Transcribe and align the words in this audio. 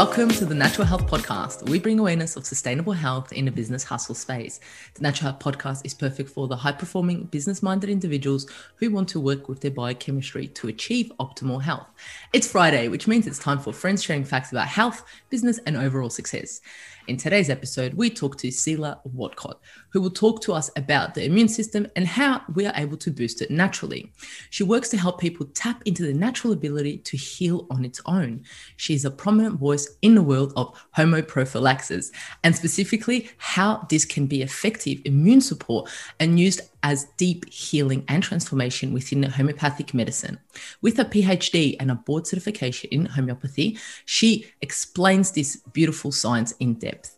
Welcome 0.00 0.30
to 0.30 0.46
the 0.46 0.54
Natural 0.54 0.86
Health 0.86 1.06
Podcast. 1.06 1.68
We 1.68 1.78
bring 1.78 1.98
awareness 1.98 2.34
of 2.34 2.46
sustainable 2.46 2.94
health 2.94 3.34
in 3.34 3.48
a 3.48 3.52
business 3.52 3.84
hustle 3.84 4.14
space. 4.14 4.58
The 4.94 5.02
Natural 5.02 5.30
Health 5.30 5.42
Podcast 5.42 5.82
is 5.84 5.92
perfect 5.92 6.30
for 6.30 6.48
the 6.48 6.56
high 6.56 6.72
performing, 6.72 7.24
business 7.24 7.62
minded 7.62 7.90
individuals 7.90 8.46
who 8.76 8.90
want 8.90 9.10
to 9.10 9.20
work 9.20 9.46
with 9.46 9.60
their 9.60 9.70
biochemistry 9.70 10.46
to 10.46 10.68
achieve 10.68 11.12
optimal 11.20 11.60
health. 11.60 11.86
It's 12.32 12.50
Friday, 12.50 12.88
which 12.88 13.06
means 13.06 13.26
it's 13.26 13.38
time 13.38 13.58
for 13.58 13.74
friends 13.74 14.02
sharing 14.02 14.24
facts 14.24 14.52
about 14.52 14.68
health, 14.68 15.04
business, 15.28 15.58
and 15.66 15.76
overall 15.76 16.08
success. 16.08 16.62
In 17.10 17.16
today's 17.16 17.50
episode, 17.50 17.94
we 17.94 18.08
talk 18.08 18.38
to 18.38 18.52
Cilla 18.52 19.00
Whatcott, 19.02 19.58
who 19.88 20.00
will 20.00 20.12
talk 20.12 20.40
to 20.42 20.52
us 20.52 20.70
about 20.76 21.12
the 21.12 21.24
immune 21.24 21.48
system 21.48 21.88
and 21.96 22.06
how 22.06 22.40
we 22.54 22.66
are 22.66 22.72
able 22.76 22.96
to 22.98 23.10
boost 23.10 23.42
it 23.42 23.50
naturally. 23.50 24.12
She 24.50 24.62
works 24.62 24.90
to 24.90 24.96
help 24.96 25.18
people 25.18 25.46
tap 25.46 25.82
into 25.86 26.04
the 26.04 26.14
natural 26.14 26.52
ability 26.52 26.98
to 26.98 27.16
heal 27.16 27.66
on 27.68 27.84
its 27.84 28.00
own. 28.06 28.44
She 28.76 28.94
is 28.94 29.04
a 29.04 29.10
prominent 29.10 29.58
voice 29.58 29.88
in 30.02 30.14
the 30.14 30.22
world 30.22 30.52
of 30.54 30.72
homeoprophylaxis 30.96 32.12
and 32.44 32.54
specifically 32.54 33.28
how 33.38 33.84
this 33.90 34.04
can 34.04 34.26
be 34.26 34.42
effective 34.42 35.00
immune 35.04 35.40
support 35.40 35.90
and 36.20 36.38
used 36.38 36.60
as 36.82 37.06
deep 37.16 37.50
healing 37.50 38.04
and 38.08 38.22
transformation 38.22 38.92
within 38.92 39.22
homeopathic 39.22 39.92
medicine. 39.94 40.38
With 40.80 40.98
a 40.98 41.04
PhD 41.04 41.76
and 41.78 41.90
a 41.90 41.94
board 41.94 42.26
certification 42.26 42.88
in 42.90 43.06
homeopathy, 43.06 43.78
she 44.04 44.46
explains 44.60 45.32
this 45.32 45.56
beautiful 45.72 46.12
science 46.12 46.52
in 46.60 46.74
depth. 46.74 47.16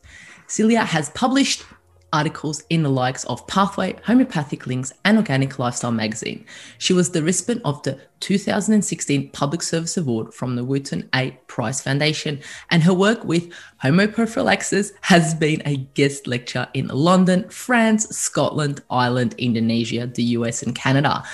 Cilla 0.48 0.84
has 0.84 1.10
published 1.10 1.64
articles 2.12 2.62
in 2.70 2.82
the 2.82 2.90
likes 2.90 3.24
of 3.24 3.46
Pathway, 3.46 3.96
Homeopathic 4.04 4.66
Links, 4.66 4.92
and 5.04 5.16
Organic 5.16 5.58
Lifestyle 5.58 5.92
magazine. 5.92 6.44
She 6.78 6.92
was 6.92 7.10
the 7.10 7.22
recipient 7.22 7.62
of 7.64 7.82
the 7.82 7.98
2016 8.20 9.30
Public 9.30 9.62
Service 9.62 9.96
Award 9.96 10.32
from 10.32 10.54
the 10.56 10.64
Weston 10.64 11.08
A. 11.14 11.32
Price 11.46 11.80
Foundation, 11.80 12.40
and 12.70 12.82
her 12.82 12.94
work 12.94 13.24
with 13.24 13.52
homeoprophylaxis 13.82 14.92
has 15.00 15.34
been 15.34 15.62
a 15.64 15.78
guest 15.94 16.26
lecture 16.26 16.68
in 16.74 16.88
London, 16.88 17.48
France, 17.48 18.08
Scotland, 18.16 18.82
Ireland, 18.90 19.34
Indonesia, 19.38 20.06
the 20.06 20.22
US, 20.22 20.62
and 20.62 20.74
Canada. 20.74 21.24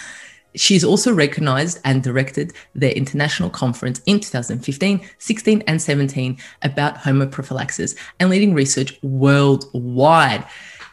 She's 0.54 0.82
also 0.82 1.12
recognized 1.12 1.78
and 1.84 2.02
directed 2.02 2.52
the 2.74 2.96
international 2.96 3.50
conference 3.50 4.00
in 4.06 4.18
2015, 4.18 5.08
16, 5.18 5.62
and 5.66 5.80
17 5.80 6.38
about 6.62 6.96
homeoprophylaxis 6.96 7.96
and 8.18 8.30
leading 8.30 8.54
research 8.54 8.98
worldwide. 9.02 10.44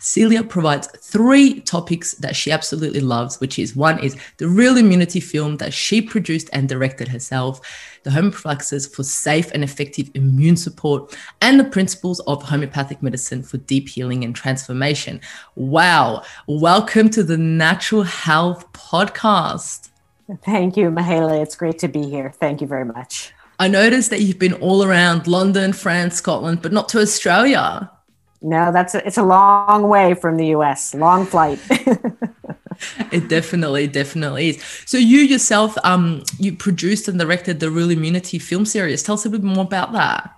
Cilla 0.05 0.47
provides 0.47 0.85
three 1.01 1.61
topics 1.61 2.13
that 2.13 2.35
she 2.35 2.51
absolutely 2.51 2.99
loves, 2.99 3.39
which 3.39 3.57
is 3.57 3.75
one 3.75 3.97
is 4.03 4.15
the 4.37 4.47
real 4.47 4.77
immunity 4.77 5.19
film 5.19 5.57
that 5.57 5.73
she 5.73 5.99
produced 5.99 6.47
and 6.53 6.69
directed 6.69 7.07
herself, 7.07 7.59
the 8.03 8.11
homeoprophylaxis 8.11 8.93
for 8.93 9.01
safe 9.01 9.49
and 9.51 9.63
effective 9.63 10.11
immune 10.13 10.57
support, 10.57 11.17
and 11.41 11.59
the 11.59 11.63
principles 11.63 12.19
of 12.27 12.43
homeopathic 12.43 13.01
medicine 13.01 13.41
for 13.41 13.57
deep 13.57 13.89
healing 13.89 14.23
and 14.23 14.35
transformation. 14.35 15.19
Wow. 15.55 16.21
Welcome 16.45 17.09
to 17.09 17.23
the 17.23 17.39
Natural 17.39 18.03
Health 18.03 18.71
Podcast. 18.73 19.89
Thank 20.43 20.77
you, 20.77 20.91
Mahela. 20.91 21.41
It's 21.41 21.55
great 21.55 21.79
to 21.79 21.87
be 21.87 22.03
here. 22.03 22.29
Thank 22.29 22.61
you 22.61 22.67
very 22.67 22.85
much. 22.85 23.33
I 23.57 23.67
noticed 23.69 24.11
that 24.11 24.21
you've 24.21 24.37
been 24.37 24.53
all 24.53 24.83
around 24.83 25.25
London, 25.25 25.73
France, 25.73 26.17
Scotland, 26.17 26.61
but 26.61 26.71
not 26.71 26.89
to 26.89 26.99
Australia. 26.99 27.89
No, 28.41 28.71
that's 28.71 28.95
a, 28.95 29.05
it's 29.05 29.17
a 29.17 29.23
long 29.23 29.87
way 29.87 30.13
from 30.13 30.37
the 30.37 30.47
US, 30.47 30.93
long 30.93 31.25
flight. 31.25 31.59
it 33.11 33.27
definitely, 33.27 33.87
definitely 33.87 34.49
is. 34.49 34.63
So 34.85 34.97
you 34.97 35.19
yourself, 35.19 35.77
um, 35.83 36.23
you 36.39 36.55
produced 36.55 37.07
and 37.07 37.19
directed 37.19 37.59
the 37.59 37.69
Real 37.71 37.89
Immunity 37.89 38.39
film 38.39 38.65
series. 38.65 39.03
Tell 39.03 39.15
us 39.15 39.25
a 39.25 39.29
bit 39.29 39.43
more 39.43 39.63
about 39.63 39.93
that. 39.93 40.31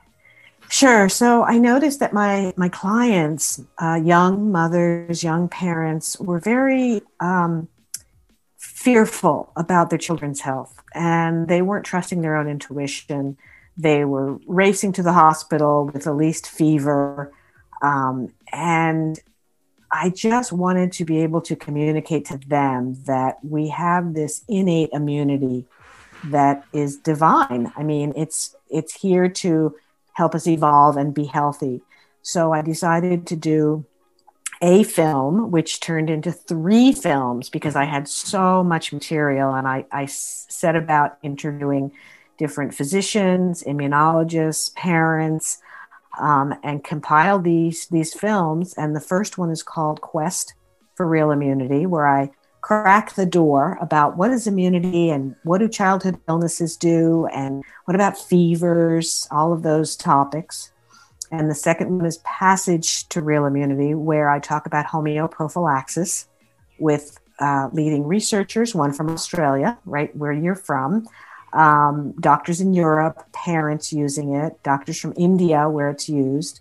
Sure. 0.69 1.07
So 1.07 1.43
I 1.43 1.57
noticed 1.57 1.99
that 2.02 2.13
my 2.13 2.53
my 2.57 2.67
clients, 2.69 3.61
uh, 3.81 3.99
young 4.03 4.52
mothers, 4.52 5.23
young 5.23 5.47
parents, 5.47 6.19
were 6.19 6.39
very 6.39 7.02
um, 7.21 7.69
fearful 8.57 9.52
about 9.55 9.89
their 9.89 9.99
children's 9.99 10.41
health, 10.41 10.83
and 10.93 11.47
they 11.47 11.61
weren't 11.61 11.86
trusting 11.86 12.21
their 12.21 12.36
own 12.36 12.49
intuition. 12.49 13.37
They 13.77 14.03
were 14.03 14.39
racing 14.45 14.91
to 14.93 15.03
the 15.03 15.13
hospital 15.13 15.86
with 15.86 16.03
the 16.03 16.13
least 16.13 16.49
fever 16.49 17.31
um, 17.82 18.33
and 18.52 19.20
I 19.92 20.10
just 20.10 20.52
wanted 20.52 20.92
to 20.93 21.05
be 21.05 21.20
able 21.20 21.42
to 21.42 21.55
communicate 21.55 22.26
to 22.26 22.38
them 22.38 22.95
that 23.05 23.38
we 23.43 23.70
have 23.70 24.14
this 24.14 24.43
innate 24.48 24.89
immunity 24.92 25.65
that 26.26 26.66
is 26.73 26.98
divine. 26.98 27.71
I 27.76 27.83
mean, 27.83 28.14
it's 28.16 28.55
it's 28.70 28.93
here 28.93 29.30
to 29.30 29.76
help 30.14 30.36
us 30.36 30.48
evolve 30.48 30.98
and 30.98 31.14
be 31.14 31.26
healthy. 31.26 31.82
So 32.21 32.52
I 32.52 32.61
decided 32.61 33.27
to 33.27 33.36
do 33.36 33.86
a 34.61 34.83
film, 34.83 35.52
which 35.52 35.80
turned 35.80 36.10
into 36.10 36.32
three 36.32 36.92
films 36.92 37.49
because 37.49 37.76
I 37.76 37.86
had 37.86 38.08
so 38.08 38.64
much 38.64 38.92
material, 38.92 39.54
and 39.54 39.67
I, 39.67 39.86
I 39.92 40.08
set 40.08 40.76
about 40.76 41.17
interviewing 41.21 41.92
different 42.37 42.73
physicians, 42.73 43.64
immunologists, 43.64 44.73
parents, 44.76 45.60
um, 46.20 46.54
and 46.64 46.83
compiled 46.83 47.44
these 47.44 47.88
these 47.88 48.14
films. 48.14 48.73
And 48.76 48.95
the 48.95 49.02
first 49.02 49.38
one 49.38 49.50
is 49.50 49.64
called 49.64 50.02
Quest 50.02 50.54
for 50.95 51.08
Real 51.08 51.32
Immunity, 51.32 51.86
where 51.86 52.08
I 52.08 52.32
crack 52.61 53.14
the 53.14 53.26
door 53.26 53.78
about 53.80 54.17
what 54.17 54.32
is 54.32 54.48
immunity 54.48 55.10
and 55.10 55.36
what 55.44 55.60
do 55.60 55.70
childhood 55.70 56.20
illnesses 56.28 56.76
do 56.76 57.28
and 57.28 57.64
what 57.86 57.95
about 57.95 58.17
fevers, 58.17 59.28
all 59.32 59.54
of 59.54 59.64
those 59.64 59.95
topics. 59.95 60.72
And 61.32 61.50
the 61.50 61.55
second 61.55 61.95
one 61.95 62.05
is 62.05 62.17
Passage 62.20 63.08
to 63.10 63.22
Real 63.22 63.45
Immunity, 63.45 63.94
where 63.94 64.30
I 64.30 64.39
talk 64.39 64.66
about 64.66 64.88
homeoprophylaxis 64.88 66.26
with 66.80 67.20
uh, 67.39 67.70
leading 67.72 68.05
researchers, 68.05 68.73
one 68.73 68.94
from 68.94 69.10
Australia, 69.10 69.78
right 69.86 70.16
where 70.16 70.32
you're 70.32 70.55
from, 70.55 71.05
um, 71.53 72.13
doctors 72.19 72.61
in 72.61 72.73
Europe, 72.73 73.31
parents 73.31 73.93
using 73.93 74.35
it, 74.35 74.61
doctors 74.63 74.99
from 74.99 75.13
India 75.17 75.69
where 75.69 75.89
it's 75.89 76.09
used. 76.09 76.59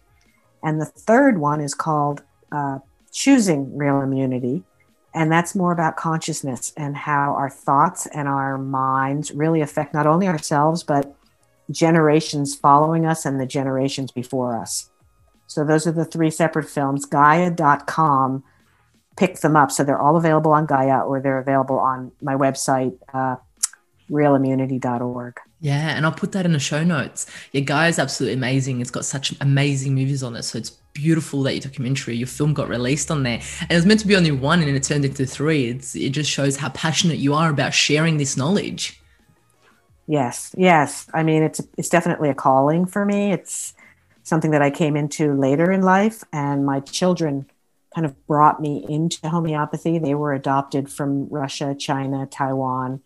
And 0.62 0.80
the 0.80 0.86
third 0.86 1.38
one 1.38 1.60
is 1.60 1.74
called 1.74 2.22
uh, 2.52 2.78
Choosing 3.12 3.76
Real 3.76 4.00
Immunity. 4.00 4.64
And 5.14 5.32
that's 5.32 5.54
more 5.54 5.72
about 5.72 5.96
consciousness 5.96 6.72
and 6.76 6.96
how 6.96 7.34
our 7.34 7.48
thoughts 7.48 8.06
and 8.06 8.28
our 8.28 8.58
minds 8.58 9.30
really 9.32 9.60
affect 9.60 9.94
not 9.94 10.06
only 10.06 10.28
ourselves, 10.28 10.82
but 10.82 11.16
generations 11.70 12.54
following 12.54 13.06
us 13.06 13.24
and 13.24 13.40
the 13.40 13.46
generations 13.46 14.12
before 14.12 14.58
us. 14.58 14.90
So 15.46 15.64
those 15.64 15.86
are 15.86 15.92
the 15.92 16.04
three 16.04 16.30
separate 16.30 16.68
films. 16.68 17.06
Gaia.com 17.06 18.44
pick 19.16 19.38
them 19.38 19.56
up. 19.56 19.72
So 19.72 19.82
they're 19.82 20.00
all 20.00 20.16
available 20.16 20.52
on 20.52 20.66
Gaia 20.66 21.00
or 21.00 21.20
they're 21.20 21.38
available 21.38 21.78
on 21.78 22.12
my 22.20 22.34
website, 22.34 22.98
uh, 23.12 23.36
realimmunity.org. 24.10 25.36
Yeah, 25.60 25.96
and 25.96 26.04
I'll 26.04 26.12
put 26.12 26.32
that 26.32 26.44
in 26.44 26.52
the 26.52 26.58
show 26.58 26.84
notes. 26.84 27.26
Gaia 27.52 27.88
is 27.88 27.98
absolutely 27.98 28.34
amazing. 28.34 28.80
It's 28.80 28.90
got 28.90 29.04
such 29.04 29.34
amazing 29.40 29.94
movies 29.94 30.22
on 30.22 30.36
it. 30.36 30.42
So 30.42 30.58
it's 30.58 30.70
beautiful 30.92 31.42
that 31.44 31.52
your 31.54 31.60
documentary, 31.60 32.16
your 32.16 32.26
film 32.26 32.54
got 32.54 32.68
released 32.68 33.10
on 33.10 33.22
there. 33.22 33.40
And 33.62 33.70
it 33.70 33.74
was 33.74 33.86
meant 33.86 34.00
to 34.00 34.06
be 34.06 34.16
only 34.16 34.30
one 34.30 34.62
and 34.62 34.76
it 34.76 34.82
turned 34.82 35.04
into 35.04 35.26
three. 35.26 35.68
It's 35.68 35.94
it 35.94 36.10
just 36.10 36.30
shows 36.30 36.56
how 36.56 36.70
passionate 36.70 37.18
you 37.18 37.34
are 37.34 37.50
about 37.50 37.74
sharing 37.74 38.16
this 38.16 38.36
knowledge. 38.36 39.00
Yes, 40.06 40.54
yes. 40.56 41.08
I 41.12 41.22
mean 41.22 41.42
it's 41.42 41.60
it's 41.76 41.88
definitely 41.88 42.30
a 42.30 42.34
calling 42.34 42.86
for 42.86 43.04
me. 43.04 43.32
It's 43.32 43.74
something 44.22 44.50
that 44.52 44.62
I 44.62 44.70
came 44.70 44.96
into 44.96 45.34
later 45.34 45.70
in 45.70 45.82
life 45.82 46.24
and 46.32 46.66
my 46.66 46.80
children 46.80 47.46
kind 47.94 48.04
of 48.04 48.26
brought 48.26 48.60
me 48.60 48.84
into 48.88 49.28
homeopathy. 49.28 49.98
They 49.98 50.14
were 50.14 50.32
adopted 50.32 50.90
from 50.90 51.28
Russia, 51.28 51.74
China, 51.78 52.26
Taiwan 52.26 53.02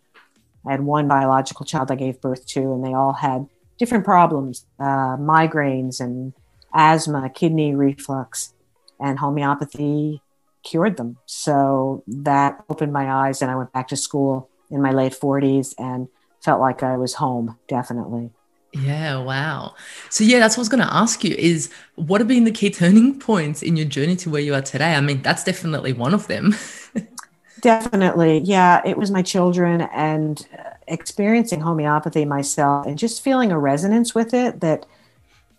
I 0.67 0.73
had 0.73 0.83
one 0.83 1.09
biological 1.09 1.65
child 1.65 1.91
I 1.91 1.95
gave 1.95 2.21
birth 2.21 2.47
to, 2.49 2.61
and 2.61 2.85
they 2.85 2.93
all 2.93 3.15
had 3.15 3.47
different 3.79 4.05
problems 4.05 4.67
uh, 4.79 5.17
migraines 5.17 6.01
and 6.01 6.35
asthma, 6.75 7.31
kidney 7.31 7.75
reflux, 7.75 8.53
and 9.01 9.19
homeopathy 9.19 10.23
cured 10.63 10.97
them. 10.97 11.17
So 11.27 12.03
that 12.07 12.63
opened 12.69 12.93
my 12.93 13.11
eyes, 13.11 13.43
and 13.43 13.51
I 13.51 13.57
went 13.57 13.73
back 13.73 13.89
to 13.89 13.97
school 13.97 14.49
in 14.71 14.83
my 14.83 14.93
late 14.93 15.13
40s 15.13 15.75
and 15.79 16.09
felt 16.43 16.61
like 16.61 16.83
I 16.83 16.97
was 16.97 17.15
home, 17.15 17.59
definitely. 17.69 18.31
Yeah, 18.73 19.19
wow. 19.19 19.75
So 20.11 20.23
yeah, 20.23 20.39
that's 20.39 20.57
what 20.57 20.61
I 20.61 20.63
was 20.63 20.69
going 20.69 20.87
to 20.87 20.95
ask 20.95 21.25
you 21.25 21.35
is 21.35 21.73
what 21.97 22.21
have 22.21 22.29
been 22.29 22.45
the 22.45 22.53
key 22.53 22.71
turning 22.71 23.19
points 23.19 23.63
in 23.63 23.77
your 23.77 23.87
journey 23.87 24.15
to 24.17 24.31
where 24.31 24.41
you 24.41 24.55
are 24.55 24.63
today? 24.63 24.95
I 24.95 25.01
mean, 25.01 25.23
that's 25.23 25.43
definitely 25.43 25.93
one 25.93 26.15
of 26.15 26.29
them. 26.29 26.55
Definitely. 27.61 28.39
Yeah, 28.39 28.81
it 28.85 28.97
was 28.97 29.11
my 29.11 29.23
children 29.23 29.83
and 29.83 30.47
uh, 30.57 30.71
experiencing 30.89 31.61
homeopathy 31.61 32.25
myself 32.25 32.87
and 32.87 32.99
just 32.99 33.23
feeling 33.23 33.51
a 33.53 33.59
resonance 33.59 34.15
with 34.15 34.33
it 34.33 34.61
that 34.61 34.87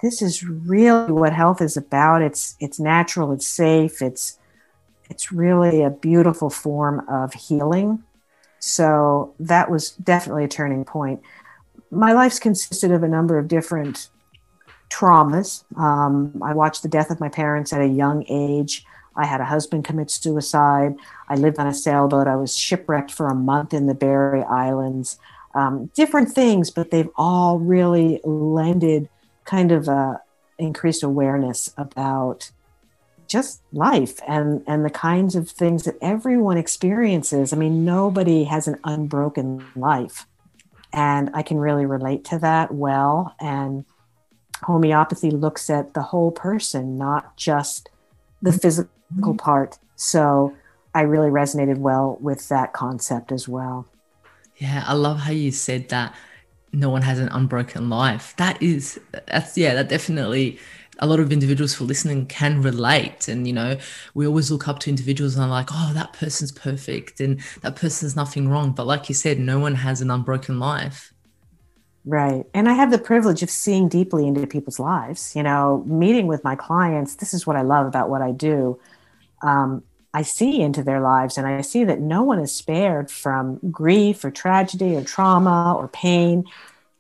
this 0.02 0.22
is 0.22 0.44
really 0.44 1.12
what 1.12 1.34
health 1.34 1.62
is 1.62 1.78
about. 1.78 2.22
It's 2.22 2.56
it's 2.60 2.80
natural, 2.80 3.32
it's 3.34 3.48
safe, 3.48 4.02
it's 4.02 4.40
it's 5.10 5.32
really 5.32 5.84
a 5.84 5.90
beautiful 5.90 6.50
form 6.50 7.08
of 7.10 7.34
healing. 7.34 8.04
So 8.60 9.34
that 9.40 9.70
was 9.70 9.92
definitely 9.92 10.46
a 10.46 10.48
turning 10.48 10.86
point. 10.86 11.22
My 11.92 12.14
life's 12.14 12.40
consisted 12.40 12.92
of 12.92 13.04
a 13.04 13.08
number 13.08 13.38
of 13.38 13.48
different 13.48 14.10
traumas. 14.90 15.64
Um, 15.78 16.42
I 16.44 16.54
watched 16.54 16.84
the 16.84 16.90
death 16.90 17.10
of 17.10 17.20
my 17.20 17.30
parents 17.30 17.74
at 17.74 17.82
a 17.82 17.88
young 17.88 18.26
age. 18.30 18.86
I 19.16 19.26
had 19.26 19.42
a 19.42 19.46
husband 19.46 19.86
commit 19.86 20.10
suicide. 20.10 20.96
I 21.28 21.36
lived 21.36 21.60
on 21.60 21.68
a 21.68 21.74
sailboat. 21.74 22.28
I 22.28 22.36
was 22.36 22.56
shipwrecked 22.56 23.12
for 23.12 23.28
a 23.28 23.36
month 23.36 23.74
in 23.74 23.88
the 23.88 23.94
Berry 23.94 24.44
Islands. 24.44 25.18
Um, 25.54 25.88
different 25.96 26.30
things, 26.30 26.72
but 26.72 26.92
they've 26.92 27.10
all 27.18 27.60
really 27.60 28.22
lended 28.24 29.10
kind 29.44 29.72
of 29.72 29.88
a 29.88 30.22
increased 30.58 31.04
awareness 31.04 31.74
about 31.78 32.52
just 33.28 33.62
life 33.72 34.20
and 34.28 34.62
and 34.68 34.86
the 34.86 34.90
kinds 34.90 35.36
of 35.36 35.50
things 35.50 35.84
that 35.84 35.98
everyone 36.02 36.58
experiences. 36.58 37.52
I 37.52 37.58
mean, 37.58 37.84
nobody 37.84 38.46
has 38.46 38.68
an 38.68 38.80
unbroken 38.84 39.66
life, 39.76 40.26
and 40.94 41.30
I 41.34 41.42
can 41.42 41.58
really 41.58 41.86
relate 41.86 42.24
to 42.26 42.40
that 42.40 42.74
well. 42.74 43.36
And 43.40 43.86
homeopathy 44.64 45.32
looks 45.32 45.70
at 45.70 45.94
the 45.94 46.02
whole 46.02 46.32
person, 46.32 46.98
not 46.98 47.36
just 47.36 47.90
the 48.42 48.54
physical 48.54 48.92
Mm-hmm. 49.16 49.36
part. 49.38 49.78
So 49.96 50.56
I 50.94 51.02
really 51.02 51.30
resonated 51.30 51.78
well 51.78 52.18
with 52.22 52.50
that 52.50 52.74
concept 52.74 53.32
as 53.32 53.48
well. 53.48 53.86
Yeah, 54.58 54.84
I 54.86 54.94
love 54.94 55.20
how 55.20 55.32
you 55.32 55.52
said 55.52 55.90
that 55.90 56.14
no 56.74 56.90
one 56.90 57.02
has 57.02 57.20
an 57.20 57.30
unbroken 57.30 57.90
life. 57.90 58.34
That 58.38 58.62
is, 58.62 59.00
that's, 59.28 59.58
yeah, 59.58 59.74
that 59.74 59.90
definitely 59.90 60.60
a 61.00 61.08
lot 61.08 61.20
of 61.20 61.32
individuals 61.32 61.74
for 61.74 61.84
listening 61.84 62.28
can 62.28 62.62
relate. 62.62 63.28
And, 63.28 63.48
you 63.48 63.54
know, 63.54 63.78
we 64.14 64.28
always 64.28 64.52
look 64.52 64.68
up 64.68 64.80
to 64.80 64.90
individuals 64.90 65.36
and 65.36 65.44
are 65.44 65.50
like, 65.50 65.70
oh, 65.72 65.92
that 65.94 66.14
person's 66.14 66.52
perfect 66.52 67.20
and 67.20 67.42
that 67.62 67.76
person's 67.76 68.16
nothing 68.16 68.48
wrong. 68.50 68.72
But 68.72 68.86
like 68.86 69.10
you 69.10 69.16
said, 69.16 69.40
no 69.40 69.60
one 69.60 69.76
has 69.76 70.02
an 70.02 70.12
unbroken 70.12 70.60
life. 70.60 71.14
Right. 72.06 72.46
And 72.54 72.68
I 72.70 72.74
have 72.74 72.92
the 72.92 72.98
privilege 72.98 73.44
of 73.44 73.50
seeing 73.50 73.88
deeply 73.88 74.28
into 74.28 74.46
people's 74.48 74.80
lives. 74.80 75.36
You 75.36 75.44
know, 75.44 75.84
meeting 75.88 76.28
with 76.28 76.44
my 76.44 76.56
clients, 76.56 77.16
this 77.16 77.34
is 77.34 77.46
what 77.48 77.56
I 77.56 77.62
love 77.62 77.88
about 77.88 78.10
what 78.10 78.22
I 78.22 78.32
do. 78.32 78.80
Um, 79.42 79.84
I 80.14 80.24
see 80.24 80.62
into 80.62 80.84
their 80.84 81.00
lives 81.00 81.38
and 81.38 81.48
I 81.48 81.62
see 81.62 81.86
that 81.86 82.02
no 82.02 82.24
one 82.24 82.40
is 82.40 82.54
spared 82.54 83.10
from 83.10 83.60
grief 83.72 84.26
or 84.26 84.32
tragedy 84.32 84.96
or 84.96 85.04
trauma 85.04 85.74
or 85.78 85.88
pain. 85.88 86.44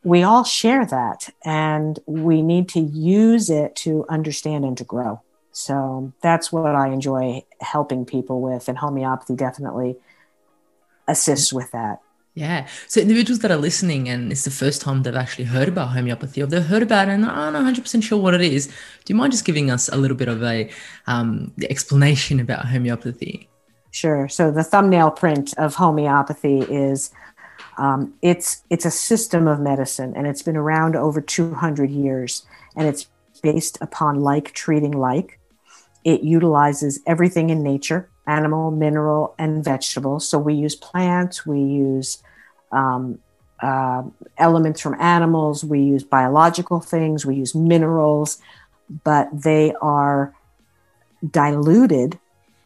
We 0.03 0.23
all 0.23 0.45
share 0.45 0.85
that 0.85 1.29
and 1.43 1.99
we 2.05 2.41
need 2.41 2.69
to 2.69 2.79
use 2.79 3.49
it 3.49 3.75
to 3.77 4.05
understand 4.07 4.63
and 4.63 4.77
to 4.77 4.85
grow. 4.85 5.21
So 5.51 6.13
that's 6.21 6.51
what 6.51 6.75
I 6.75 6.87
enjoy 6.87 7.43
helping 7.59 8.05
people 8.05 8.41
with, 8.41 8.69
and 8.69 8.77
homeopathy 8.77 9.35
definitely 9.35 9.97
assists 11.07 11.51
with 11.51 11.71
that. 11.71 11.99
Yeah. 12.33 12.67
So 12.87 13.01
individuals 13.01 13.39
that 13.39 13.51
are 13.51 13.57
listening 13.57 14.07
and 14.07 14.31
it's 14.31 14.45
the 14.45 14.51
first 14.51 14.81
time 14.81 15.03
they've 15.03 15.15
actually 15.15 15.45
heard 15.45 15.67
about 15.67 15.89
homeopathy 15.89 16.41
or 16.41 16.45
they've 16.45 16.63
heard 16.63 16.81
about 16.81 17.09
it 17.09 17.11
and 17.11 17.25
aren't 17.25 17.57
100% 17.57 18.03
sure 18.03 18.17
what 18.17 18.33
it 18.33 18.41
is, 18.41 18.67
do 18.67 19.13
you 19.13 19.15
mind 19.15 19.33
just 19.33 19.43
giving 19.43 19.69
us 19.69 19.89
a 19.89 19.97
little 19.97 20.15
bit 20.15 20.29
of 20.29 20.41
a 20.41 20.69
um, 21.07 21.51
explanation 21.69 22.39
about 22.39 22.65
homeopathy? 22.65 23.49
Sure. 23.91 24.29
So 24.29 24.49
the 24.49 24.63
thumbnail 24.63 25.11
print 25.11 25.53
of 25.57 25.75
homeopathy 25.75 26.59
is 26.61 27.11
um, 27.77 28.13
it's 28.21 28.63
it's 28.69 28.85
a 28.85 28.91
system 28.91 29.47
of 29.47 29.59
medicine 29.59 30.13
and 30.15 30.25
it's 30.25 30.41
been 30.41 30.55
around 30.55 30.95
over 30.95 31.19
200 31.19 31.89
years 31.89 32.45
and 32.75 32.87
it's 32.87 33.07
based 33.43 33.77
upon 33.81 34.21
like 34.21 34.53
treating 34.53 34.91
like. 34.91 35.39
It 36.05 36.21
utilizes 36.21 37.01
everything 37.05 37.49
in 37.49 37.61
nature 37.61 38.09
animal, 38.27 38.71
mineral, 38.71 39.35
and 39.37 39.63
vegetable. 39.63 40.19
So 40.19 40.37
we 40.37 40.53
use 40.53 40.75
plants, 40.75 41.45
we 41.45 41.59
use 41.59 42.21
um, 42.71 43.19
uh, 43.61 44.03
elements 44.37 44.81
from 44.81 44.99
animals, 44.99 45.63
we 45.63 45.81
use 45.81 46.03
biological 46.03 46.79
things, 46.79 47.25
we 47.25 47.35
use 47.35 47.53
minerals, 47.55 48.39
but 49.03 49.29
they 49.31 49.73
are 49.81 50.33
diluted 51.29 52.19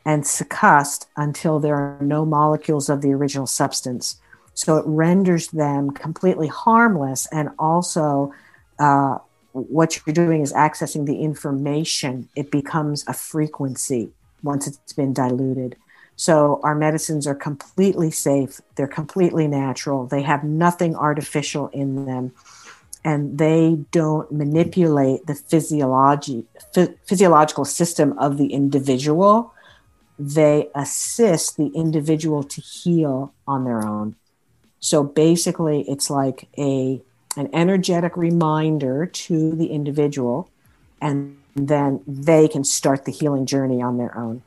and 0.06 0.24
succussed 0.24 1.08
until 1.18 1.60
there 1.60 1.76
are 1.76 1.98
no 2.02 2.26
molecules 2.26 2.90
of 2.90 3.02
the 3.02 3.12
original 3.12 3.48
substance. 3.48 4.22
So 4.54 4.78
it 4.78 4.86
renders 4.86 5.50
them 5.50 5.92
completely 5.92 6.48
harmless 6.48 7.28
and 7.32 7.50
also. 7.58 8.34
Uh, 8.78 9.20
what 9.56 10.02
you're 10.06 10.14
doing 10.14 10.42
is 10.42 10.52
accessing 10.52 11.06
the 11.06 11.16
information. 11.16 12.28
It 12.36 12.52
becomes 12.52 13.06
a 13.08 13.14
frequency 13.14 14.12
once 14.46 14.68
it's 14.68 14.94
been 14.94 15.14
diluted. 15.14 15.76
So 16.16 16.62
our 16.64 16.76
medicines 16.76 17.28
are 17.28 17.36
completely 17.36 18.12
safe. 18.12 18.62
They're 18.76 18.88
completely 18.88 19.48
natural. 19.48 20.06
They 20.06 20.22
have 20.22 20.44
nothing 20.44 20.96
artificial 20.96 21.68
in 21.70 22.06
them. 22.06 22.32
And 23.04 23.38
they 23.38 23.78
don't 23.92 24.32
manipulate 24.32 25.28
the 25.28 25.36
physiology, 25.36 26.46
physiological 27.06 27.66
system 27.66 28.18
of 28.18 28.38
the 28.38 28.48
individual. 28.48 29.54
They 30.18 30.70
assist 30.74 31.58
the 31.58 31.68
individual 31.68 32.44
to 32.44 32.62
heal 32.62 33.34
on 33.46 33.66
their 33.66 33.86
own. 33.86 34.16
So 34.80 35.04
basically, 35.04 35.82
it's 35.90 36.10
like 36.10 36.48
a 36.58 37.02
an 37.38 37.50
energetic 37.54 38.16
reminder 38.16 39.06
to 39.06 39.52
the 39.56 39.68
individual 39.68 40.50
and 41.02 41.38
then 41.56 42.02
they 42.06 42.48
can 42.48 42.64
start 42.64 43.06
the 43.06 43.12
healing 43.12 43.46
journey 43.46 43.82
on 43.82 43.98
their 43.98 44.18
own. 44.18 44.44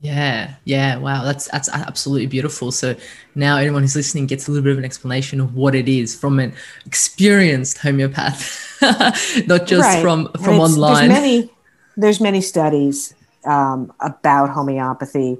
Yeah, 0.00 0.54
yeah, 0.64 0.96
wow, 0.96 1.22
that's 1.22 1.48
that's 1.48 1.68
absolutely 1.68 2.26
beautiful. 2.26 2.72
So 2.72 2.96
now 3.36 3.56
anyone 3.56 3.82
who's 3.82 3.94
listening 3.94 4.26
gets 4.26 4.48
a 4.48 4.50
little 4.50 4.64
bit 4.64 4.72
of 4.72 4.78
an 4.78 4.84
explanation 4.84 5.40
of 5.40 5.54
what 5.54 5.76
it 5.76 5.88
is 5.88 6.12
from 6.18 6.40
an 6.40 6.54
experienced 6.84 7.78
homeopath, 7.78 8.82
not 9.46 9.68
just 9.68 9.88
right. 9.88 10.02
from 10.02 10.28
from 10.42 10.58
online. 10.58 11.08
There's 11.08 11.22
many, 11.22 11.50
there's 11.96 12.20
many 12.20 12.40
studies 12.40 13.14
um, 13.44 13.92
about 14.00 14.50
homeopathy. 14.50 15.38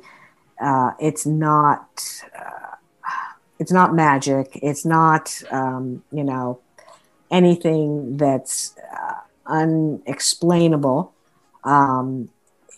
Uh, 0.60 0.92
it's 1.00 1.26
not, 1.26 2.22
uh, 2.38 2.76
it's 3.58 3.72
not 3.72 3.96
magic. 3.96 4.60
It's 4.62 4.84
not, 4.84 5.42
um, 5.50 6.04
you 6.12 6.22
know, 6.22 6.60
anything 7.32 8.16
that's 8.16 8.76
unexplainable. 9.46 11.12
Um, 11.64 12.30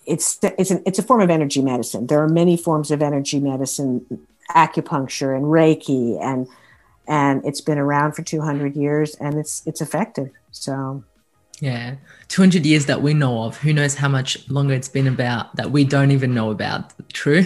it's 0.07 0.39
it's 0.43 0.71
an, 0.71 0.83
it's 0.87 0.99
a 0.99 1.03
form 1.03 1.21
of 1.21 1.31
energy 1.31 1.63
medicine. 1.63 2.07
There 2.07 2.23
are 2.23 2.29
many 2.29 2.57
forms 2.57 2.91
of 2.91 3.03
energy 3.03 3.41
medicine, 3.41 4.27
acupuncture 4.51 5.37
and 5.37 5.47
Reiki, 5.47 6.23
and 6.23 6.47
and 7.07 7.45
it's 7.45 7.61
been 7.61 7.79
around 7.79 8.13
for 8.13 8.23
200 8.23 8.77
years, 8.77 9.15
and 9.17 9.39
it's 9.39 9.63
it's 9.67 9.81
effective. 9.81 10.31
So, 10.51 11.05
yeah, 11.61 11.97
200 12.29 12.65
years 12.65 12.87
that 12.87 13.03
we 13.03 13.15
know 13.15 13.45
of. 13.45 13.57
Who 13.59 13.73
knows 13.73 13.95
how 13.95 14.09
much 14.09 14.49
longer 14.51 14.75
it's 14.75 14.89
been 14.89 15.07
about 15.07 15.55
that 15.57 15.71
we 15.71 15.85
don't 15.85 16.11
even 16.11 16.35
know 16.35 16.51
about? 16.51 16.93
True. 17.13 17.45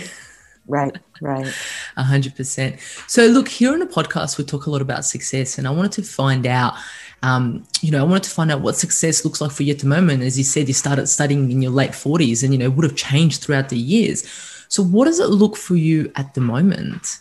Right, 0.67 0.95
right. 1.23 1.53
A 1.97 2.03
hundred 2.03 2.37
percent. 2.37 2.79
So 3.07 3.27
look, 3.27 3.49
here 3.49 3.73
on 3.73 3.79
the 3.79 3.87
podcast, 3.87 4.37
we 4.37 4.45
talk 4.45 4.67
a 4.67 4.71
lot 4.71 4.83
about 4.83 5.05
success, 5.05 5.59
and 5.59 5.67
I 5.67 5.71
wanted 5.71 5.93
to 5.93 6.03
find 6.03 6.47
out 6.47 6.75
um, 7.23 7.65
you 7.81 7.91
know, 7.91 8.01
I 8.01 8.03
wanted 8.05 8.25
to 8.25 8.31
find 8.31 8.51
out 8.51 8.61
what 8.61 8.77
success 8.77 9.25
looks 9.25 9.41
like 9.41 9.51
for 9.51 9.65
you 9.65 9.73
at 9.73 9.81
the 9.81 9.87
moment. 9.87 10.23
As 10.23 10.39
you 10.39 10.45
said, 10.45 10.69
you 10.69 10.75
started 10.75 11.09
studying 11.09 11.51
in 11.51 11.63
your 11.63 11.73
late 11.73 11.91
40s 11.91 12.43
and, 12.43 12.53
you 12.53 12.59
know, 12.59 12.71
would 12.71 12.85
have 12.85 12.97
changed 12.97 13.43
throughout 13.43 13.71
the 13.71 13.79
years. 13.79 14.29
So, 14.69 14.83
what 14.83 15.07
does 15.07 15.19
it 15.19 15.31
look 15.31 15.57
for 15.57 15.75
you 15.75 16.13
at 16.15 16.35
the 16.35 16.41
moment? 16.41 17.21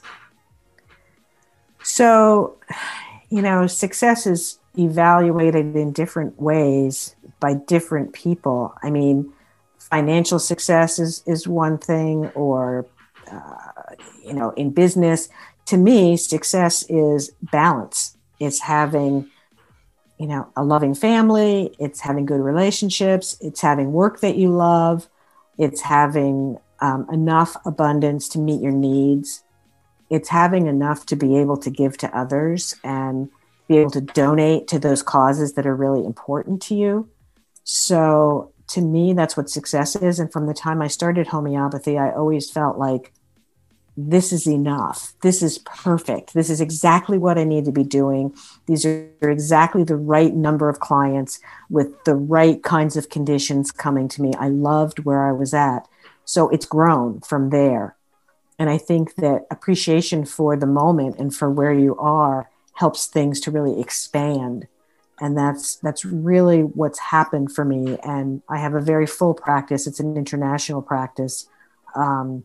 So, 1.81 2.57
you 3.29 3.41
know, 3.41 3.65
success 3.65 4.27
is 4.27 4.59
evaluated 4.77 5.75
in 5.75 5.93
different 5.93 6.39
ways 6.39 7.15
by 7.39 7.55
different 7.55 8.13
people. 8.13 8.75
I 8.83 8.89
mean, 8.91 9.31
financial 9.79 10.37
success 10.37 10.99
is, 10.99 11.23
is 11.25 11.47
one 11.47 11.77
thing, 11.77 12.27
or, 12.35 12.85
uh, 13.31 13.95
you 14.23 14.33
know, 14.33 14.51
in 14.51 14.71
business. 14.71 15.29
To 15.67 15.77
me, 15.77 16.17
success 16.17 16.83
is 16.89 17.31
balance. 17.41 18.17
It's 18.39 18.61
having 18.61 19.29
you 20.17 20.27
know 20.27 20.47
a 20.55 20.63
loving 20.63 20.93
family 20.93 21.75
it's 21.79 21.99
having 21.99 22.25
good 22.25 22.41
relationships 22.41 23.37
it's 23.41 23.61
having 23.61 23.91
work 23.91 24.21
that 24.21 24.35
you 24.35 24.49
love 24.49 25.07
it's 25.57 25.81
having 25.81 26.57
um, 26.79 27.07
enough 27.11 27.55
abundance 27.65 28.29
to 28.29 28.39
meet 28.39 28.61
your 28.61 28.71
needs 28.71 29.43
it's 30.09 30.29
having 30.29 30.67
enough 30.67 31.05
to 31.07 31.15
be 31.15 31.37
able 31.37 31.57
to 31.57 31.69
give 31.69 31.97
to 31.97 32.17
others 32.17 32.75
and 32.83 33.29
be 33.67 33.77
able 33.77 33.91
to 33.91 34.01
donate 34.01 34.67
to 34.69 34.79
those 34.79 35.03
causes 35.03 35.53
that 35.53 35.67
are 35.67 35.75
really 35.75 36.05
important 36.05 36.61
to 36.61 36.75
you. 36.75 37.09
So 37.63 38.53
to 38.67 38.81
me 38.81 39.13
that's 39.13 39.37
what 39.37 39.49
success 39.49 39.95
is 39.95 40.19
and 40.19 40.29
from 40.29 40.45
the 40.45 40.53
time 40.53 40.81
i 40.81 40.87
started 40.87 41.27
homeopathy 41.27 41.97
i 41.97 42.11
always 42.11 42.51
felt 42.51 42.77
like 42.77 43.13
this 43.97 44.31
is 44.31 44.47
enough. 44.47 45.13
This 45.21 45.41
is 45.41 45.57
perfect. 45.57 46.35
This 46.35 46.51
is 46.51 46.61
exactly 46.61 47.17
what 47.17 47.39
I 47.39 47.43
need 47.43 47.65
to 47.65 47.71
be 47.71 47.83
doing. 47.83 48.35
These 48.67 48.85
are 48.85 49.09
exactly 49.21 49.83
the 49.83 49.95
right 49.95 50.33
number 50.35 50.69
of 50.69 50.79
clients 50.79 51.39
with 51.69 52.03
the 52.03 52.13
right 52.13 52.61
kinds 52.61 52.95
of 52.95 53.09
conditions 53.09 53.71
coming 53.71 54.07
to 54.09 54.21
me. 54.21 54.33
I 54.39 54.49
loved 54.49 54.99
where 54.99 55.27
I 55.27 55.31
was 55.31 55.51
at. 55.53 55.87
So 56.25 56.47
it's 56.49 56.65
grown 56.65 57.21
from 57.21 57.49
there. 57.49 57.95
And 58.59 58.69
I 58.69 58.77
think 58.77 59.15
that 59.15 59.47
appreciation 59.49 60.25
for 60.25 60.55
the 60.55 60.67
moment 60.67 61.17
and 61.17 61.33
for 61.33 61.49
where 61.49 61.73
you 61.73 61.95
are 61.97 62.49
helps 62.73 63.07
things 63.07 63.39
to 63.41 63.51
really 63.51 63.81
expand. 63.81 64.67
and 65.19 65.35
that's 65.35 65.77
that's 65.77 66.05
really 66.05 66.61
what's 66.61 66.99
happened 66.99 67.51
for 67.51 67.65
me 67.65 67.97
and 68.03 68.41
i 68.49 68.57
have 68.57 68.75
a 68.75 68.79
very 68.79 69.07
full 69.07 69.33
practice 69.33 69.87
it's 69.87 69.99
an 69.99 70.15
international 70.15 70.81
practice 70.81 71.47
um, 71.95 72.43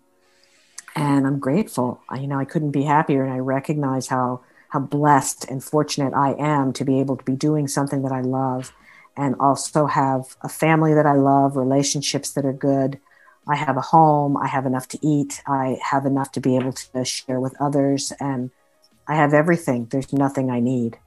and 0.94 1.26
i'm 1.26 1.38
grateful. 1.38 2.00
I, 2.08 2.18
you 2.18 2.26
know 2.26 2.38
i 2.38 2.44
couldn't 2.44 2.70
be 2.70 2.82
happier 2.82 3.24
and 3.24 3.32
i 3.32 3.38
recognize 3.38 4.08
how 4.08 4.40
how 4.68 4.80
blessed 4.80 5.44
and 5.50 5.62
fortunate 5.62 6.14
i 6.14 6.34
am 6.38 6.72
to 6.74 6.84
be 6.84 7.00
able 7.00 7.16
to 7.16 7.24
be 7.24 7.36
doing 7.36 7.68
something 7.68 8.02
that 8.02 8.12
i 8.12 8.20
love 8.20 8.72
and 9.16 9.34
also 9.38 9.86
have 9.86 10.36
a 10.42 10.48
family 10.48 10.94
that 10.94 11.06
i 11.06 11.14
love 11.14 11.56
relationships 11.56 12.32
that 12.32 12.44
are 12.44 12.52
good. 12.52 12.98
I 13.46 13.56
have 13.56 13.76
a 13.76 13.80
home. 13.80 14.36
I 14.36 14.46
have 14.46 14.66
enough 14.66 14.86
to 14.88 14.98
eat. 15.02 15.42
I 15.48 15.78
have 15.82 16.06
enough 16.06 16.30
to 16.32 16.40
be 16.40 16.54
able 16.56 16.72
to 16.72 17.04
share 17.04 17.40
with 17.40 17.60
others. 17.60 18.12
And 18.20 18.50
i 19.08 19.16
have 19.16 19.34
everything. 19.34 19.86
There's 19.90 20.12
nothing 20.12 20.50
i 20.50 20.60
need 20.60 20.98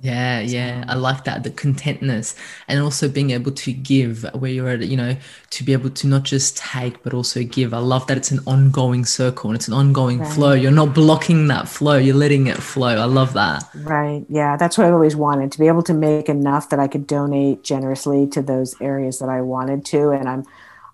yeah, 0.00 0.40
yeah, 0.40 0.84
I 0.88 0.94
like 0.94 1.24
that 1.24 1.42
the 1.42 1.50
contentness 1.50 2.36
and 2.68 2.80
also 2.80 3.08
being 3.08 3.30
able 3.30 3.52
to 3.52 3.72
give 3.72 4.26
where 4.34 4.50
you're 4.50 4.68
at, 4.68 4.86
you 4.86 4.96
know, 4.96 5.16
to 5.50 5.64
be 5.64 5.72
able 5.72 5.88
to 5.88 6.06
not 6.06 6.22
just 6.22 6.58
take 6.58 7.02
but 7.02 7.14
also 7.14 7.42
give. 7.42 7.72
I 7.72 7.78
love 7.78 8.06
that 8.08 8.18
it's 8.18 8.30
an 8.30 8.40
ongoing 8.46 9.06
circle 9.06 9.48
and 9.48 9.56
it's 9.56 9.68
an 9.68 9.74
ongoing 9.74 10.18
right. 10.18 10.32
flow. 10.32 10.52
You're 10.52 10.70
not 10.70 10.94
blocking 10.94 11.48
that 11.48 11.66
flow, 11.66 11.96
you're 11.96 12.14
letting 12.14 12.46
it 12.46 12.58
flow. 12.58 12.88
I 12.88 13.06
love 13.06 13.32
that. 13.32 13.64
Right. 13.74 14.24
Yeah, 14.28 14.56
that's 14.58 14.76
what 14.76 14.86
I've 14.86 14.92
always 14.92 15.16
wanted 15.16 15.50
to 15.52 15.58
be 15.58 15.66
able 15.66 15.82
to 15.84 15.94
make 15.94 16.28
enough 16.28 16.68
that 16.68 16.78
I 16.78 16.88
could 16.88 17.06
donate 17.06 17.64
generously 17.64 18.26
to 18.28 18.42
those 18.42 18.78
areas 18.82 19.18
that 19.20 19.30
I 19.30 19.40
wanted 19.40 19.86
to 19.86 20.10
and 20.10 20.28
I'm 20.28 20.44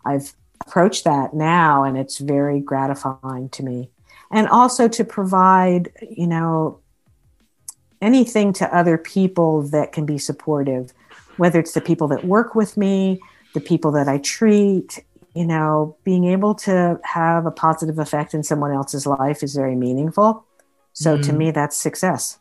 I've 0.05 0.33
approached 0.61 1.05
that 1.05 1.35
now 1.35 1.83
and 1.83 1.99
it's 1.99 2.19
very 2.19 2.61
gratifying 2.61 3.49
to 3.51 3.65
me. 3.65 3.91
And 4.31 4.49
also 4.49 4.89
to 4.89 5.05
provide, 5.05 5.93
you 6.09 6.27
know, 6.27 6.79
anything 8.03 8.53
to 8.55 8.77
other 8.77 8.99
people 8.99 9.63
that 9.63 9.93
can 9.93 10.05
be 10.05 10.19
supportive, 10.19 10.93
whether 11.39 11.59
it's 11.59 11.73
the 11.73 11.81
people 11.81 12.09
that 12.09 12.25
work 12.25 12.55
with 12.55 12.77
me, 12.77 13.21
the 13.55 13.61
people 13.61 13.93
that 13.93 14.09
I 14.09 14.19
treat, 14.19 15.03
you 15.35 15.47
know, 15.47 15.97
being 16.05 16.27
able 16.27 16.55
to 16.57 17.01
have 17.05 17.47
a 17.47 17.51
positive 17.51 17.99
effect 17.99 18.35
in 18.35 18.43
someone 18.43 18.73
else's 18.73 19.07
life 19.07 19.43
is 19.43 19.55
very 19.55 19.77
meaningful. 19.77 20.45
So 20.93 21.17
mm. 21.17 21.25
to 21.25 21.33
me, 21.33 21.51
that's 21.51 21.77
success. 21.77 22.39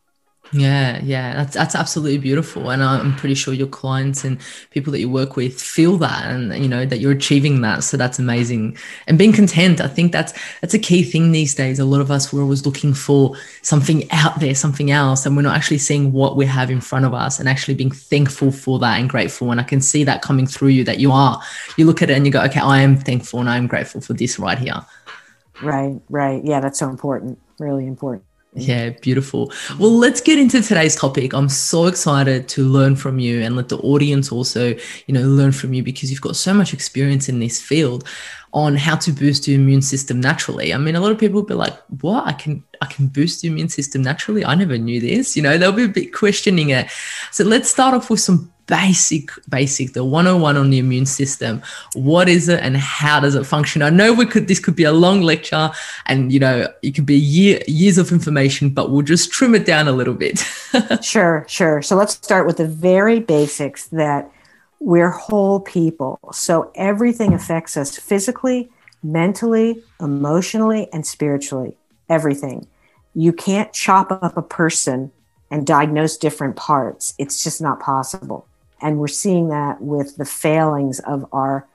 Yeah, 0.53 0.99
yeah, 1.01 1.33
that's 1.33 1.53
that's 1.53 1.75
absolutely 1.75 2.17
beautiful, 2.17 2.71
and 2.71 2.83
I'm 2.83 3.15
pretty 3.15 3.35
sure 3.35 3.53
your 3.53 3.67
clients 3.67 4.25
and 4.25 4.37
people 4.71 4.91
that 4.91 4.99
you 4.99 5.09
work 5.09 5.37
with 5.37 5.61
feel 5.61 5.97
that, 5.99 6.29
and 6.29 6.53
you 6.61 6.67
know 6.67 6.85
that 6.85 6.99
you're 6.99 7.13
achieving 7.13 7.61
that. 7.61 7.85
So 7.85 7.95
that's 7.95 8.19
amazing, 8.19 8.77
and 9.07 9.17
being 9.17 9.31
content. 9.31 9.79
I 9.79 9.87
think 9.87 10.11
that's 10.11 10.33
that's 10.59 10.73
a 10.73 10.79
key 10.79 11.03
thing 11.03 11.31
these 11.31 11.55
days. 11.55 11.79
A 11.79 11.85
lot 11.85 12.01
of 12.01 12.11
us 12.11 12.33
we're 12.33 12.41
always 12.41 12.65
looking 12.65 12.93
for 12.93 13.33
something 13.61 14.11
out 14.11 14.41
there, 14.41 14.53
something 14.53 14.91
else, 14.91 15.25
and 15.25 15.37
we're 15.37 15.43
not 15.43 15.55
actually 15.55 15.77
seeing 15.77 16.11
what 16.11 16.35
we 16.35 16.45
have 16.47 16.69
in 16.69 16.81
front 16.81 17.05
of 17.05 17.13
us, 17.13 17.39
and 17.39 17.47
actually 17.47 17.75
being 17.75 17.91
thankful 17.91 18.51
for 18.51 18.77
that 18.79 18.99
and 18.99 19.09
grateful. 19.09 19.51
And 19.51 19.61
I 19.61 19.63
can 19.63 19.79
see 19.79 20.03
that 20.03 20.21
coming 20.21 20.47
through 20.47 20.69
you 20.69 20.83
that 20.83 20.99
you 20.99 21.13
are. 21.13 21.41
You 21.77 21.85
look 21.85 22.01
at 22.01 22.09
it 22.09 22.17
and 22.17 22.25
you 22.25 22.31
go, 22.31 22.41
okay, 22.43 22.59
I 22.59 22.81
am 22.81 22.97
thankful 22.97 23.39
and 23.39 23.49
I 23.49 23.55
am 23.55 23.67
grateful 23.67 24.01
for 24.01 24.11
this 24.11 24.37
right 24.37 24.57
here. 24.57 24.85
Right, 25.61 26.01
right. 26.09 26.43
Yeah, 26.43 26.59
that's 26.59 26.79
so 26.79 26.89
important. 26.89 27.39
Really 27.57 27.87
important. 27.87 28.25
Yeah, 28.53 28.89
beautiful. 28.89 29.49
Well, 29.79 29.97
let's 29.97 30.19
get 30.19 30.37
into 30.37 30.61
today's 30.61 30.93
topic. 30.93 31.33
I'm 31.33 31.47
so 31.47 31.85
excited 31.85 32.49
to 32.49 32.63
learn 32.67 32.97
from 32.97 33.17
you 33.17 33.39
and 33.41 33.55
let 33.55 33.69
the 33.69 33.77
audience 33.77 34.29
also, 34.29 34.75
you 35.07 35.13
know, 35.13 35.21
learn 35.21 35.53
from 35.53 35.73
you 35.73 35.83
because 35.83 36.11
you've 36.11 36.19
got 36.19 36.35
so 36.35 36.53
much 36.53 36.73
experience 36.73 37.29
in 37.29 37.39
this 37.39 37.61
field 37.61 38.05
on 38.53 38.75
how 38.75 38.95
to 38.97 39.11
boost 39.11 39.47
your 39.47 39.59
immune 39.59 39.81
system 39.81 40.19
naturally. 40.19 40.73
I 40.73 40.77
mean, 40.77 40.95
a 40.95 40.99
lot 40.99 41.11
of 41.11 41.17
people 41.17 41.41
will 41.41 41.47
be 41.47 41.53
like, 41.53 41.77
"What? 42.01 42.27
I 42.27 42.33
can 42.33 42.63
I 42.81 42.85
can 42.85 43.07
boost 43.07 43.41
the 43.41 43.47
immune 43.47 43.69
system 43.69 44.01
naturally? 44.01 44.43
I 44.43 44.55
never 44.55 44.77
knew 44.77 44.99
this." 44.99 45.35
You 45.35 45.43
know, 45.43 45.57
they'll 45.57 45.71
be 45.71 45.85
a 45.85 45.87
bit 45.87 46.13
questioning 46.13 46.69
it. 46.69 46.89
So 47.31 47.43
let's 47.43 47.69
start 47.69 47.93
off 47.93 48.09
with 48.09 48.19
some 48.19 48.51
basic, 48.71 49.31
basic, 49.49 49.91
the 49.91 50.03
101 50.03 50.55
on 50.55 50.69
the 50.69 50.79
immune 50.79 51.05
system. 51.05 51.61
What 51.93 52.29
is 52.29 52.47
it 52.47 52.61
and 52.61 52.77
how 52.77 53.19
does 53.19 53.35
it 53.35 53.45
function? 53.45 53.81
I 53.81 53.89
know 53.89 54.13
we 54.13 54.25
could, 54.25 54.47
this 54.47 54.59
could 54.59 54.77
be 54.77 54.85
a 54.85 54.93
long 54.93 55.21
lecture 55.21 55.71
and, 56.05 56.31
you 56.31 56.39
know, 56.39 56.67
it 56.81 56.91
could 56.95 57.05
be 57.05 57.17
year, 57.17 57.59
years 57.67 57.97
of 57.97 58.13
information, 58.13 58.69
but 58.69 58.89
we'll 58.89 59.01
just 59.01 59.29
trim 59.29 59.55
it 59.55 59.65
down 59.65 59.89
a 59.89 59.91
little 59.91 60.13
bit. 60.13 60.39
sure, 61.01 61.45
sure. 61.49 61.81
So 61.81 61.97
let's 61.97 62.13
start 62.13 62.47
with 62.47 62.57
the 62.57 62.67
very 62.67 63.19
basics 63.19 63.87
that 63.87 64.31
we're 64.81 65.11
whole 65.11 65.59
people. 65.59 66.19
So 66.33 66.71
everything 66.73 67.33
affects 67.33 67.77
us 67.77 67.95
physically, 67.95 68.71
mentally, 69.03 69.83
emotionally, 69.99 70.89
and 70.91 71.05
spiritually. 71.05 71.77
Everything. 72.09 72.67
You 73.13 73.31
can't 73.31 73.71
chop 73.71 74.11
up 74.11 74.35
a 74.35 74.41
person 74.41 75.11
and 75.51 75.67
diagnose 75.67 76.17
different 76.17 76.55
parts. 76.55 77.13
It's 77.19 77.43
just 77.43 77.61
not 77.61 77.79
possible. 77.79 78.47
And 78.81 78.97
we're 78.97 79.07
seeing 79.07 79.49
that 79.49 79.81
with 79.81 80.17
the 80.17 80.25
failings 80.25 80.99
of 81.01 81.27
our 81.31 81.67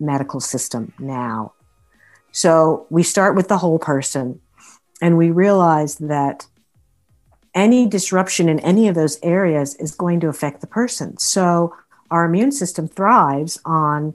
medical 0.00 0.40
system 0.40 0.94
now. 0.98 1.52
So 2.32 2.86
we 2.88 3.02
start 3.02 3.36
with 3.36 3.48
the 3.48 3.58
whole 3.58 3.78
person 3.78 4.40
and 5.02 5.18
we 5.18 5.30
realize 5.30 5.96
that 5.96 6.46
any 7.54 7.86
disruption 7.86 8.48
in 8.48 8.58
any 8.60 8.88
of 8.88 8.94
those 8.94 9.18
areas 9.22 9.74
is 9.74 9.94
going 9.94 10.20
to 10.20 10.28
affect 10.28 10.62
the 10.62 10.66
person. 10.66 11.18
So 11.18 11.74
our 12.10 12.24
immune 12.24 12.52
system 12.52 12.88
thrives 12.88 13.60
on 13.64 14.14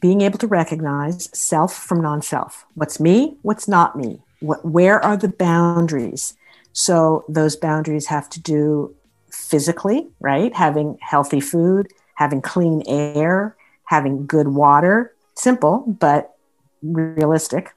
being 0.00 0.20
able 0.20 0.38
to 0.38 0.46
recognize 0.46 1.30
self 1.36 1.74
from 1.74 2.00
non 2.00 2.22
self. 2.22 2.66
What's 2.74 3.00
me? 3.00 3.36
What's 3.42 3.68
not 3.68 3.96
me? 3.96 4.20
What, 4.40 4.64
where 4.64 5.02
are 5.02 5.16
the 5.16 5.28
boundaries? 5.28 6.34
So 6.72 7.24
those 7.28 7.56
boundaries 7.56 8.06
have 8.06 8.28
to 8.30 8.40
do 8.40 8.94
physically, 9.30 10.08
right? 10.20 10.54
Having 10.54 10.98
healthy 11.00 11.40
food, 11.40 11.88
having 12.16 12.42
clean 12.42 12.82
air, 12.86 13.56
having 13.84 14.26
good 14.26 14.48
water. 14.48 15.14
Simple, 15.36 15.84
but 15.86 16.36
realistic. 16.82 17.72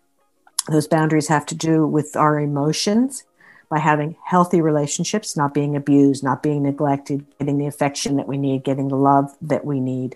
Those 0.70 0.88
boundaries 0.88 1.28
have 1.28 1.46
to 1.48 1.56
do 1.56 1.88
with 1.88 2.16
our 2.16 2.40
emotions 2.40 3.24
by 3.70 3.80
having 3.80 4.16
healthy 4.24 4.62
relationships, 4.62 5.36
not 5.36 5.54
being 5.54 5.76
abused, 5.76 6.24
not 6.24 6.42
being 6.42 6.64
neglected, 6.64 7.26
getting 7.40 7.58
the 7.58 7.68
affection 7.68 8.16
that 8.16 8.28
we 8.28 8.38
need, 8.38 8.64
getting 8.64 8.88
the 8.88 8.96
love 8.96 9.36
that 9.42 9.66
we 9.66 9.80
need, 9.80 10.16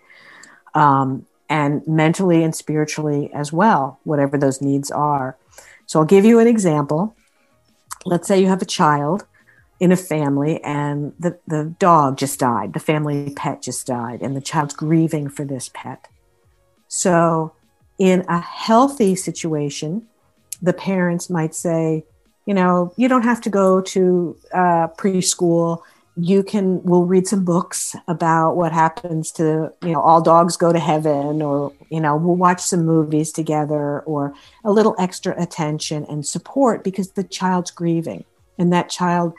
um, 0.74 1.25
and 1.50 1.86
mentally 1.86 2.43
and 2.43 2.55
spiritually 2.55 3.29
as 3.34 3.51
well, 3.51 4.00
whatever 4.03 4.38
those 4.38 4.62
needs 4.62 4.89
are. 4.89 5.38
So 5.86 6.00
I'll 6.00 6.05
give 6.05 6.24
you 6.24 6.39
an 6.39 6.48
example. 6.48 7.15
Let's 8.05 8.27
say 8.27 8.39
you 8.39 8.48
have 8.48 8.62
a 8.62 8.65
child 8.65 9.25
in 9.81 9.91
a 9.91 9.98
family 9.98 10.63
and 10.63 11.13
the, 11.20 11.38
the 11.48 11.75
dog 11.79 12.17
just 12.17 12.39
died, 12.39 12.74
the 12.74 12.79
family 12.79 13.34
pet 13.36 13.62
just 13.62 13.88
died, 13.88 14.22
and 14.22 14.36
the 14.36 14.41
child's 14.41 14.74
grieving 14.74 15.27
for 15.27 15.43
this 15.43 15.70
pet. 15.74 16.08
So, 16.88 17.53
in 17.98 18.24
a 18.27 18.39
healthy 18.39 19.15
situation, 19.15 20.08
the 20.62 20.74
parents 20.74 21.29
might 21.29 21.55
say, 21.55 22.05
you 22.51 22.55
know, 22.55 22.93
you 22.98 23.08
don't 23.08 23.24
have 23.24 23.39
to 23.39 23.50
go 23.50 23.79
to 23.79 24.36
uh, 24.53 24.88
preschool. 24.98 25.79
You 26.17 26.43
can, 26.43 26.84
we'll 26.84 27.05
read 27.05 27.25
some 27.25 27.46
books 27.46 27.96
about 28.10 28.58
what 28.58 28.74
happens 28.74 29.31
to, 29.39 29.72
you 29.81 29.93
know, 29.93 30.01
all 30.01 30.22
dogs 30.22 30.58
go 30.58 30.74
to 30.74 30.79
heaven, 30.79 31.41
or, 31.41 31.72
you 31.89 32.01
know, 32.01 32.17
we'll 32.17 32.36
watch 32.36 32.60
some 32.60 32.86
movies 32.86 33.31
together, 33.31 34.01
or 34.01 34.34
a 34.65 34.72
little 34.74 34.98
extra 35.00 35.34
attention 35.41 36.05
and 36.10 36.27
support 36.27 36.84
because 36.84 37.12
the 37.12 37.24
child's 37.24 37.72
grieving. 37.72 38.25
And 38.58 38.74
that 38.74 38.89
child 38.89 39.31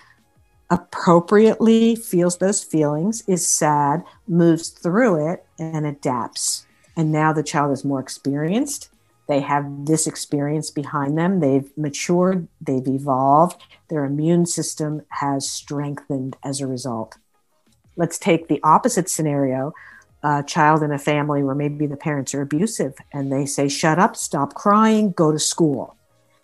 appropriately 0.70 1.94
feels 1.94 2.38
those 2.38 2.64
feelings, 2.64 3.22
is 3.28 3.46
sad, 3.46 4.04
moves 4.26 4.70
through 4.70 5.30
it, 5.30 5.44
and 5.58 5.84
adapts. 5.84 6.64
And 6.96 7.12
now 7.12 7.34
the 7.34 7.42
child 7.42 7.72
is 7.72 7.84
more 7.84 8.00
experienced. 8.00 8.88
They 9.32 9.40
have 9.40 9.86
this 9.86 10.06
experience 10.06 10.70
behind 10.70 11.16
them. 11.16 11.40
They've 11.40 11.66
matured, 11.74 12.48
they've 12.60 12.86
evolved. 12.86 13.62
Their 13.88 14.04
immune 14.04 14.44
system 14.44 15.06
has 15.08 15.50
strengthened 15.50 16.36
as 16.44 16.60
a 16.60 16.66
result. 16.66 17.16
Let's 17.96 18.18
take 18.18 18.48
the 18.48 18.60
opposite 18.62 19.08
scenario 19.08 19.72
a 20.22 20.42
child 20.42 20.82
in 20.82 20.92
a 20.92 20.98
family 20.98 21.42
where 21.42 21.54
maybe 21.54 21.86
the 21.86 21.96
parents 21.96 22.34
are 22.34 22.42
abusive 22.42 22.92
and 23.10 23.32
they 23.32 23.46
say, 23.46 23.68
Shut 23.68 23.98
up, 23.98 24.16
stop 24.16 24.52
crying, 24.52 25.12
go 25.12 25.32
to 25.32 25.38
school. 25.38 25.96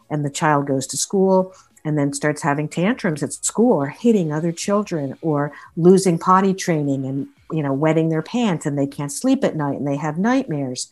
And 0.08 0.24
the 0.24 0.30
child 0.30 0.66
goes 0.66 0.86
to 0.86 0.96
school 0.96 1.52
and 1.84 1.98
then 1.98 2.14
starts 2.14 2.40
having 2.40 2.70
tantrums 2.70 3.22
at 3.22 3.34
school 3.34 3.82
or 3.82 3.88
hitting 3.88 4.32
other 4.32 4.50
children 4.50 5.18
or 5.20 5.52
losing 5.76 6.18
potty 6.18 6.54
training 6.54 7.04
and 7.04 7.26
you 7.52 7.62
know 7.62 7.74
wetting 7.74 8.08
their 8.08 8.22
pants 8.22 8.64
and 8.64 8.78
they 8.78 8.86
can't 8.86 9.12
sleep 9.12 9.44
at 9.44 9.56
night 9.56 9.76
and 9.76 9.86
they 9.86 9.96
have 9.96 10.16
nightmares 10.16 10.90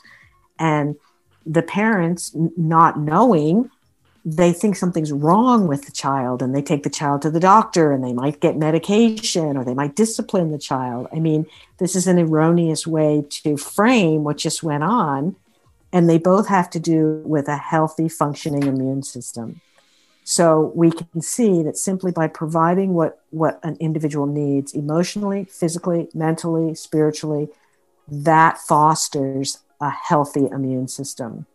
and 0.58 0.96
the 1.46 1.62
parents 1.62 2.32
not 2.56 2.98
knowing 2.98 3.70
they 4.24 4.52
think 4.52 4.74
something's 4.74 5.12
wrong 5.12 5.68
with 5.68 5.86
the 5.86 5.92
child 5.92 6.42
and 6.42 6.52
they 6.52 6.60
take 6.60 6.82
the 6.82 6.90
child 6.90 7.22
to 7.22 7.30
the 7.30 7.38
doctor 7.38 7.92
and 7.92 8.02
they 8.02 8.12
might 8.12 8.40
get 8.40 8.56
medication 8.56 9.56
or 9.56 9.64
they 9.64 9.72
might 9.72 9.94
discipline 9.94 10.50
the 10.50 10.58
child. 10.58 11.06
I 11.12 11.20
mean 11.20 11.46
this 11.78 11.94
is 11.94 12.08
an 12.08 12.18
erroneous 12.18 12.86
way 12.86 13.24
to 13.30 13.56
frame 13.56 14.24
what 14.24 14.38
just 14.38 14.64
went 14.64 14.82
on 14.82 15.36
and 15.92 16.10
they 16.10 16.18
both 16.18 16.48
have 16.48 16.68
to 16.70 16.80
do 16.80 17.22
with 17.24 17.46
a 17.46 17.56
healthy 17.56 18.08
functioning 18.08 18.64
immune 18.64 19.04
system. 19.04 19.60
So 20.24 20.72
we 20.74 20.90
can 20.90 21.22
see 21.22 21.62
that 21.62 21.76
simply 21.76 22.10
by 22.10 22.26
providing 22.26 22.94
what, 22.94 23.20
what 23.30 23.60
an 23.62 23.76
individual 23.78 24.26
needs 24.26 24.74
emotionally, 24.74 25.44
physically, 25.44 26.08
mentally, 26.14 26.74
spiritually, 26.74 27.48
that 28.08 28.58
fosters 28.58 29.58
a 29.80 29.90
healthy 29.90 30.46
immune 30.46 30.88
system. 30.88 31.46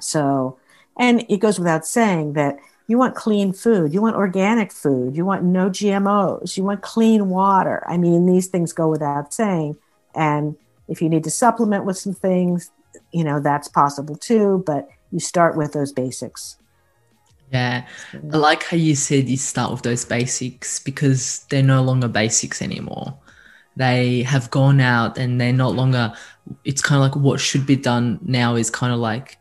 So, 0.00 0.58
and 0.98 1.24
it 1.28 1.38
goes 1.38 1.58
without 1.58 1.86
saying 1.86 2.34
that 2.34 2.58
you 2.88 2.98
want 2.98 3.14
clean 3.14 3.52
food, 3.52 3.92
you 3.92 4.00
want 4.00 4.16
organic 4.16 4.72
food, 4.72 5.16
you 5.16 5.24
want 5.24 5.42
no 5.42 5.68
GMOs, 5.68 6.56
you 6.56 6.64
want 6.64 6.82
clean 6.82 7.28
water. 7.28 7.82
I 7.86 7.96
mean, 7.96 8.26
these 8.26 8.46
things 8.46 8.72
go 8.72 8.88
without 8.88 9.34
saying. 9.34 9.76
And 10.14 10.56
if 10.88 11.02
you 11.02 11.08
need 11.08 11.24
to 11.24 11.30
supplement 11.30 11.84
with 11.84 11.98
some 11.98 12.14
things, 12.14 12.70
you 13.12 13.24
know, 13.24 13.40
that's 13.40 13.68
possible 13.68 14.16
too, 14.16 14.62
but 14.66 14.88
you 15.10 15.20
start 15.20 15.56
with 15.56 15.72
those 15.72 15.92
basics. 15.92 16.56
Yeah. 17.52 17.86
I 18.12 18.36
like 18.36 18.64
how 18.64 18.76
you 18.76 18.94
said 18.94 19.28
you 19.28 19.36
start 19.36 19.70
with 19.70 19.82
those 19.82 20.04
basics 20.04 20.78
because 20.78 21.44
they're 21.50 21.62
no 21.62 21.82
longer 21.82 22.08
basics 22.08 22.60
anymore. 22.60 23.16
They 23.76 24.22
have 24.22 24.50
gone 24.50 24.80
out 24.80 25.18
and 25.18 25.40
they're 25.40 25.52
not 25.52 25.74
longer, 25.74 26.14
it's 26.64 26.82
kind 26.82 27.02
of 27.02 27.02
like 27.02 27.22
what 27.22 27.40
should 27.40 27.66
be 27.66 27.76
done 27.76 28.18
now 28.22 28.56
is 28.56 28.70
kind 28.70 28.92
of 28.92 28.98
like 28.98 29.38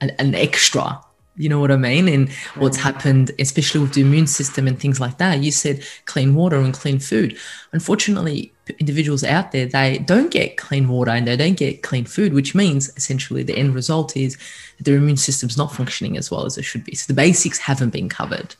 an, 0.00 0.10
an 0.18 0.34
extra 0.34 1.00
you 1.40 1.48
know 1.48 1.58
what 1.58 1.70
I 1.70 1.76
mean? 1.76 2.06
And 2.06 2.30
what's 2.56 2.76
happened, 2.76 3.30
especially 3.38 3.80
with 3.80 3.94
the 3.94 4.02
immune 4.02 4.26
system 4.26 4.68
and 4.68 4.78
things 4.78 5.00
like 5.00 5.16
that. 5.18 5.42
You 5.42 5.50
said 5.50 5.82
clean 6.04 6.34
water 6.34 6.56
and 6.56 6.74
clean 6.74 6.98
food. 6.98 7.38
Unfortunately, 7.72 8.52
individuals 8.78 9.24
out 9.24 9.50
there, 9.52 9.64
they 9.64 9.98
don't 9.98 10.30
get 10.30 10.58
clean 10.58 10.86
water 10.86 11.12
and 11.12 11.26
they 11.26 11.38
don't 11.38 11.56
get 11.56 11.82
clean 11.82 12.04
food, 12.04 12.34
which 12.34 12.54
means 12.54 12.90
essentially 12.96 13.42
the 13.42 13.56
end 13.56 13.74
result 13.74 14.18
is 14.18 14.36
their 14.80 14.96
immune 14.96 15.16
system's 15.16 15.56
not 15.56 15.72
functioning 15.72 16.18
as 16.18 16.30
well 16.30 16.44
as 16.44 16.58
it 16.58 16.62
should 16.62 16.84
be. 16.84 16.94
So 16.94 17.06
the 17.06 17.16
basics 17.16 17.58
haven't 17.58 17.90
been 17.90 18.10
covered. 18.10 18.54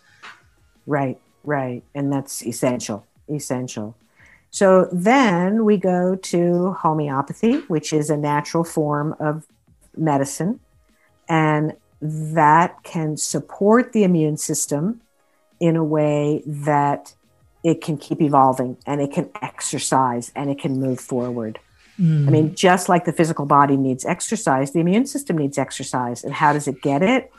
Right, 0.87 1.21
right. 1.45 1.83
And 1.95 2.11
that's 2.11 2.43
essential, 2.47 3.07
essential. 3.29 3.95
So 4.51 4.89
then 4.93 5.65
we 5.65 5.77
go 5.77 6.17
to 6.17 6.73
homeopathy, 6.73 7.59
which 7.69 7.93
is 7.93 8.11
a 8.11 8.17
natural 8.17 8.65
form 8.65 9.15
of 9.21 9.47
medicine. 9.97 10.61
And 11.29 11.75
that 12.03 12.83
can 12.83 13.17
support 13.17 13.93
the 13.93 14.03
immune 14.05 14.37
system 14.37 15.01
in 15.61 15.77
a 15.77 15.85
way 15.85 16.43
that 16.47 17.15
it 17.63 17.83
can 17.83 17.99
keep 17.99 18.21
evolving 18.23 18.79
and 18.87 19.01
it 19.01 19.13
can 19.13 19.31
exercise 19.43 20.33
and 20.35 20.51
it 20.51 20.59
can 20.59 20.81
move 20.81 20.99
forward. 20.99 21.61
Mm. 22.01 22.27
I 22.27 22.31
mean, 22.31 22.55
just 22.55 22.89
like 22.89 23.05
the 23.05 23.13
physical 23.13 23.45
body 23.45 23.77
needs 23.77 24.07
exercise, 24.07 24.73
the 24.73 24.81
immune 24.81 25.07
system 25.07 25.37
needs 25.37 25.59
exercise. 25.59 26.25
And 26.25 26.33
how 26.33 26.53
does 26.55 26.67
it 26.67 26.81
get 26.81 27.03
it? 27.03 27.31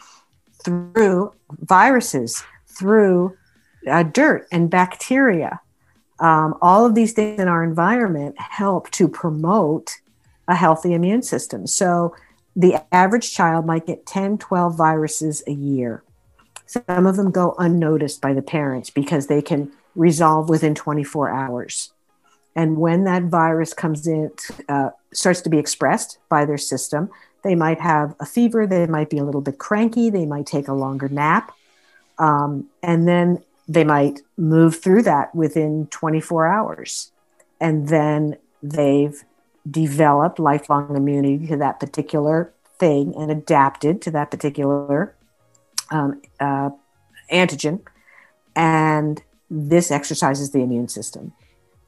Through 0.63 1.33
viruses, 1.49 2.43
through 2.67 3.35
uh, 3.87 4.03
dirt 4.03 4.47
and 4.51 4.69
bacteria. 4.69 5.59
Um, 6.21 6.55
all 6.61 6.85
of 6.85 6.95
these 6.95 7.13
things 7.13 7.41
in 7.41 7.47
our 7.47 7.63
environment 7.63 8.39
help 8.39 8.89
to 8.91 9.07
promote 9.07 9.97
a 10.47 10.55
healthy 10.55 10.93
immune 10.93 11.23
system. 11.23 11.67
So, 11.67 12.15
the 12.55 12.83
average 12.93 13.33
child 13.33 13.65
might 13.65 13.87
get 13.87 14.05
10, 14.05 14.37
12 14.37 14.75
viruses 14.75 15.41
a 15.47 15.51
year. 15.51 16.03
Some 16.65 17.07
of 17.07 17.15
them 17.15 17.31
go 17.31 17.55
unnoticed 17.57 18.21
by 18.21 18.33
the 18.33 18.41
parents 18.41 18.89
because 18.89 19.27
they 19.27 19.41
can 19.41 19.71
resolve 19.95 20.49
within 20.49 20.75
24 20.75 21.29
hours. 21.29 21.93
And 22.55 22.77
when 22.77 23.05
that 23.05 23.23
virus 23.23 23.73
comes 23.73 24.05
in, 24.05 24.31
uh, 24.67 24.89
starts 25.13 25.41
to 25.41 25.49
be 25.49 25.57
expressed 25.57 26.17
by 26.29 26.45
their 26.45 26.57
system, 26.57 27.09
they 27.43 27.55
might 27.55 27.79
have 27.79 28.15
a 28.19 28.25
fever, 28.25 28.67
they 28.67 28.85
might 28.85 29.09
be 29.09 29.17
a 29.17 29.23
little 29.23 29.41
bit 29.41 29.57
cranky, 29.57 30.09
they 30.09 30.25
might 30.25 30.45
take 30.45 30.67
a 30.67 30.73
longer 30.73 31.09
nap, 31.09 31.53
um, 32.19 32.67
and 32.83 33.07
then 33.07 33.43
they 33.71 33.83
might 33.83 34.21
move 34.37 34.81
through 34.81 35.03
that 35.03 35.33
within 35.33 35.87
24 35.87 36.47
hours. 36.47 37.11
And 37.59 37.87
then 37.87 38.37
they've 38.61 39.23
developed 39.69 40.39
lifelong 40.39 40.95
immunity 40.95 41.47
to 41.47 41.57
that 41.57 41.79
particular 41.79 42.51
thing 42.79 43.13
and 43.15 43.31
adapted 43.31 44.01
to 44.01 44.11
that 44.11 44.29
particular 44.29 45.15
um, 45.89 46.21
uh, 46.39 46.71
antigen. 47.31 47.81
And 48.55 49.21
this 49.49 49.89
exercises 49.89 50.51
the 50.51 50.59
immune 50.59 50.89
system. 50.89 51.31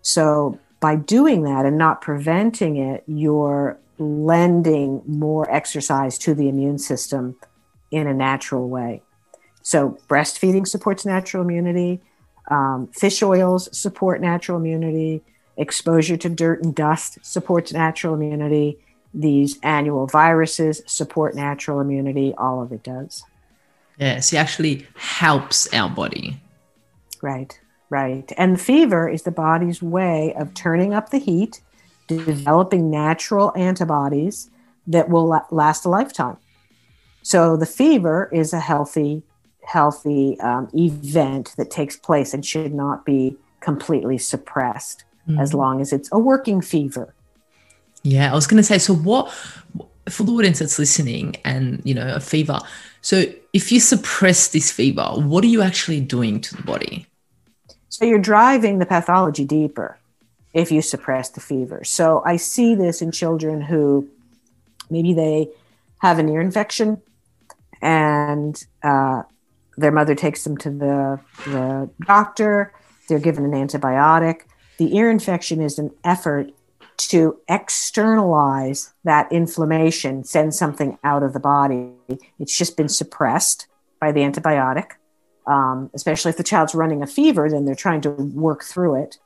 So, 0.02 0.60
by 0.80 0.98
doing 0.98 1.44
that 1.44 1.66
and 1.66 1.78
not 1.78 2.02
preventing 2.02 2.76
it, 2.76 3.04
you're 3.08 3.80
lending 3.98 5.02
more 5.06 5.50
exercise 5.50 6.18
to 6.20 6.34
the 6.34 6.50
immune 6.50 6.78
system 6.78 7.38
in 7.90 8.06
a 8.06 8.14
natural 8.14 8.68
way. 8.68 9.02
So, 9.64 9.98
breastfeeding 10.08 10.68
supports 10.68 11.06
natural 11.06 11.42
immunity, 11.44 12.02
um, 12.52 12.88
fish 12.94 13.24
oils 13.24 13.76
support 13.76 14.22
natural 14.22 14.58
immunity, 14.58 15.24
Exposure 15.56 16.18
to 16.18 16.30
dirt 16.30 16.64
and 16.64 16.74
dust 16.74 17.20
supports 17.22 17.72
natural 17.72 18.16
immunity. 18.16 18.80
These 19.14 19.60
annual 19.62 20.08
viruses 20.08 20.82
support 20.88 21.36
natural 21.36 21.80
immunity. 21.80 22.34
All 22.38 22.62
of 22.62 22.72
it 22.72 22.82
does. 22.82 23.24
Yes, 24.00 24.34
it 24.34 24.38
actually 24.38 24.88
helps 24.96 25.72
our 25.72 25.90
body. 25.90 26.42
Right, 27.22 27.60
right. 27.92 28.32
And 28.36 28.60
fever 28.60 29.08
is 29.08 29.22
the 29.22 29.32
body's 29.32 29.84
way 29.84 30.34
of 30.34 30.56
turning 30.56 30.96
up 30.96 31.12
the 31.12 31.20
heat, 31.20 31.62
developing 32.08 32.90
natural 32.90 33.54
antibodies 33.56 34.50
that 34.88 35.10
will 35.10 35.40
last 35.52 35.86
a 35.86 35.90
lifetime. 35.90 36.38
So 37.22 37.56
the 37.56 37.68
fever 37.68 38.28
is 38.34 38.52
a 38.52 38.60
healthy, 38.60 39.22
healthy 39.66 40.40
um, 40.40 40.70
event 40.74 41.54
that 41.58 41.72
takes 41.72 41.96
place 41.96 42.34
and 42.34 42.46
should 42.46 42.74
not 42.74 43.06
be 43.06 43.36
completely 43.60 44.18
suppressed 44.18 45.04
mm. 45.28 45.40
as 45.40 45.54
long 45.54 45.82
as 45.82 45.94
it's 45.94 46.10
a 46.12 46.20
working 46.20 46.62
fever. 46.62 47.14
Yeah, 48.04 48.32
I 48.32 48.36
was 48.36 48.48
going 48.48 48.58
to 48.58 48.64
say, 48.64 48.78
so 48.78 48.94
what 48.94 49.34
for 50.10 50.24
the 50.24 50.32
audience 50.34 50.60
that's 50.60 50.78
listening 50.78 51.38
and, 51.46 51.82
you 51.86 51.94
know, 51.94 52.14
a 52.14 52.20
fever. 52.20 52.60
So 53.02 53.24
if 53.54 53.72
you 53.72 53.80
suppress 53.80 54.50
this 54.50 54.72
fever, 54.72 55.04
what 55.16 55.44
are 55.44 55.48
you 55.48 55.62
actually 55.62 56.02
doing 56.02 56.42
to 56.42 56.56
the 56.58 56.64
body? 56.64 57.08
So 57.90 58.06
you're 58.06 58.20
driving 58.20 58.80
the 58.80 58.86
pathology 58.86 59.46
deeper 59.46 59.98
if 60.54 60.72
you 60.72 60.82
suppress 60.82 61.30
the 61.30 61.40
fever. 61.40 61.84
So 61.84 62.22
I 62.26 62.38
see 62.38 62.76
this 62.76 63.02
in 63.02 63.12
children 63.12 63.62
who 63.62 64.10
maybe 64.90 65.14
they 65.14 65.50
have 66.00 66.20
an 66.20 66.28
ear 66.28 66.42
infection 66.42 67.02
and 67.82 68.62
uh, 68.84 69.24
their 69.78 69.92
mother 69.92 70.16
takes 70.16 70.44
them 70.44 70.58
to 70.58 70.70
the, 70.70 71.20
the 71.46 71.90
doctor. 72.06 72.74
They're 73.10 73.20
given 73.20 73.46
an 73.46 73.52
antibiotic 73.52 74.44
the 74.78 74.96
ear 74.96 75.10
infection 75.10 75.62
is 75.62 75.80
an 75.80 75.92
effort 76.04 76.52
to 76.98 77.40
externalize 77.48 78.94
that 79.04 79.32
inflammation, 79.32 80.24
send 80.24 80.54
something 80.54 80.98
out 81.04 81.24
of 81.24 81.34
the 81.34 81.40
body. 81.40 81.92
It's 82.40 82.58
just 82.58 82.78
been 82.78 82.90
suppressed 82.90 83.68
by 84.00 84.12
the 84.12 84.22
antibiotic. 84.22 84.92
Um, 85.46 85.90
especially 85.94 86.30
if 86.30 86.38
the 86.38 86.44
child's 86.44 86.74
running 86.74 87.04
a 87.04 87.08
fever, 87.08 87.50
then 87.50 87.66
they're 87.66 87.76
trying 87.76 88.00
to 88.02 88.12
work 88.12 88.64
through 88.64 89.04
it. 89.04 89.18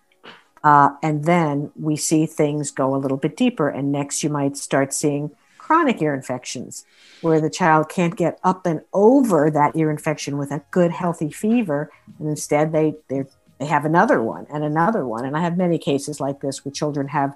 Uh, 0.64 0.90
and 1.04 1.26
then 1.26 1.72
we 1.76 1.96
see 1.96 2.26
things 2.26 2.72
go 2.72 2.96
a 2.96 2.98
little 2.98 3.18
bit 3.18 3.38
deeper. 3.38 3.70
And 3.70 3.92
next, 3.92 4.24
you 4.24 4.30
might 4.30 4.58
start 4.58 4.94
seeing 4.94 5.32
chronic 5.68 6.02
ear 6.02 6.14
infections 6.14 6.86
where 7.20 7.42
the 7.42 7.50
child 7.50 7.90
can't 7.90 8.16
get 8.16 8.40
up 8.42 8.66
and 8.66 8.80
over 8.94 9.52
that 9.52 9.76
ear 9.76 9.92
infection 9.92 10.38
with 10.38 10.50
a 10.50 10.64
good, 10.72 10.92
healthy 10.92 11.30
fever. 11.30 11.92
And 12.20 12.30
instead, 12.30 12.72
they, 12.72 12.96
they're 13.10 13.28
have 13.60 13.84
another 13.84 14.22
one 14.22 14.48
and 14.50 14.64
another 14.64 15.06
one. 15.06 15.26
And 15.26 15.36
I 15.36 15.42
have 15.42 15.58
many 15.58 15.78
cases 15.78 16.22
like 16.22 16.40
this 16.40 16.64
where 16.64 16.72
children 16.72 17.10
have 17.10 17.36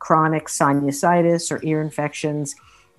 chronic 0.00 0.46
sinusitis 0.46 1.52
or 1.52 1.60
ear 1.62 1.80
infections. 1.80 2.56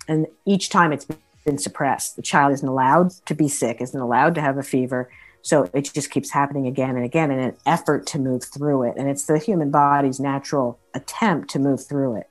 And 0.08 0.28
each 0.46 0.70
time 0.70 0.94
it's 0.94 1.08
been 1.46 1.58
suppressed. 1.58 2.15
The 2.15 2.22
child 2.22 2.54
isn't 2.54 2.68
allowed 2.68 3.12
to 3.26 3.34
be 3.34 3.50
sick, 3.50 3.82
isn't 3.82 4.00
allowed 4.00 4.34
to 4.36 4.42
have 4.42 4.58
a 4.58 4.63
fever. 4.63 5.10
So 5.42 5.70
it 5.74 5.92
just 5.94 6.10
keeps 6.10 6.32
happening 6.32 6.68
again 6.68 6.96
and 6.96 7.04
again 7.04 7.32
in 7.32 7.39
an 7.39 7.58
effort 7.65 8.06
to 8.08 8.20
move 8.20 8.46
through 8.46 8.84
it. 8.84 8.96
And 8.98 9.10
it's 9.10 9.26
the 9.26 9.39
human 9.39 9.72
body's 9.72 10.22
natural 10.22 10.80
attempt 10.94 11.50
to 11.50 11.60
move 11.60 11.86
through 11.86 12.15
it. 12.15 12.30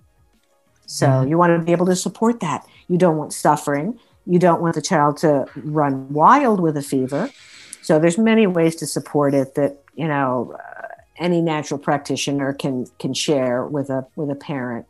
So 0.88 1.06
mm-hmm. 1.06 1.28
you 1.28 1.38
want 1.38 1.58
to 1.58 1.64
be 1.64 1.70
able 1.70 1.86
to 1.86 1.96
support 1.96 2.40
that. 2.40 2.66
You 2.88 2.98
don't 2.98 3.16
want 3.16 3.32
suffering. 3.32 4.00
You 4.26 4.40
don't 4.40 4.60
want 4.60 4.74
the 4.74 4.82
child 4.82 5.18
to 5.18 5.46
run 5.54 6.12
wild 6.12 6.60
with 6.60 6.76
a 6.76 6.82
fever. 6.82 7.30
So 7.82 7.98
there's 7.98 8.18
many 8.18 8.46
ways 8.46 8.74
to 8.76 8.86
support 8.86 9.34
it 9.34 9.54
that 9.54 9.78
you 9.94 10.08
know 10.08 10.56
uh, 10.58 10.86
any 11.18 11.40
natural 11.40 11.78
practitioner 11.78 12.52
can 12.52 12.86
can 12.98 13.14
share 13.14 13.64
with 13.64 13.90
a 13.90 14.06
with 14.16 14.30
a 14.30 14.34
parent 14.34 14.86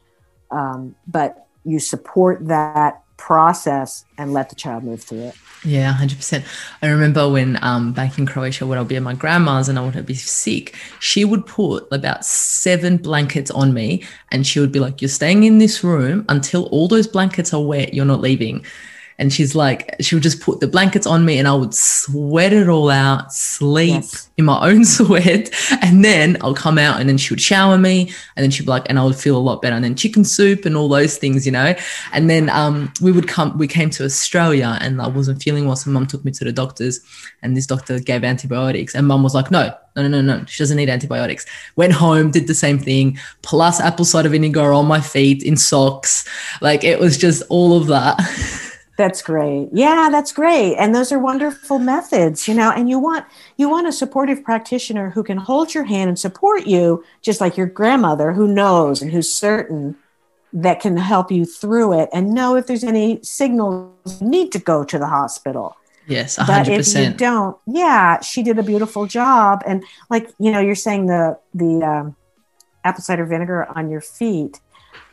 um, 0.50 0.94
but 1.06 1.46
you 1.64 1.78
support 1.78 2.46
that 2.48 3.02
process 3.18 4.06
and 4.16 4.32
let 4.32 4.48
the 4.48 4.54
child 4.54 4.82
move 4.84 5.02
through 5.02 5.20
it. 5.20 5.34
Yeah 5.64 5.92
100% 5.92 6.44
i 6.82 6.86
remember 6.86 7.28
when 7.28 7.58
um, 7.64 7.92
back 7.92 8.16
in 8.16 8.26
croatia 8.26 8.64
when 8.64 8.78
i 8.78 8.80
would 8.80 8.88
be 8.88 8.94
at 8.94 9.02
my 9.02 9.12
grandma's 9.12 9.68
and 9.68 9.76
i 9.76 9.84
would 9.84 10.06
be 10.06 10.14
sick 10.14 10.76
she 11.00 11.24
would 11.24 11.44
put 11.46 11.86
about 11.90 12.24
seven 12.24 12.96
blankets 12.96 13.50
on 13.50 13.74
me 13.74 14.04
and 14.30 14.46
she 14.46 14.60
would 14.60 14.70
be 14.70 14.78
like 14.78 15.02
you're 15.02 15.08
staying 15.08 15.42
in 15.44 15.58
this 15.58 15.82
room. 15.82 16.24
Until 16.28 16.66
all 16.66 16.86
those 16.86 17.08
blankets 17.08 17.52
are 17.52 17.60
wet 17.60 17.92
you're 17.92 18.04
not 18.04 18.20
leaving 18.20 18.64
and 19.18 19.32
she's 19.32 19.56
like, 19.56 19.96
she 20.00 20.14
would 20.14 20.22
just 20.22 20.40
put 20.40 20.60
the 20.60 20.68
blankets 20.68 21.04
on 21.04 21.24
me 21.24 21.38
and 21.38 21.48
I 21.48 21.54
would 21.54 21.74
sweat 21.74 22.52
it 22.52 22.68
all 22.68 22.88
out, 22.88 23.32
sleep 23.32 23.94
yes. 23.94 24.30
in 24.36 24.44
my 24.44 24.60
own 24.70 24.84
sweat. 24.84 25.52
And 25.82 26.04
then 26.04 26.36
I'll 26.40 26.54
come 26.54 26.78
out 26.78 27.00
and 27.00 27.08
then 27.08 27.18
she 27.18 27.32
would 27.32 27.40
shower 27.40 27.76
me 27.78 28.12
and 28.36 28.44
then 28.44 28.52
she'd 28.52 28.66
be 28.66 28.70
like, 28.70 28.88
and 28.88 28.96
I 28.96 29.04
would 29.04 29.16
feel 29.16 29.36
a 29.36 29.38
lot 29.38 29.60
better. 29.60 29.74
And 29.74 29.84
then 29.84 29.96
chicken 29.96 30.24
soup 30.24 30.64
and 30.64 30.76
all 30.76 30.88
those 30.88 31.18
things, 31.18 31.44
you 31.44 31.50
know. 31.50 31.74
And 32.12 32.30
then 32.30 32.48
um, 32.50 32.92
we 33.00 33.10
would 33.10 33.26
come, 33.26 33.58
we 33.58 33.66
came 33.66 33.90
to 33.90 34.04
Australia 34.04 34.78
and 34.80 35.02
I 35.02 35.08
wasn't 35.08 35.42
feeling 35.42 35.66
well. 35.66 35.74
So 35.74 35.90
mum 35.90 36.06
took 36.06 36.24
me 36.24 36.30
to 36.32 36.44
the 36.44 36.52
doctors 36.52 37.00
and 37.42 37.56
this 37.56 37.66
doctor 37.66 37.98
gave 37.98 38.22
antibiotics. 38.22 38.94
And 38.94 39.08
mum 39.08 39.24
was 39.24 39.34
like, 39.34 39.50
no, 39.50 39.74
no, 39.96 40.06
no, 40.06 40.20
no, 40.20 40.38
no. 40.38 40.44
She 40.44 40.62
doesn't 40.62 40.76
need 40.76 40.88
antibiotics. 40.88 41.44
Went 41.74 41.92
home, 41.92 42.30
did 42.30 42.46
the 42.46 42.54
same 42.54 42.78
thing, 42.78 43.18
plus 43.42 43.80
apple 43.80 44.04
cider 44.04 44.28
vinegar 44.28 44.72
on 44.72 44.86
my 44.86 45.00
feet 45.00 45.42
in 45.42 45.56
socks. 45.56 46.24
Like 46.60 46.84
it 46.84 47.00
was 47.00 47.18
just 47.18 47.42
all 47.48 47.76
of 47.76 47.88
that. 47.88 48.20
That's 48.98 49.22
great. 49.22 49.68
Yeah, 49.72 50.08
that's 50.10 50.32
great. 50.32 50.74
And 50.74 50.92
those 50.92 51.12
are 51.12 51.20
wonderful 51.20 51.78
methods, 51.78 52.48
you 52.48 52.54
know, 52.54 52.72
and 52.72 52.90
you 52.90 52.98
want 52.98 53.24
you 53.56 53.70
want 53.70 53.86
a 53.86 53.92
supportive 53.92 54.42
practitioner 54.42 55.10
who 55.10 55.22
can 55.22 55.36
hold 55.36 55.72
your 55.72 55.84
hand 55.84 56.08
and 56.08 56.18
support 56.18 56.66
you 56.66 57.04
just 57.22 57.40
like 57.40 57.56
your 57.56 57.68
grandmother 57.68 58.32
who 58.32 58.48
knows 58.48 59.00
and 59.00 59.12
who's 59.12 59.30
certain 59.30 59.96
that 60.52 60.80
can 60.80 60.96
help 60.96 61.30
you 61.30 61.44
through 61.44 61.92
it 62.00 62.08
and 62.12 62.34
know 62.34 62.56
if 62.56 62.66
there's 62.66 62.82
any 62.82 63.20
signals 63.22 64.20
you 64.20 64.26
need 64.26 64.50
to 64.50 64.58
go 64.58 64.82
to 64.82 64.98
the 64.98 65.06
hospital. 65.06 65.76
Yes, 66.08 66.36
100%. 66.36 66.46
But 66.48 66.68
if 66.68 66.92
you 66.96 67.10
don't, 67.10 67.56
yeah, 67.68 68.20
she 68.20 68.42
did 68.42 68.58
a 68.58 68.64
beautiful 68.64 69.06
job 69.06 69.62
and 69.64 69.84
like, 70.10 70.28
you 70.40 70.50
know, 70.50 70.58
you're 70.58 70.74
saying 70.74 71.06
the 71.06 71.38
the 71.54 71.84
um, 71.84 72.16
apple 72.82 73.04
cider 73.04 73.26
vinegar 73.26 73.68
on 73.78 73.90
your 73.90 74.00
feet. 74.00 74.58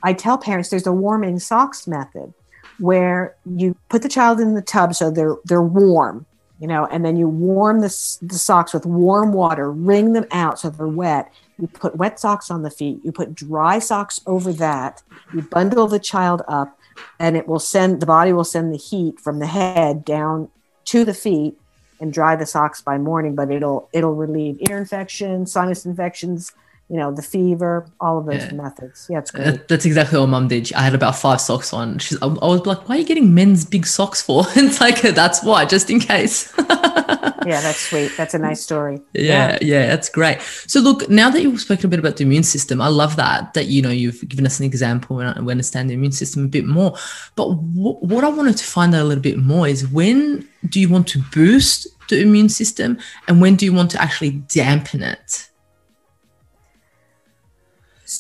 I 0.02 0.14
tell 0.14 0.40
parents 0.40 0.70
there's 0.70 0.88
a 0.88 0.92
warming 0.92 1.38
socks 1.38 1.86
method 1.86 2.34
where 2.80 3.36
you 3.46 3.76
put 3.90 4.02
the 4.02 4.10
child 4.10 4.40
in 4.40 4.54
the 4.54 4.62
tub 4.62 4.96
so 4.96 5.10
they're 5.10 5.36
they're 5.46 5.62
warm, 5.62 6.26
you 6.60 6.68
know, 6.68 6.86
and 6.88 7.06
then 7.06 7.18
you 7.18 7.28
warm 7.28 7.82
the, 7.82 8.18
the 8.22 8.38
socks 8.38 8.74
with 8.74 8.86
warm 8.86 9.34
water, 9.34 9.72
wring 9.72 10.14
them 10.14 10.26
out 10.32 10.60
so 10.60 10.70
they're 10.70 10.88
wet. 10.88 11.32
You 11.58 11.68
put 11.68 11.96
wet 11.96 12.20
socks 12.20 12.52
on 12.52 12.64
the 12.64 12.70
feet, 12.70 13.00
you 13.04 13.12
put 13.12 13.34
dry 13.34 13.80
socks 13.80 14.20
over 14.26 14.52
that, 14.54 15.04
you 15.34 15.42
bundle 15.42 15.88
the 15.88 16.00
child 16.00 16.42
up, 16.48 16.78
and 17.20 17.38
it 17.38 17.48
will 17.48 17.60
send 17.60 18.02
the 18.02 18.06
body 18.06 18.34
will 18.34 18.44
send 18.44 18.74
the 18.74 18.78
heat 18.78 19.20
from 19.20 19.40
the 19.40 19.48
head 19.48 20.04
down 20.04 20.50
to 20.86 21.06
the 21.06 21.14
feet 21.14 21.58
and 22.00 22.12
dry 22.12 22.36
the 22.36 22.46
socks 22.46 22.82
by 22.82 22.98
morning, 22.98 23.36
but 23.36 23.52
it'll 23.52 23.90
it'll 23.94 24.16
relieve 24.16 24.58
ear 24.70 24.78
infections, 24.78 25.52
sinus 25.52 25.86
infections, 25.86 26.52
you 26.90 26.98
know, 26.98 27.12
the 27.12 27.22
fever, 27.22 27.88
all 28.00 28.20
of 28.20 28.28
those 28.28 28.46
yeah. 28.46 28.54
methods. 28.54 29.08
Yeah, 29.10 29.20
it's 29.20 29.32
great. 29.32 29.68
That's 29.68 29.86
exactly 29.86 30.20
what 30.20 30.28
mum 30.28 30.48
did. 30.48 30.72
I 30.74 30.84
had 30.84 30.94
about 30.94 31.16
five 31.16 31.42
socks 31.42 31.74
on. 31.74 31.98
She's, 31.98 32.22
I, 32.22 32.28
was 32.28 32.66
like, 32.68 32.88
why 32.88 32.96
are 32.96 33.00
you 33.00 33.06
getting 33.06 33.34
men's 33.34 33.66
big 33.66 33.88
socks 33.88 34.22
for? 34.22 34.44
It's 34.56 34.80
like, 34.80 35.02
that's 35.02 35.44
why, 35.44 35.66
just 35.66 35.90
in 35.90 36.00
case. 36.00 36.54
yeah, 36.60 37.62
that's 37.62 37.80
sweet. 37.80 38.12
That's 38.18 38.36
a 38.36 38.38
nice 38.38 38.62
story. 38.62 39.02
Yeah, 39.14 39.54
yeah, 39.54 39.58
yeah, 39.62 39.88
that's 39.88 40.10
great. 40.10 40.42
So 40.68 40.80
look, 40.80 41.10
now 41.10 41.32
that 41.32 41.42
you've 41.42 41.60
spoken 41.60 41.88
a 41.88 41.90
bit 41.90 42.00
about 42.00 42.18
the 42.18 42.24
immune 42.24 42.44
system, 42.44 42.82
I 42.82 42.88
love 42.88 43.16
that, 43.16 43.56
that, 43.56 43.66
you 43.66 43.82
know, 43.82 43.90
you've 43.90 44.28
given 44.28 44.46
us 44.46 44.60
an 44.60 44.66
example 44.66 45.20
and 45.20 45.46
we 45.46 45.52
understand 45.52 45.90
the 45.90 45.96
immune 45.96 46.12
system 46.12 46.46
a 46.46 46.48
bit 46.48 46.66
more. 46.66 46.96
But 47.36 47.50
w- 47.50 47.98
what 47.98 48.24
I 48.24 48.30
wanted 48.30 48.58
to 48.58 48.64
find 48.64 48.94
out 48.94 49.02
a 49.02 49.06
little 49.06 49.24
bit 49.24 49.40
more 49.40 49.68
is 49.68 49.88
when 49.88 50.48
do 50.70 50.80
you 50.80 50.90
want 50.90 51.08
to 51.10 51.24
boost 51.34 51.88
the 52.10 52.22
immune 52.22 52.50
system 52.50 53.00
and 53.28 53.42
when 53.42 53.56
do 53.56 53.66
you 53.66 53.74
want 53.74 53.90
to 53.92 54.02
actually 54.02 54.32
dampen 54.32 55.02
it? 55.02 55.50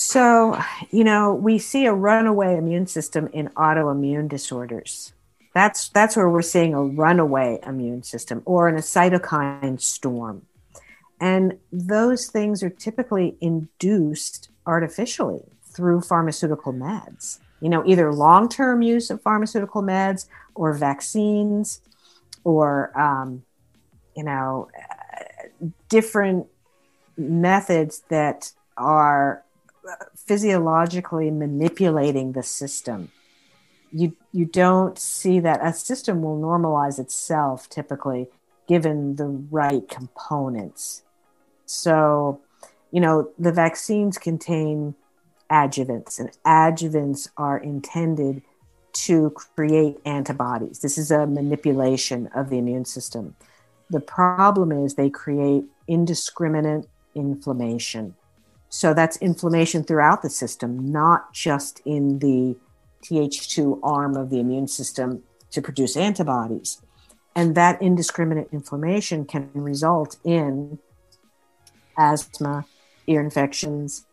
So, 0.01 0.61
you 0.91 1.03
know, 1.03 1.33
we 1.33 1.57
see 1.57 1.85
a 1.85 1.93
runaway 1.93 2.57
immune 2.57 2.87
system 2.87 3.27
in 3.33 3.49
autoimmune 3.49 4.27
disorders. 4.27 5.13
That's 5.53 5.89
that's 5.89 6.17
where 6.17 6.29
we're 6.29 6.41
seeing 6.41 6.73
a 6.73 6.83
runaway 6.83 7.59
immune 7.65 8.03
system 8.03 8.41
or 8.45 8.67
in 8.67 8.75
a 8.75 8.79
cytokine 8.79 9.79
storm. 9.79 10.45
And 11.19 11.57
those 11.71 12.27
things 12.27 12.61
are 12.61 12.69
typically 12.69 13.37
induced 13.39 14.49
artificially 14.65 15.43
through 15.63 16.01
pharmaceutical 16.01 16.73
meds. 16.73 17.39
You 17.61 17.69
know, 17.69 17.83
either 17.85 18.13
long-term 18.13 18.81
use 18.81 19.09
of 19.09 19.21
pharmaceutical 19.21 19.81
meds 19.81 20.27
or 20.55 20.73
vaccines 20.73 21.79
or 22.43 22.91
um, 22.99 23.43
you 24.15 24.23
know, 24.23 24.69
different 25.89 26.47
methods 27.17 28.03
that 28.09 28.51
are 28.77 29.44
physiologically 30.15 31.31
manipulating 31.31 32.33
the 32.33 32.43
system. 32.43 33.11
You, 33.91 34.15
you 34.31 34.45
don't 34.45 34.99
see 34.99 35.39
that 35.39 35.65
a 35.65 35.73
system 35.73 36.21
will 36.21 36.39
normalize 36.39 36.99
itself 36.99 37.69
typically 37.69 38.27
given 38.67 39.15
the 39.15 39.27
right 39.27 39.87
components. 39.87 41.03
So, 41.65 42.41
you 42.91 42.99
know, 42.99 43.31
the 43.37 43.51
vaccines 43.51 44.17
contain 44.17 44.95
adjuvants, 45.49 46.19
and 46.19 46.31
adjuvants 46.45 47.29
are 47.37 47.57
intended 47.57 48.41
to 48.93 49.29
create 49.31 49.97
antibodies. 50.05 50.79
This 50.79 50.97
is 50.97 51.11
a 51.11 51.27
manipulation 51.27 52.27
of 52.33 52.49
the 52.49 52.57
immune 52.57 52.85
system. 52.85 53.35
The 53.89 53.99
problem 53.99 54.71
is 54.71 54.95
they 54.95 55.09
create 55.09 55.65
indiscriminate 55.87 56.85
inflammation. 57.13 58.15
So 58.75 58.93
that's 58.93 59.15
inflammation 59.21 59.85
throughout 59.85 60.21
the 60.21 60.29
system, 60.29 60.91
not 60.91 61.31
just 61.31 61.81
in 61.85 62.19
the 62.19 62.57
Th2 63.05 63.79
arm 63.81 64.17
of 64.17 64.29
the 64.29 64.41
immune 64.41 64.67
system 64.67 65.23
to 65.51 65.61
produce 65.61 65.95
antibodies. 65.95 66.81
And 67.37 67.55
that 67.55 67.81
indiscriminate 67.81 68.49
inflammation 68.51 69.23
can 69.23 69.49
result 69.53 70.17
in 70.25 70.79
asthma, 71.97 72.65
ear 73.07 73.21
infections, 73.21 74.07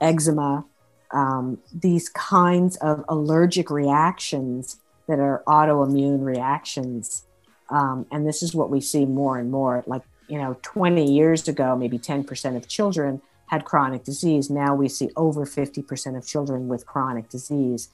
eczema, 0.00 0.64
um, 1.12 1.58
these 1.72 2.08
kinds 2.08 2.74
of 2.78 3.04
allergic 3.08 3.70
reactions 3.70 4.80
that 5.06 5.20
are 5.20 5.44
autoimmune 5.46 6.24
reactions. 6.24 7.24
Um, 7.70 8.06
and 8.10 8.26
this 8.26 8.42
is 8.42 8.52
what 8.52 8.68
we 8.68 8.80
see 8.80 9.06
more 9.06 9.38
and 9.38 9.48
more. 9.52 9.84
Like, 9.86 10.02
you 10.26 10.38
know, 10.38 10.56
20 10.62 11.08
years 11.08 11.46
ago, 11.46 11.76
maybe 11.76 12.00
10% 12.00 12.56
of 12.56 12.66
children 12.66 13.22
had 13.52 13.66
chronic 13.66 14.02
disease. 14.02 14.48
Now 14.48 14.74
we 14.74 14.88
see 14.88 15.10
over 15.14 15.44
50% 15.44 16.16
of 16.16 16.26
children 16.26 16.68
with 16.68 16.86
chronic 16.86 17.28
disease. 17.28 17.90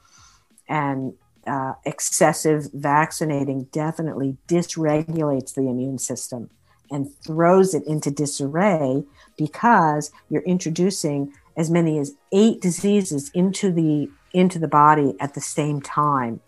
And 0.68 1.14
uh, 1.48 1.72
excessive 1.84 2.68
vaccinating 2.72 3.64
definitely 3.72 4.36
dysregulates 4.46 5.54
the 5.54 5.62
immune 5.62 5.98
system 5.98 6.50
and 6.92 7.12
throws 7.26 7.74
it 7.74 7.84
into 7.88 8.08
disarray 8.08 9.02
because 9.36 10.12
you're 10.30 10.42
introducing 10.42 11.32
as 11.56 11.70
many 11.70 11.98
as 11.98 12.14
eight 12.30 12.60
diseases 12.60 13.28
into 13.34 13.72
the 13.72 14.08
into 14.32 14.60
the 14.60 14.68
body 14.68 15.16
at 15.18 15.34
the 15.34 15.40
same 15.40 15.80
time. 15.80 16.38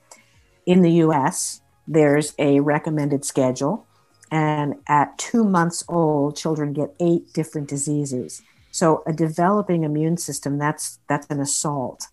In 0.67 0.83
the 0.83 0.93
US, 1.07 1.63
there's 1.89 2.33
a 2.39 2.61
recommended 2.61 3.25
schedule 3.25 3.87
and 4.31 4.75
at 4.87 5.19
2 5.19 5.43
months 5.43 5.83
old 5.89 6.37
children 6.37 6.73
get 6.73 6.95
eight 7.01 7.33
different 7.33 7.69
diseases. 7.69 8.43
So 8.71 9.03
a 9.07 9.13
developing 9.13 9.85
immune 9.85 10.17
system, 10.17 10.59
that's 10.59 10.99
that's 11.09 11.27
an 11.31 11.41
assault. 11.41 12.09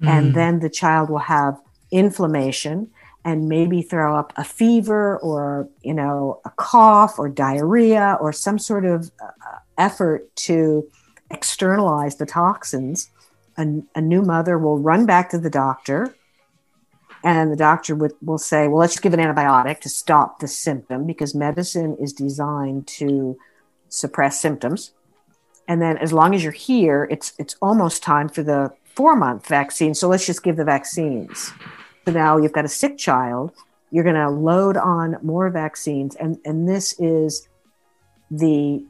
Mm. 0.00 0.08
And 0.08 0.34
then 0.34 0.60
the 0.60 0.70
child 0.70 1.10
will 1.10 1.18
have 1.18 1.58
inflammation 1.90 2.90
and 3.26 3.48
maybe 3.48 3.82
throw 3.82 4.16
up 4.16 4.32
a 4.36 4.44
fever 4.44 5.18
or 5.18 5.68
you 5.82 5.92
know 5.92 6.40
a 6.44 6.50
cough 6.50 7.18
or 7.18 7.28
diarrhea 7.28 8.16
or 8.20 8.32
some 8.32 8.58
sort 8.58 8.84
of 8.84 9.10
uh, 9.20 9.58
effort 9.76 10.34
to 10.36 10.88
externalize 11.30 12.16
the 12.16 12.26
toxins 12.26 13.10
a, 13.58 13.66
a, 13.96 14.00
new 14.00 14.22
mother 14.22 14.56
will 14.58 14.78
run 14.78 15.06
back 15.06 15.28
to 15.30 15.38
the 15.38 15.50
doctor 15.50 16.14
and 17.24 17.50
the 17.50 17.56
doctor 17.56 17.96
would, 17.96 18.12
will 18.22 18.38
say 18.38 18.68
well 18.68 18.78
let's 18.78 19.00
give 19.00 19.12
an 19.12 19.20
antibiotic 19.20 19.80
to 19.80 19.88
stop 19.88 20.38
the 20.38 20.48
symptom 20.48 21.04
because 21.04 21.34
medicine 21.34 21.96
is 22.00 22.12
designed 22.12 22.86
to 22.86 23.36
suppress 23.88 24.40
symptoms 24.40 24.92
and 25.68 25.82
then 25.82 25.98
as 25.98 26.12
long 26.12 26.34
as 26.34 26.42
you're 26.42 26.52
here, 26.52 27.08
it's 27.10 27.32
it's 27.38 27.56
almost 27.60 28.02
time 28.02 28.28
for 28.28 28.42
the 28.42 28.72
four 28.94 29.16
month 29.16 29.46
vaccine. 29.46 29.94
So 29.94 30.08
let's 30.08 30.26
just 30.26 30.42
give 30.42 30.56
the 30.56 30.64
vaccines. 30.64 31.52
So 32.04 32.12
now 32.12 32.38
you've 32.38 32.52
got 32.52 32.64
a 32.64 32.68
sick 32.68 32.98
child. 32.98 33.52
You're 33.90 34.04
going 34.04 34.16
to 34.16 34.30
load 34.30 34.76
on 34.76 35.16
more 35.22 35.50
vaccines, 35.50 36.14
and 36.16 36.38
and 36.44 36.68
this 36.68 36.94
is 36.98 37.48
the 38.30 38.84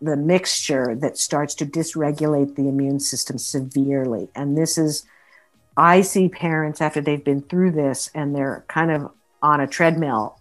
the 0.00 0.16
mixture 0.16 0.94
that 0.94 1.18
starts 1.18 1.54
to 1.56 1.66
dysregulate 1.66 2.54
the 2.54 2.68
immune 2.68 3.00
system 3.00 3.36
severely. 3.36 4.28
And 4.34 4.56
this 4.56 4.78
is, 4.78 5.04
I 5.76 6.02
see 6.02 6.28
parents 6.28 6.80
after 6.80 7.00
they've 7.00 7.24
been 7.24 7.42
through 7.42 7.72
this 7.72 8.08
and 8.14 8.34
they're 8.34 8.64
kind 8.68 8.92
of 8.92 9.10
on 9.42 9.60
a 9.60 9.66
treadmill, 9.66 10.38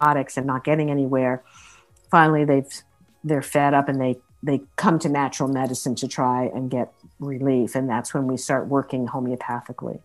and 0.00 0.46
not 0.46 0.62
getting 0.64 0.90
anywhere. 0.90 1.42
Finally, 2.10 2.44
they've 2.44 2.82
they're 3.28 3.42
fed 3.42 3.74
up 3.74 3.88
and 3.88 4.00
they 4.00 4.16
they 4.42 4.60
come 4.76 4.98
to 4.98 5.08
natural 5.08 5.48
medicine 5.48 5.94
to 5.96 6.06
try 6.06 6.44
and 6.54 6.70
get 6.70 6.92
relief 7.18 7.74
and 7.74 7.88
that's 7.88 8.14
when 8.14 8.26
we 8.26 8.36
start 8.36 8.68
working 8.68 9.08
homeopathically 9.08 10.00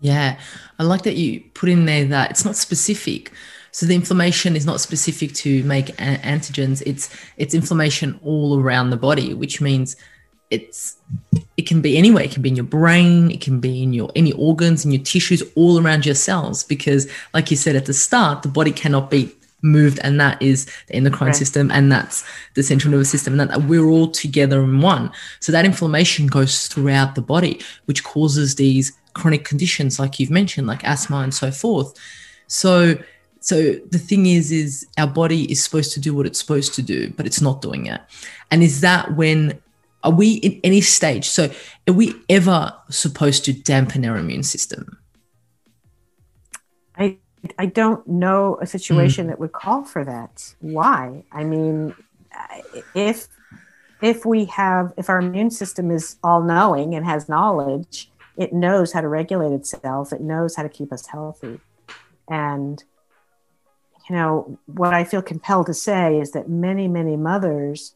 Yeah, 0.00 0.38
I 0.78 0.84
like 0.84 1.02
that 1.02 1.16
you 1.16 1.40
put 1.54 1.68
in 1.68 1.86
there 1.86 2.04
that 2.06 2.30
it's 2.30 2.44
not 2.44 2.56
specific. 2.56 3.32
So 3.70 3.86
the 3.86 3.94
inflammation 3.94 4.56
is 4.56 4.64
not 4.64 4.80
specific 4.80 5.34
to 5.34 5.62
make 5.64 5.86
antigens. 5.96 6.82
It's 6.86 7.10
it's 7.36 7.54
inflammation 7.54 8.18
all 8.24 8.60
around 8.60 8.90
the 8.90 8.96
body, 8.96 9.34
which 9.34 9.60
means 9.60 9.96
it's 10.50 10.96
it 11.56 11.66
can 11.66 11.80
be 11.80 11.98
anywhere. 11.98 12.24
It 12.24 12.32
can 12.32 12.42
be 12.42 12.48
in 12.48 12.56
your 12.56 12.64
brain. 12.64 13.30
It 13.30 13.40
can 13.40 13.60
be 13.60 13.82
in 13.82 13.92
your 13.92 14.10
any 14.14 14.32
organs 14.32 14.84
and 14.84 14.94
your 14.94 15.02
tissues 15.02 15.42
all 15.54 15.78
around 15.80 16.06
your 16.06 16.14
cells. 16.14 16.64
Because, 16.64 17.10
like 17.34 17.50
you 17.50 17.56
said 17.56 17.76
at 17.76 17.86
the 17.86 17.92
start, 17.94 18.42
the 18.42 18.48
body 18.48 18.72
cannot 18.72 19.10
be 19.10 19.34
moved, 19.62 19.98
and 20.02 20.20
that 20.20 20.40
is 20.40 20.66
the 20.86 20.94
endocrine 20.94 21.28
right. 21.28 21.36
system, 21.36 21.70
and 21.70 21.90
that's 21.90 22.24
the 22.54 22.62
central 22.62 22.92
nervous 22.92 23.10
system, 23.10 23.38
and 23.38 23.50
that 23.50 23.62
we're 23.62 23.88
all 23.88 24.08
together 24.08 24.62
in 24.62 24.80
one. 24.80 25.10
So 25.40 25.52
that 25.52 25.64
inflammation 25.64 26.26
goes 26.26 26.68
throughout 26.68 27.14
the 27.14 27.22
body, 27.22 27.60
which 27.86 28.04
causes 28.04 28.54
these 28.54 28.92
chronic 29.14 29.44
conditions, 29.44 29.98
like 29.98 30.20
you've 30.20 30.30
mentioned, 30.30 30.66
like 30.66 30.84
asthma 30.84 31.18
and 31.18 31.34
so 31.34 31.50
forth. 31.50 31.94
So 32.46 32.96
so 33.40 33.72
the 33.90 33.98
thing 33.98 34.26
is 34.26 34.50
is 34.50 34.86
our 34.98 35.06
body 35.06 35.50
is 35.50 35.62
supposed 35.62 35.92
to 35.92 36.00
do 36.00 36.14
what 36.14 36.26
it's 36.26 36.38
supposed 36.38 36.74
to 36.74 36.82
do 36.82 37.10
but 37.16 37.24
it's 37.26 37.40
not 37.40 37.62
doing 37.62 37.86
it 37.86 38.00
and 38.50 38.62
is 38.62 38.80
that 38.80 39.14
when 39.16 39.58
are 40.04 40.10
we 40.10 40.34
in 40.34 40.60
any 40.64 40.80
stage 40.80 41.24
so 41.24 41.50
are 41.86 41.94
we 41.94 42.14
ever 42.28 42.74
supposed 42.90 43.44
to 43.44 43.52
dampen 43.52 44.04
our 44.04 44.16
immune 44.16 44.42
system 44.42 44.97
i 47.58 47.66
don't 47.66 48.06
know 48.06 48.58
a 48.60 48.66
situation 48.66 49.26
mm. 49.26 49.28
that 49.28 49.38
would 49.38 49.52
call 49.52 49.84
for 49.84 50.04
that 50.04 50.54
why 50.60 51.22
i 51.32 51.44
mean 51.44 51.94
if 52.94 53.28
if 54.00 54.24
we 54.24 54.44
have 54.44 54.92
if 54.96 55.08
our 55.08 55.18
immune 55.18 55.50
system 55.50 55.90
is 55.90 56.16
all 56.22 56.42
knowing 56.42 56.94
and 56.94 57.04
has 57.04 57.28
knowledge 57.28 58.10
it 58.36 58.52
knows 58.52 58.92
how 58.92 59.00
to 59.00 59.08
regulate 59.08 59.52
itself 59.52 60.12
it 60.12 60.20
knows 60.20 60.56
how 60.56 60.62
to 60.62 60.68
keep 60.68 60.92
us 60.92 61.06
healthy 61.06 61.60
and 62.28 62.84
you 64.08 64.16
know, 64.16 64.58
what 64.66 64.94
I 64.94 65.04
feel 65.04 65.22
compelled 65.22 65.66
to 65.66 65.74
say 65.74 66.18
is 66.18 66.32
that 66.32 66.48
many, 66.48 66.88
many 66.88 67.16
mothers 67.16 67.94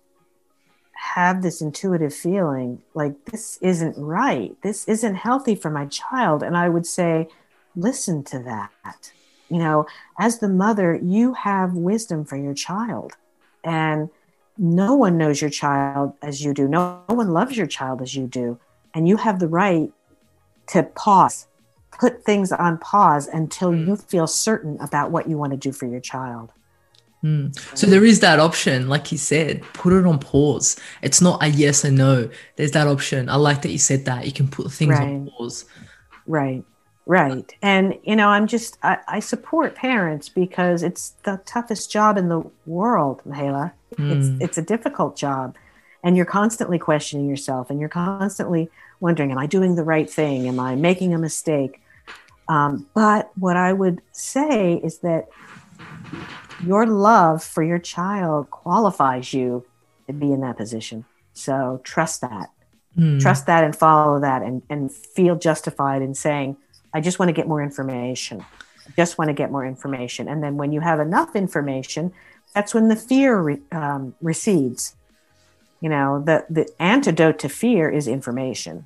have 1.14 1.42
this 1.42 1.60
intuitive 1.60 2.14
feeling 2.14 2.82
like 2.94 3.24
this 3.26 3.58
isn't 3.62 3.96
right. 3.96 4.54
This 4.62 4.86
isn't 4.86 5.16
healthy 5.16 5.54
for 5.54 5.70
my 5.70 5.86
child. 5.86 6.42
And 6.42 6.56
I 6.56 6.68
would 6.68 6.86
say, 6.86 7.28
listen 7.74 8.22
to 8.24 8.38
that. 8.40 9.12
You 9.52 9.58
know, 9.58 9.86
as 10.18 10.38
the 10.38 10.48
mother, 10.48 10.98
you 11.02 11.34
have 11.34 11.74
wisdom 11.74 12.24
for 12.24 12.36
your 12.36 12.54
child. 12.54 13.12
And 13.62 14.08
no 14.58 14.94
one 14.94 15.18
knows 15.18 15.40
your 15.40 15.50
child 15.50 16.14
as 16.22 16.42
you 16.42 16.54
do. 16.54 16.66
No 16.66 17.02
one 17.06 17.30
loves 17.30 17.56
your 17.56 17.66
child 17.66 18.02
as 18.02 18.14
you 18.14 18.26
do. 18.26 18.58
And 18.94 19.08
you 19.08 19.16
have 19.16 19.38
the 19.38 19.48
right 19.48 19.92
to 20.68 20.82
pause 20.82 21.46
put 22.02 22.24
things 22.24 22.50
on 22.50 22.78
pause 22.78 23.28
until 23.28 23.70
mm. 23.70 23.86
you 23.86 23.96
feel 23.96 24.26
certain 24.26 24.76
about 24.80 25.10
what 25.10 25.28
you 25.28 25.38
want 25.38 25.52
to 25.52 25.56
do 25.56 25.70
for 25.70 25.86
your 25.86 26.00
child. 26.00 26.52
Mm. 27.22 27.56
So 27.78 27.86
there 27.86 28.04
is 28.04 28.18
that 28.20 28.40
option, 28.40 28.88
like 28.88 29.12
you 29.12 29.18
said, 29.18 29.62
put 29.74 29.92
it 29.92 30.04
on 30.04 30.18
pause. 30.18 30.76
It's 31.02 31.20
not 31.20 31.40
a 31.42 31.48
yes 31.48 31.84
or 31.84 31.92
no. 31.92 32.28
There's 32.56 32.72
that 32.72 32.88
option. 32.88 33.28
I 33.28 33.36
like 33.36 33.62
that 33.62 33.70
you 33.70 33.78
said 33.78 34.06
that. 34.06 34.26
You 34.26 34.32
can 34.32 34.48
put 34.48 34.72
things 34.72 34.90
right. 34.90 35.02
on 35.02 35.30
pause. 35.30 35.64
Right. 36.26 36.64
Right. 37.06 37.52
And, 37.62 37.98
you 38.04 38.14
know, 38.14 38.28
I'm 38.28 38.46
just, 38.46 38.78
I, 38.82 38.98
I, 39.08 39.20
support 39.20 39.74
parents 39.74 40.28
because 40.28 40.84
it's 40.84 41.10
the 41.24 41.40
toughest 41.44 41.90
job 41.90 42.16
in 42.16 42.28
the 42.28 42.48
world, 42.64 43.22
Mahela. 43.26 43.72
Mm. 43.96 44.38
It's, 44.38 44.42
it's 44.42 44.58
a 44.58 44.62
difficult 44.62 45.16
job. 45.16 45.56
And 46.04 46.16
you're 46.16 46.26
constantly 46.26 46.78
questioning 46.78 47.28
yourself 47.28 47.70
and 47.70 47.80
you're 47.80 47.88
constantly 47.88 48.70
wondering, 49.00 49.32
am 49.32 49.38
I 49.38 49.46
doing 49.46 49.74
the 49.74 49.84
right 49.84 50.08
thing? 50.08 50.46
Am 50.46 50.60
I 50.60 50.76
making 50.76 51.12
a 51.12 51.18
mistake? 51.18 51.80
Um, 52.48 52.86
but 52.94 53.30
what 53.36 53.56
I 53.56 53.72
would 53.72 54.00
say 54.12 54.74
is 54.74 54.98
that 54.98 55.28
your 56.64 56.86
love 56.86 57.42
for 57.42 57.62
your 57.62 57.78
child 57.78 58.50
qualifies 58.50 59.32
you 59.32 59.64
to 60.06 60.12
be 60.12 60.32
in 60.32 60.40
that 60.40 60.56
position. 60.56 61.04
So 61.32 61.80
trust 61.82 62.20
that. 62.20 62.50
Mm. 62.96 63.20
Trust 63.20 63.46
that 63.46 63.64
and 63.64 63.74
follow 63.74 64.20
that 64.20 64.42
and, 64.42 64.62
and 64.68 64.92
feel 64.92 65.36
justified 65.36 66.02
in 66.02 66.14
saying, 66.14 66.56
I 66.94 67.00
just 67.00 67.18
want 67.18 67.28
to 67.28 67.32
get 67.32 67.48
more 67.48 67.62
information. 67.62 68.44
I 68.86 68.92
just 68.96 69.18
want 69.18 69.28
to 69.28 69.34
get 69.34 69.50
more 69.50 69.64
information. 69.64 70.28
And 70.28 70.42
then 70.42 70.56
when 70.56 70.72
you 70.72 70.80
have 70.80 71.00
enough 71.00 71.34
information, 71.36 72.12
that's 72.54 72.74
when 72.74 72.88
the 72.88 72.96
fear 72.96 73.40
re- 73.40 73.62
um, 73.70 74.14
recedes. 74.20 74.96
You 75.80 75.88
know, 75.88 76.22
the, 76.24 76.44
the 76.48 76.68
antidote 76.78 77.38
to 77.40 77.48
fear 77.48 77.90
is 77.90 78.06
information. 78.06 78.84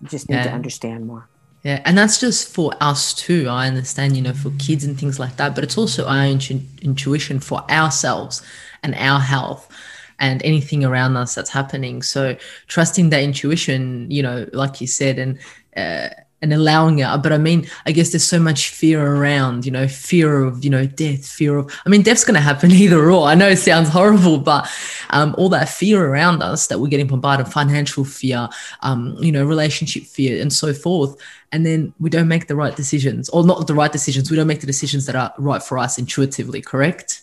You 0.00 0.08
just 0.08 0.28
need 0.28 0.36
yeah. 0.36 0.44
to 0.44 0.52
understand 0.52 1.06
more. 1.06 1.28
Yeah, 1.64 1.80
and 1.86 1.96
that's 1.96 2.20
just 2.20 2.54
for 2.54 2.74
us 2.80 3.14
too. 3.14 3.46
I 3.48 3.66
understand, 3.66 4.16
you 4.16 4.22
know, 4.22 4.34
for 4.34 4.50
kids 4.58 4.84
and 4.84 4.98
things 5.00 5.18
like 5.18 5.36
that, 5.36 5.54
but 5.54 5.64
it's 5.64 5.78
also 5.78 6.06
our 6.06 6.26
intu- 6.26 6.60
intuition 6.82 7.40
for 7.40 7.68
ourselves 7.70 8.42
and 8.82 8.94
our 8.96 9.18
health 9.18 9.70
and 10.18 10.42
anything 10.42 10.84
around 10.84 11.16
us 11.16 11.34
that's 11.34 11.50
happening. 11.50 12.02
So 12.02 12.36
trusting 12.66 13.08
that 13.10 13.22
intuition, 13.22 14.10
you 14.10 14.22
know, 14.22 14.46
like 14.52 14.80
you 14.82 14.86
said, 14.86 15.18
and 15.18 15.38
uh, 15.74 16.10
and 16.44 16.52
allowing 16.52 16.98
it. 16.98 17.22
But 17.22 17.32
I 17.32 17.38
mean, 17.38 17.66
I 17.86 17.92
guess 17.92 18.10
there's 18.12 18.24
so 18.24 18.38
much 18.38 18.68
fear 18.68 19.04
around, 19.04 19.64
you 19.64 19.72
know, 19.72 19.88
fear 19.88 20.44
of, 20.44 20.62
you 20.62 20.68
know, 20.68 20.86
death, 20.86 21.26
fear 21.26 21.56
of, 21.56 21.74
I 21.86 21.88
mean, 21.88 22.02
death's 22.02 22.24
going 22.24 22.34
to 22.34 22.40
happen 22.40 22.70
either 22.84 23.10
or. 23.10 23.26
I 23.26 23.34
know 23.34 23.48
it 23.48 23.56
sounds 23.56 23.88
horrible, 23.88 24.38
but 24.38 24.70
um, 25.10 25.34
all 25.38 25.48
that 25.48 25.70
fear 25.70 26.04
around 26.04 26.42
us 26.42 26.66
that 26.66 26.78
we're 26.78 26.88
getting 26.88 27.06
bombarded, 27.06 27.48
financial 27.48 28.04
fear, 28.04 28.48
um, 28.82 29.16
you 29.20 29.32
know, 29.32 29.44
relationship 29.44 30.04
fear, 30.04 30.40
and 30.40 30.52
so 30.52 30.74
forth. 30.74 31.16
And 31.50 31.64
then 31.64 31.94
we 31.98 32.10
don't 32.10 32.28
make 32.28 32.46
the 32.46 32.56
right 32.56 32.76
decisions, 32.76 33.28
or 33.30 33.44
not 33.44 33.66
the 33.66 33.74
right 33.74 33.90
decisions. 33.90 34.30
We 34.30 34.36
don't 34.36 34.46
make 34.46 34.60
the 34.60 34.66
decisions 34.66 35.06
that 35.06 35.16
are 35.16 35.32
right 35.38 35.62
for 35.62 35.78
us 35.78 35.98
intuitively, 35.98 36.60
correct? 36.60 37.22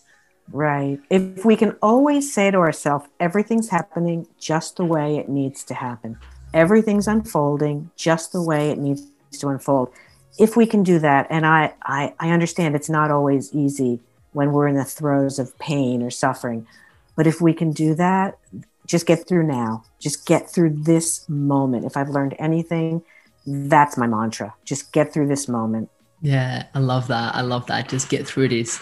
Right. 0.51 0.99
If 1.09 1.45
we 1.45 1.55
can 1.55 1.77
always 1.81 2.33
say 2.33 2.49
to 2.49 2.57
ourselves, 2.57 3.05
everything's 3.19 3.69
happening 3.69 4.27
just 4.39 4.77
the 4.77 4.85
way 4.85 5.17
it 5.17 5.29
needs 5.29 5.63
to 5.65 5.75
happen 5.75 6.17
everything's 6.53 7.07
unfolding 7.07 7.89
just 7.95 8.31
the 8.31 8.41
way 8.41 8.69
it 8.69 8.77
needs 8.77 9.07
to 9.39 9.47
unfold. 9.47 9.91
If 10.39 10.55
we 10.55 10.65
can 10.65 10.83
do 10.83 10.99
that, 10.99 11.27
and 11.29 11.45
I, 11.45 11.73
I, 11.83 12.13
I 12.19 12.29
understand 12.31 12.75
it's 12.75 12.89
not 12.89 13.11
always 13.11 13.53
easy 13.53 13.99
when 14.33 14.51
we're 14.51 14.67
in 14.67 14.75
the 14.75 14.85
throes 14.85 15.39
of 15.39 15.57
pain 15.59 16.01
or 16.01 16.09
suffering, 16.09 16.65
but 17.15 17.27
if 17.27 17.41
we 17.41 17.53
can 17.53 17.71
do 17.71 17.93
that, 17.95 18.37
just 18.85 19.05
get 19.05 19.27
through 19.27 19.43
now. 19.43 19.83
Just 19.99 20.25
get 20.25 20.49
through 20.49 20.71
this 20.71 21.27
moment. 21.29 21.85
If 21.85 21.95
I've 21.97 22.09
learned 22.09 22.35
anything, 22.39 23.03
that's 23.45 23.97
my 23.97 24.07
mantra. 24.07 24.53
Just 24.65 24.91
get 24.91 25.13
through 25.13 25.27
this 25.27 25.47
moment. 25.47 25.89
Yeah, 26.21 26.65
I 26.73 26.79
love 26.79 27.07
that. 27.07 27.35
I 27.35 27.41
love 27.41 27.65
that. 27.67 27.89
Just 27.89 28.09
get 28.09 28.27
through 28.27 28.49
this. 28.49 28.79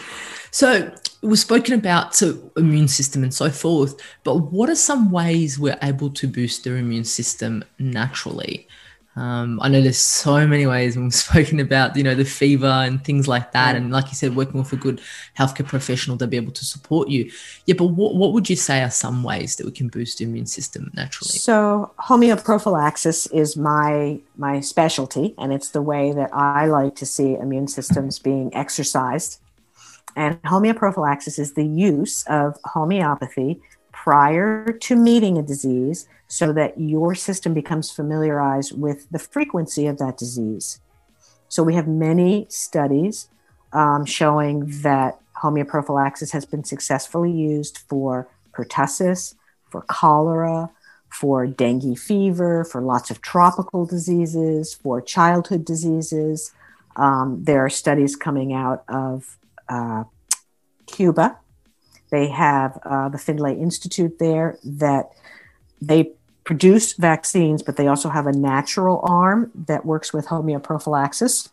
So 0.52 0.92
we've 1.22 1.40
spoken 1.40 1.74
about 1.74 2.16
so 2.16 2.52
immune 2.58 2.88
system 2.88 3.24
and 3.24 3.34
so 3.34 3.50
forth, 3.50 4.00
but 4.24 4.36
what 4.36 4.70
are 4.70 4.76
some 4.76 5.12
ways 5.12 5.60
we're 5.60 5.78
able 5.82 6.10
to 6.12 6.28
boost 6.28 6.64
their 6.64 6.78
immune 6.78 7.06
system 7.06 7.64
naturally? 7.78 8.68
Um, 9.16 9.60
I 9.62 9.68
know 9.68 9.82
there's 9.82 9.98
so 9.98 10.48
many 10.48 10.66
ways 10.66 10.96
when 10.96 11.06
we've 11.06 11.14
spoken 11.28 11.60
about, 11.60 11.96
you 11.96 12.04
know, 12.04 12.16
the 12.16 12.26
fever 12.26 12.68
and 12.68 13.04
things 13.04 13.28
like 13.28 13.52
that. 13.52 13.76
And 13.76 13.92
like 13.92 14.08
you 14.08 14.16
said, 14.16 14.36
working 14.36 14.60
with 14.60 14.72
a 14.72 14.78
good 14.78 15.02
healthcare 15.38 15.68
professional 15.68 16.18
to 16.18 16.28
be 16.28 16.38
able 16.38 16.54
to 16.54 16.66
support 16.66 17.10
you. 17.10 17.32
Yeah, 17.66 17.76
but 17.78 17.88
what, 17.88 18.16
what 18.16 18.34
would 18.34 18.50
you 18.50 18.56
say 18.56 18.82
are 18.82 18.92
some 18.92 19.24
ways 19.24 19.56
that 19.58 19.66
we 19.66 19.72
can 19.72 19.90
boost 19.90 20.20
the 20.20 20.26
immune 20.26 20.46
system 20.46 20.92
naturally? 20.94 21.32
So 21.32 21.92
homeoprophylaxis 22.00 23.34
is 23.34 23.58
my 23.58 24.20
my 24.38 24.62
specialty, 24.62 25.36
and 25.38 25.52
it's 25.52 25.70
the 25.70 25.82
way 25.82 26.14
that 26.14 26.30
I 26.34 26.68
like 26.68 26.96
to 26.96 27.06
see 27.06 27.36
immune 27.36 27.68
systems 27.68 28.20
being 28.20 28.54
exercised 28.56 29.42
and 30.16 30.42
homeoprophylaxis 30.44 31.40
is 31.40 31.54
the 31.54 31.66
use 31.66 32.24
of 32.28 32.58
homeopathy 32.66 33.62
prior 34.04 34.72
to 34.72 34.96
meeting 34.96 35.38
a 35.38 35.42
disease 35.42 36.08
so 36.28 36.54
that 36.54 36.80
your 36.80 37.14
system 37.14 37.54
becomes 37.54 37.92
familiarized 37.92 38.80
with 38.80 39.10
the 39.12 39.20
frequency 39.20 39.88
of 39.88 39.98
that 39.98 40.18
disease. 40.18 40.80
So 41.50 41.64
we 41.64 41.76
have 41.76 41.88
many 41.88 42.46
studies 42.50 43.28
um, 43.74 44.06
showing 44.06 44.82
that 44.84 45.20
homeoprophylaxis 45.44 46.32
has 46.32 46.46
been 46.46 46.64
successfully 46.64 47.32
used 47.32 47.80
for 47.90 48.30
pertussis, 48.54 49.36
for 49.70 49.82
cholera, 49.82 50.70
for 51.10 51.46
dengue 51.46 51.98
fever, 51.98 52.64
for 52.64 52.82
lots 52.82 53.10
of 53.10 53.22
tropical 53.22 53.86
diseases, 53.86 54.74
for 54.74 55.02
childhood 55.02 55.66
diseases. 55.66 56.54
Um, 56.96 57.44
there 57.44 57.66
are 57.66 57.70
studies 57.70 58.16
coming 58.16 58.54
out 58.54 58.84
of 58.88 59.38
uh, 59.68 60.06
Cuba. 60.86 61.40
They 62.12 62.28
have 62.30 62.80
uh, 62.84 63.10
the 63.10 63.18
Finlay 63.18 63.56
Institute 63.60 64.18
there 64.20 64.58
that 64.64 65.12
they 65.82 66.12
produce 66.44 66.94
vaccines, 66.94 67.62
but 67.62 67.78
they 67.78 67.88
also 67.88 68.10
have 68.10 68.26
a 68.28 68.32
natural 68.32 69.02
arm 69.04 69.52
that 69.68 69.86
works 69.86 70.12
with 70.14 70.28
homeoprophylaxis. 70.28 71.50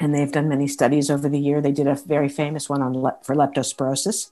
And 0.00 0.14
they've 0.14 0.30
done 0.30 0.48
many 0.48 0.66
studies 0.68 1.10
over 1.10 1.28
the 1.28 1.38
year. 1.38 1.60
They 1.60 1.72
did 1.72 1.86
a 1.86 1.94
very 1.94 2.28
famous 2.28 2.68
one 2.68 2.82
on 2.82 2.94
le- 2.94 3.16
for 3.22 3.34
leptospirosis, 3.34 4.30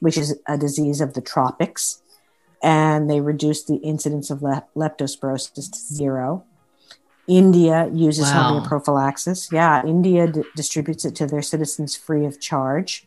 which 0.00 0.16
is 0.18 0.38
a 0.46 0.56
disease 0.58 1.00
of 1.00 1.14
the 1.14 1.20
tropics. 1.22 2.02
And 2.62 3.08
they 3.08 3.20
reduced 3.20 3.68
the 3.68 3.76
incidence 3.76 4.30
of 4.30 4.42
le- 4.42 4.64
leptospirosis 4.76 5.54
to 5.54 5.62
zero. 5.78 6.44
India 7.26 7.90
uses 7.92 8.30
Wow. 8.30 8.60
homeoprophylaxis. 8.60 9.52
Yeah, 9.52 9.84
India 9.84 10.26
d- 10.26 10.42
distributes 10.56 11.04
it 11.04 11.14
to 11.16 11.26
their 11.26 11.42
citizens 11.42 11.94
free 11.96 12.24
of 12.24 12.40
charge. 12.40 13.06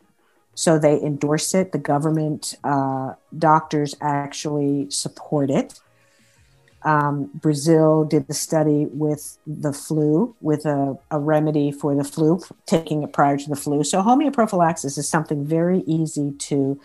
So 0.54 0.78
they 0.78 1.00
endorse 1.00 1.54
it. 1.54 1.72
The 1.72 1.78
government 1.78 2.54
uh, 2.62 3.14
doctors 3.36 3.96
actually 4.00 4.90
support 4.90 5.50
it. 5.50 5.80
Um, 6.84 7.30
Brazil 7.34 8.04
did 8.04 8.26
the 8.26 8.34
study 8.34 8.86
with 8.90 9.38
the 9.46 9.72
flu, 9.72 10.34
with 10.40 10.66
a, 10.66 10.98
a 11.10 11.18
remedy 11.18 11.70
for 11.70 11.94
the 11.94 12.04
flu, 12.04 12.40
taking 12.66 13.02
it 13.02 13.12
prior 13.12 13.36
to 13.36 13.48
the 13.48 13.56
flu. 13.56 13.84
So 13.84 14.02
homeoprophylaxis 14.02 14.98
is 14.98 15.08
something 15.08 15.44
very 15.46 15.80
easy 15.86 16.32
to 16.32 16.80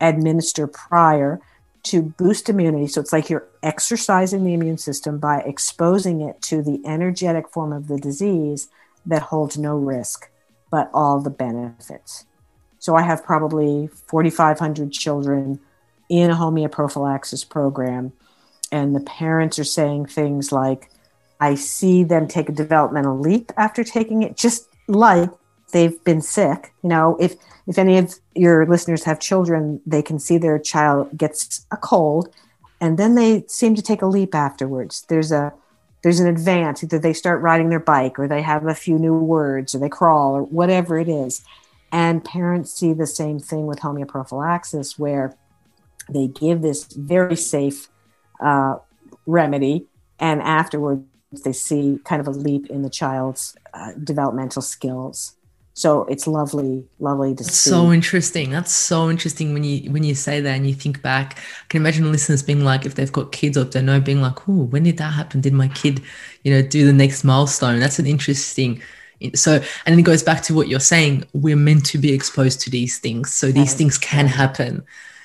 administer 0.00 0.68
prior 0.68 1.40
to 1.84 2.02
boost 2.02 2.48
immunity. 2.48 2.86
So 2.86 3.00
it's 3.00 3.12
like 3.12 3.28
you're 3.28 3.48
exercising 3.62 4.44
the 4.44 4.54
immune 4.54 4.78
system 4.78 5.18
by 5.18 5.40
exposing 5.40 6.20
it 6.20 6.40
to 6.42 6.62
the 6.62 6.80
energetic 6.86 7.48
form 7.48 7.72
of 7.72 7.88
the 7.88 7.98
disease 7.98 8.68
that 9.06 9.22
holds 9.22 9.58
no 9.58 9.76
risk, 9.76 10.30
but 10.70 10.90
all 10.92 11.20
the 11.20 11.30
benefits. 11.30 12.24
So 12.88 12.96
I 12.96 13.02
have 13.02 13.22
probably 13.22 13.90
4,500 14.06 14.90
children 14.90 15.60
in 16.08 16.30
a 16.30 16.34
homeoprophylaxis 16.34 17.46
program, 17.46 18.14
and 18.72 18.96
the 18.96 19.00
parents 19.00 19.58
are 19.58 19.64
saying 19.64 20.06
things 20.06 20.52
like, 20.52 20.90
I 21.38 21.54
see 21.54 22.02
them 22.02 22.26
take 22.26 22.48
a 22.48 22.52
developmental 22.52 23.18
leap 23.18 23.52
after 23.58 23.84
taking 23.84 24.22
it, 24.22 24.38
just 24.38 24.70
like 24.86 25.28
they've 25.72 26.02
been 26.04 26.22
sick. 26.22 26.72
You 26.82 26.88
know, 26.88 27.18
if 27.20 27.34
if 27.66 27.76
any 27.76 27.98
of 27.98 28.14
your 28.34 28.64
listeners 28.64 29.04
have 29.04 29.20
children, 29.20 29.82
they 29.84 30.00
can 30.00 30.18
see 30.18 30.38
their 30.38 30.58
child 30.58 31.14
gets 31.14 31.66
a 31.70 31.76
cold, 31.76 32.34
and 32.80 32.98
then 32.98 33.16
they 33.16 33.44
seem 33.48 33.74
to 33.74 33.82
take 33.82 34.00
a 34.00 34.06
leap 34.06 34.34
afterwards. 34.34 35.04
There's 35.10 35.30
a 35.30 35.52
there's 36.02 36.20
an 36.20 36.26
advance. 36.26 36.82
Either 36.82 36.98
they 36.98 37.12
start 37.12 37.42
riding 37.42 37.68
their 37.68 37.80
bike, 37.80 38.18
or 38.18 38.26
they 38.26 38.40
have 38.40 38.66
a 38.66 38.74
few 38.74 38.98
new 38.98 39.12
words, 39.12 39.74
or 39.74 39.78
they 39.78 39.90
crawl, 39.90 40.32
or 40.34 40.42
whatever 40.44 40.98
it 40.98 41.10
is. 41.10 41.44
And 41.90 42.24
parents 42.24 42.72
see 42.72 42.92
the 42.92 43.06
same 43.06 43.38
thing 43.38 43.66
with 43.66 43.80
homeoprophylaxis, 43.80 44.98
where 44.98 45.34
they 46.08 46.26
give 46.26 46.62
this 46.62 46.84
very 46.84 47.36
safe 47.36 47.88
uh, 48.40 48.76
remedy, 49.26 49.86
and 50.18 50.42
afterwards 50.42 51.04
they 51.44 51.52
see 51.52 52.00
kind 52.04 52.20
of 52.20 52.26
a 52.26 52.30
leap 52.30 52.66
in 52.70 52.82
the 52.82 52.90
child's 52.90 53.54
uh, 53.74 53.92
developmental 54.02 54.62
skills. 54.62 55.34
So 55.78 56.02
it's 56.06 56.26
lovely, 56.26 56.84
lovely 56.98 57.36
to 57.36 57.44
That's 57.44 57.56
see. 57.56 57.70
so 57.70 57.92
interesting. 57.92 58.50
That's 58.50 58.72
so 58.72 59.08
interesting 59.08 59.52
when 59.52 59.62
you 59.62 59.92
when 59.92 60.02
you 60.02 60.16
say 60.16 60.40
that 60.40 60.56
and 60.56 60.66
you 60.66 60.74
think 60.74 61.02
back. 61.02 61.38
I 61.38 61.66
can 61.68 61.82
imagine 61.82 62.10
listeners 62.10 62.42
being 62.42 62.64
like, 62.64 62.84
if 62.84 62.96
they've 62.96 63.12
got 63.12 63.30
kids 63.30 63.56
or 63.56 63.62
if 63.62 63.70
they 63.70 63.80
know, 63.80 64.00
being 64.00 64.20
like, 64.20 64.48
"Oh, 64.48 64.64
when 64.64 64.82
did 64.82 64.96
that 64.96 65.12
happen? 65.12 65.40
Did 65.40 65.52
my 65.52 65.68
kid, 65.68 66.02
you 66.42 66.52
know, 66.52 66.62
do 66.62 66.84
the 66.84 66.92
next 66.92 67.22
milestone?" 67.22 67.78
That's 67.78 68.00
an 68.00 68.06
interesting. 68.06 68.82
So, 69.34 69.60
and 69.84 69.98
it 69.98 70.02
goes 70.02 70.22
back 70.22 70.42
to 70.44 70.54
what 70.54 70.68
you're 70.68 70.80
saying. 70.80 71.24
We're 71.32 71.56
meant 71.56 71.84
to 71.86 71.98
be 71.98 72.12
exposed 72.12 72.60
to 72.62 72.70
these 72.70 72.98
things, 72.98 73.34
so 73.34 73.46
these 73.48 73.70
Right. 73.70 73.78
things 73.78 73.98
can 73.98 74.26
happen. 74.26 74.84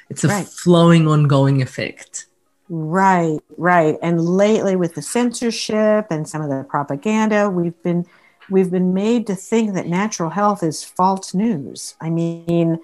It's 0.10 0.23
a 0.23 0.27
Right. 0.27 0.47
flowing, 0.47 1.08
ongoing 1.08 1.62
effect. 1.62 2.25
Right, 2.69 3.39
right. 3.58 3.97
And 4.01 4.19
lately 4.21 4.75
with 4.75 4.95
the 4.95 5.01
censorship 5.01 6.08
and 6.10 6.27
some 6.27 6.41
of 6.41 6.49
the 6.49 6.63
propaganda, 6.63 7.49
we've 7.49 7.82
been 7.84 8.06
we've 8.49 8.69
been 8.71 8.93
made 8.93 9.25
to 9.27 9.36
think 9.36 9.73
that 9.73 9.88
natural 9.88 10.29
health 10.29 10.63
is 10.63 10.84
false 10.84 11.34
news. 11.34 11.95
I 12.01 12.10
mean, 12.10 12.79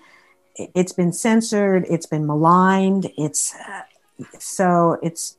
it- 0.56 0.72
it's 0.74 0.94
been 0.94 1.12
censored, 1.12 1.86
it's 1.90 2.06
been 2.06 2.26
maligned, 2.26 3.12
it's 3.18 3.54
uh, 3.56 3.82
so 4.40 4.98
it's 5.04 5.36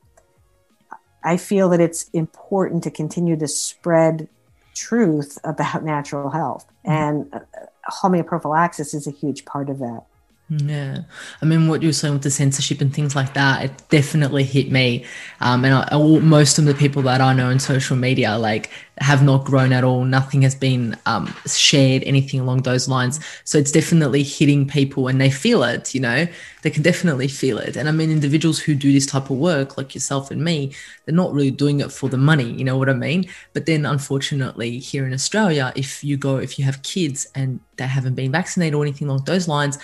I 1.23 1.37
feel 1.37 1.69
that 1.69 1.79
it's 1.79 2.09
important 2.13 2.83
to 2.83 2.91
continue 2.91 3.35
to 3.37 3.47
spread 3.47 4.27
truth 4.73 5.37
about 5.43 5.83
natural 5.83 6.29
health 6.29 6.65
and 6.83 7.33
uh, 7.33 7.39
homeoprophylaxis 7.89 8.93
is 8.93 9.07
a 9.07 9.11
huge 9.11 9.45
part 9.45 9.69
of 9.69 9.79
that. 9.79 10.05
Yeah, 10.53 11.03
I 11.41 11.45
mean, 11.45 11.69
what 11.69 11.81
you 11.81 11.87
were 11.87 11.93
saying 11.93 12.13
with 12.13 12.23
the 12.23 12.29
censorship 12.29 12.81
and 12.81 12.93
things 12.93 13.15
like 13.15 13.35
that, 13.35 13.63
it 13.63 13.71
definitely 13.87 14.43
hit 14.43 14.69
me. 14.69 15.05
Um, 15.39 15.63
and 15.63 15.73
I, 15.73 15.87
all, 15.93 16.19
most 16.19 16.59
of 16.59 16.65
the 16.65 16.73
people 16.73 17.01
that 17.03 17.21
I 17.21 17.31
know 17.31 17.49
in 17.49 17.57
social 17.57 17.95
media, 17.95 18.37
like, 18.37 18.69
have 18.97 19.23
not 19.23 19.45
grown 19.45 19.71
at 19.71 19.85
all. 19.85 20.03
Nothing 20.03 20.41
has 20.41 20.53
been 20.53 20.97
um, 21.05 21.33
shared, 21.47 22.03
anything 22.03 22.41
along 22.41 22.63
those 22.63 22.89
lines. 22.89 23.21
So 23.45 23.57
it's 23.59 23.71
definitely 23.71 24.23
hitting 24.23 24.67
people, 24.67 25.07
and 25.07 25.21
they 25.21 25.29
feel 25.31 25.63
it. 25.63 25.95
You 25.95 26.01
know, 26.01 26.27
they 26.63 26.69
can 26.69 26.83
definitely 26.83 27.29
feel 27.29 27.57
it. 27.57 27.77
And 27.77 27.87
I 27.87 27.93
mean, 27.93 28.11
individuals 28.11 28.59
who 28.59 28.75
do 28.75 28.91
this 28.91 29.05
type 29.05 29.29
of 29.29 29.37
work, 29.37 29.77
like 29.77 29.95
yourself 29.95 30.31
and 30.31 30.43
me, 30.43 30.73
they're 31.05 31.15
not 31.15 31.31
really 31.31 31.51
doing 31.51 31.79
it 31.79 31.93
for 31.93 32.09
the 32.09 32.17
money. 32.17 32.51
You 32.51 32.65
know 32.65 32.75
what 32.75 32.89
I 32.89 32.93
mean? 32.93 33.25
But 33.53 33.67
then, 33.67 33.85
unfortunately, 33.85 34.79
here 34.79 35.07
in 35.07 35.13
Australia, 35.13 35.71
if 35.77 36.03
you 36.03 36.17
go, 36.17 36.39
if 36.39 36.59
you 36.59 36.65
have 36.65 36.83
kids 36.83 37.25
and 37.35 37.61
they 37.77 37.87
haven't 37.87 38.15
been 38.15 38.33
vaccinated 38.33 38.73
or 38.73 38.83
anything 38.83 39.07
along 39.07 39.23
those 39.23 39.47
lines 39.47 39.77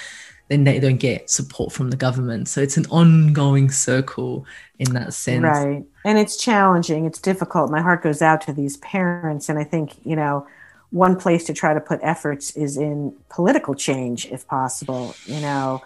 then 0.47 0.63
they 0.63 0.79
don't 0.79 0.97
get 0.97 1.29
support 1.29 1.71
from 1.71 1.89
the 1.89 1.97
government. 1.97 2.47
So 2.47 2.62
it's 2.62 2.77
an 2.77 2.86
ongoing 2.89 3.69
circle 3.69 4.45
in 4.79 4.93
that 4.93 5.13
sense. 5.13 5.43
Right. 5.43 5.83
And 6.05 6.17
it's 6.17 6.38
challenging, 6.38 7.05
it's 7.05 7.19
difficult. 7.19 7.69
My 7.69 7.81
heart 7.81 8.01
goes 8.01 8.21
out 8.21 8.41
to 8.41 8.53
these 8.53 8.77
parents. 8.77 9.49
And 9.49 9.60
I 9.60 9.63
think, 9.63 9.93
you 10.05 10.15
know, 10.15 10.47
one 10.91 11.17
place 11.19 11.43
to 11.45 11.53
try 11.53 11.73
to 11.73 11.81
put 11.81 11.99
efforts 12.01 12.55
is 12.55 12.77
in 12.77 13.13
political 13.29 13.75
change, 13.75 14.25
if 14.27 14.47
possible. 14.47 15.13
You 15.25 15.41
know, 15.41 15.81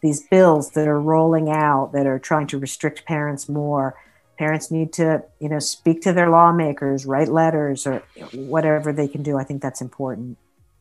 these 0.00 0.26
bills 0.28 0.70
that 0.70 0.88
are 0.88 1.00
rolling 1.00 1.50
out 1.50 1.92
that 1.92 2.06
are 2.06 2.18
trying 2.18 2.46
to 2.48 2.58
restrict 2.58 3.04
parents 3.04 3.48
more. 3.48 3.94
Parents 4.38 4.70
need 4.70 4.92
to, 4.94 5.22
you 5.40 5.48
know, 5.48 5.58
speak 5.58 6.02
to 6.02 6.12
their 6.12 6.28
lawmakers, 6.28 7.06
write 7.06 7.28
letters, 7.28 7.86
or 7.86 8.02
whatever 8.32 8.92
they 8.92 9.08
can 9.08 9.22
do. 9.22 9.38
I 9.38 9.44
think 9.44 9.62
that's 9.62 9.80
important. 9.80 10.36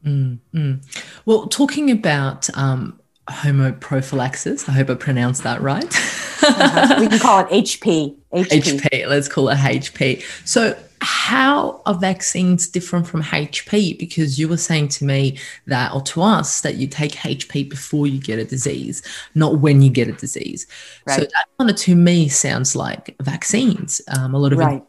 Mm, 0.06 0.40
mm. 0.54 1.02
Well, 1.26 1.48
talking 1.48 1.90
about 1.90 2.50
um, 2.58 3.00
homoprophylaxis, 3.30 4.70
I 4.70 4.74
hope 4.74 4.90
I 4.90 4.96
pronounced 4.96 5.44
that 5.44 5.62
right. 5.62 5.84
Uh-huh. 5.86 6.98
we 7.00 7.08
can 7.08 7.20
call 7.20 7.40
it 7.40 7.50
HP. 7.50 8.16
HP. 8.34 8.80
HP, 8.80 9.08
let's 9.08 9.28
call 9.28 9.50
it 9.50 9.58
HP. 9.58 10.22
So, 10.48 10.78
how 11.02 11.82
are 11.86 11.94
vaccines 11.94 12.68
different 12.68 13.08
from 13.08 13.24
HP? 13.24 13.98
Because 13.98 14.40
you 14.40 14.48
were 14.48 14.58
saying 14.58 14.90
to 14.90 15.06
me 15.06 15.38
that, 15.68 15.94
or 15.94 16.02
to 16.02 16.22
us, 16.22 16.62
that 16.62 16.76
you 16.76 16.88
take 16.88 17.14
HP 17.14 17.70
before 17.70 18.08
you 18.08 18.20
get 18.20 18.40
a 18.40 18.46
disease, 18.46 19.02
not 19.34 19.60
when 19.60 19.82
you 19.82 19.90
get 19.90 20.08
a 20.08 20.14
disease. 20.14 20.68
So, 21.08 21.22
that 21.22 21.46
kind 21.58 21.70
of 21.70 21.76
to 21.78 21.96
me 21.96 22.30
sounds 22.30 22.76
like 22.76 23.16
vaccines. 23.22 24.02
Um, 24.16 24.36
a 24.36 24.38
lot 24.38 24.54
of 24.54 24.60
Right. 24.60 24.84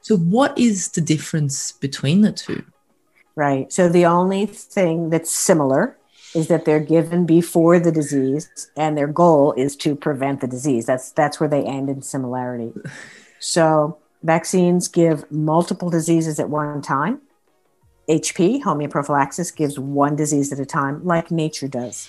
So, 0.00 0.16
what 0.16 0.56
is 0.58 0.88
the 0.88 1.00
difference 1.00 1.72
between 1.72 2.22
the 2.22 2.32
two? 2.32 2.64
Right. 3.36 3.70
So 3.70 3.88
the 3.90 4.06
only 4.06 4.46
thing 4.46 5.10
that's 5.10 5.30
similar 5.30 5.98
is 6.36 6.48
that 6.48 6.64
they're 6.64 6.78
given 6.78 7.24
before 7.24 7.80
the 7.80 7.90
disease 7.90 8.70
and 8.76 8.96
their 8.96 9.06
goal 9.06 9.52
is 9.54 9.74
to 9.76 9.96
prevent 9.96 10.40
the 10.40 10.46
disease. 10.46 10.86
That's 10.86 11.10
that's 11.10 11.40
where 11.40 11.48
they 11.48 11.64
end 11.64 11.88
in 11.88 12.02
similarity. 12.02 12.72
So 13.38 13.98
vaccines 14.22 14.86
give 14.88 15.30
multiple 15.30 15.90
diseases 15.90 16.38
at 16.38 16.50
one 16.50 16.82
time. 16.82 17.20
HP, 18.08 18.62
homeoprophylaxis, 18.62 19.56
gives 19.56 19.78
one 19.78 20.14
disease 20.14 20.52
at 20.52 20.60
a 20.60 20.66
time, 20.66 21.04
like 21.04 21.30
nature 21.30 21.66
does. 21.66 22.08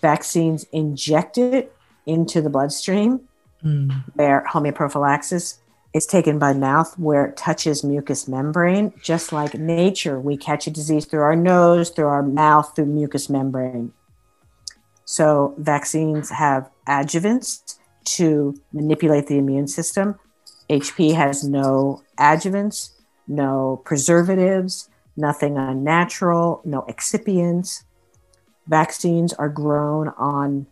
Vaccines 0.00 0.64
inject 0.72 1.36
it 1.36 1.74
into 2.06 2.40
the 2.40 2.48
bloodstream, 2.48 3.20
Mm, 3.64 4.04
where 4.14 4.44
homeoprophylaxis 4.50 5.58
is 5.94 6.06
taken 6.06 6.38
by 6.38 6.52
mouth 6.52 6.98
where 6.98 7.26
it 7.26 7.36
touches 7.36 7.84
mucous 7.84 8.26
membrane 8.26 8.92
just 9.02 9.32
like 9.32 9.54
nature. 9.54 10.18
We 10.18 10.36
catch 10.36 10.66
a 10.66 10.70
disease 10.70 11.04
through 11.04 11.20
our 11.20 11.36
nose 11.36 11.90
through 11.90 12.06
our 12.06 12.22
mouth 12.22 12.72
through 12.74 12.86
mucous 12.86 13.28
membrane. 13.28 13.92
So 15.04 15.54
vaccines 15.58 16.30
have 16.30 16.70
adjuvants 16.88 17.76
to 18.04 18.54
manipulate 18.72 19.26
the 19.26 19.38
immune 19.38 19.68
system. 19.68 20.18
Hp 20.70 21.14
has 21.14 21.44
no 21.44 22.02
adjuvants 22.18 22.90
no 23.28 23.82
preservatives 23.84 24.88
nothing 25.16 25.58
unnatural 25.58 26.62
no 26.64 26.82
excipients. 26.82 27.84
Vaccines 28.66 29.34
are 29.34 29.48
grown 29.50 30.08
on 30.16 30.66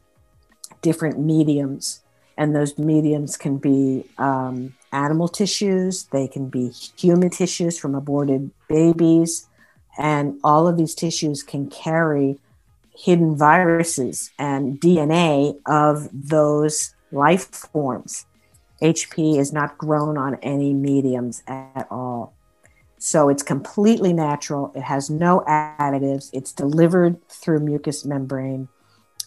different 0.81 1.19
mediums 1.19 2.01
and 2.39 2.57
those 2.57 2.79
mediums 2.79 3.37
can 3.37 3.59
be 3.59 4.07
um, 4.17 4.75
animal 4.93 5.29
tissues, 5.29 6.05
they 6.05 6.29
can 6.29 6.49
be 6.49 6.71
human 6.97 7.31
tissues 7.31 7.79
from 7.79 7.95
aborted 7.95 8.51
babies, 8.69 9.49
and 9.99 10.39
all 10.43 10.67
of 10.67 10.77
these 10.77 10.95
tissues 10.95 11.43
can 11.43 11.69
carry 11.69 12.39
hidden 12.95 13.37
viruses 13.37 14.31
and 14.39 14.81
DNA 14.81 15.59
of 15.67 16.09
those 16.13 16.95
life 17.13 17.47
forms. 17.47 18.27
HP 18.83 19.39
is 19.39 19.53
not 19.53 19.79
grown 19.79 20.17
on 20.17 20.37
any 20.37 20.73
mediums 20.73 21.43
at 21.47 21.87
all. 21.91 22.35
So 22.99 23.31
it's 23.31 23.43
completely 23.43 24.13
natural. 24.13 24.73
It 24.75 24.83
has 24.83 25.09
no 25.09 25.43
additives. 25.49 26.29
It's 26.33 26.53
delivered 26.53 27.27
through 27.29 27.61
mucous 27.61 28.05
membrane. 28.05 28.69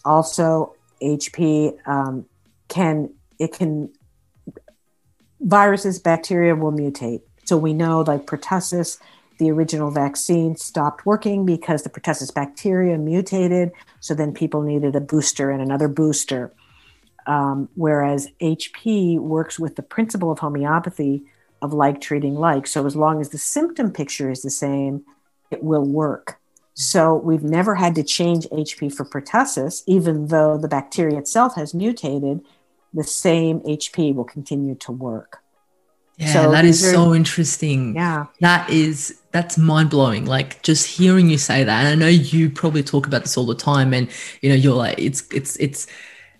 Also, 0.04 0.74
HP 1.02 1.76
um, 1.86 2.26
can 2.68 3.10
it 3.38 3.52
can 3.52 3.90
viruses 5.44 5.98
bacteria 5.98 6.56
will 6.56 6.72
mutate 6.72 7.20
So 7.44 7.56
we 7.56 7.72
know 7.72 8.00
like 8.00 8.26
pertussis, 8.26 8.98
the 9.38 9.50
original 9.50 9.90
vaccine 9.90 10.56
stopped 10.56 11.04
working 11.04 11.44
because 11.44 11.82
the 11.82 11.90
pertussis 11.90 12.32
bacteria 12.32 12.96
mutated. 12.96 13.72
So 14.00 14.14
then 14.14 14.32
people 14.32 14.62
needed 14.62 14.96
a 14.96 15.00
booster 15.00 15.50
and 15.50 15.60
another 15.60 15.88
booster. 15.88 16.52
Um, 17.26 17.68
whereas 17.74 18.28
HP 18.40 19.18
works 19.18 19.58
with 19.58 19.76
the 19.76 19.82
principle 19.82 20.30
of 20.30 20.38
homeopathy 20.38 21.24
of 21.62 21.72
like 21.72 22.00
treating 22.00 22.34
like. 22.34 22.66
So 22.66 22.86
as 22.86 22.96
long 22.96 23.20
as 23.20 23.30
the 23.30 23.38
symptom 23.38 23.90
picture 23.92 24.30
is 24.30 24.42
the 24.42 24.50
same, 24.50 25.04
it 25.50 25.62
will 25.62 25.84
work. 25.84 26.38
So 26.74 27.14
we've 27.14 27.44
never 27.44 27.76
had 27.76 27.94
to 27.94 28.02
change 28.02 28.46
HP 28.48 28.92
for 28.92 29.04
pertussis, 29.04 29.82
even 29.86 30.26
though 30.26 30.58
the 30.58 30.68
bacteria 30.68 31.18
itself 31.18 31.54
has 31.54 31.72
mutated, 31.72 32.44
the 32.94 33.04
same 33.04 33.60
HP 33.60 34.14
will 34.14 34.24
continue 34.24 34.76
to 34.76 34.92
work. 34.92 35.40
Yeah, 36.16 36.32
so 36.32 36.50
that 36.52 36.64
is 36.64 36.84
are, 36.84 36.92
so 36.92 37.14
interesting. 37.14 37.96
Yeah. 37.96 38.26
That 38.40 38.70
is 38.70 39.20
that's 39.32 39.58
mind 39.58 39.90
blowing. 39.90 40.26
Like 40.26 40.62
just 40.62 40.86
hearing 40.86 41.28
you 41.28 41.38
say 41.38 41.64
that. 41.64 41.84
And 41.84 41.88
I 41.88 41.94
know 41.96 42.08
you 42.08 42.50
probably 42.50 42.84
talk 42.84 43.06
about 43.06 43.22
this 43.22 43.36
all 43.36 43.46
the 43.46 43.56
time 43.56 43.92
and 43.92 44.08
you 44.40 44.48
know, 44.48 44.54
you're 44.54 44.76
like 44.76 44.98
it's 44.98 45.24
it's 45.32 45.56
it's 45.56 45.88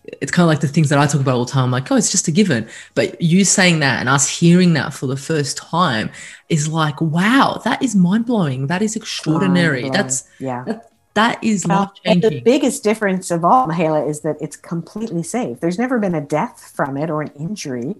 it's 0.05 0.31
kind 0.31 0.45
of 0.45 0.49
like 0.49 0.61
the 0.61 0.69
things 0.69 0.91
that 0.91 0.99
I 0.99 1.07
talk 1.07 1.21
about 1.21 1.35
all 1.35 1.45
the 1.45 1.51
time. 1.51 1.65
I'm 1.65 1.71
like, 1.71 1.91
oh, 1.91 1.97
it's 1.97 2.13
just 2.13 2.29
a 2.29 2.31
given. 2.31 2.69
But 2.95 3.21
you 3.21 3.45
saying 3.45 3.81
that 3.81 3.99
and 3.99 4.09
us 4.09 4.29
hearing 4.29 4.75
that 4.75 4.95
for 4.95 5.07
the 5.07 5.17
first 5.17 5.57
time 5.57 6.11
is 6.49 6.69
like, 6.69 7.01
wow, 7.01 7.61
that 7.65 7.83
is 7.83 7.97
mind 7.97 8.27
blowing. 8.27 8.69
That 8.69 8.83
is 8.83 8.95
extraordinary. 8.95 9.91
That's 9.91 10.29
yeah. 10.39 10.63
That, 10.65 10.91
that 11.15 11.43
is 11.43 11.67
well, 11.67 11.81
life 11.81 11.91
changing. 12.05 12.31
The 12.31 12.41
biggest 12.41 12.85
difference 12.85 13.31
of 13.31 13.45
all, 13.45 13.67
Mahela, 13.69 14.09
is 14.09 14.21
that 14.21 14.37
it's 14.41 14.57
completely 14.57 15.23
safe. 15.23 15.61
There's 15.61 15.79
never 15.79 15.99
been 15.99 16.15
a 16.15 16.21
death 16.21 16.73
from 16.75 16.97
it 16.97 17.11
or 17.11 17.23
an 17.23 17.31
injury 17.39 17.97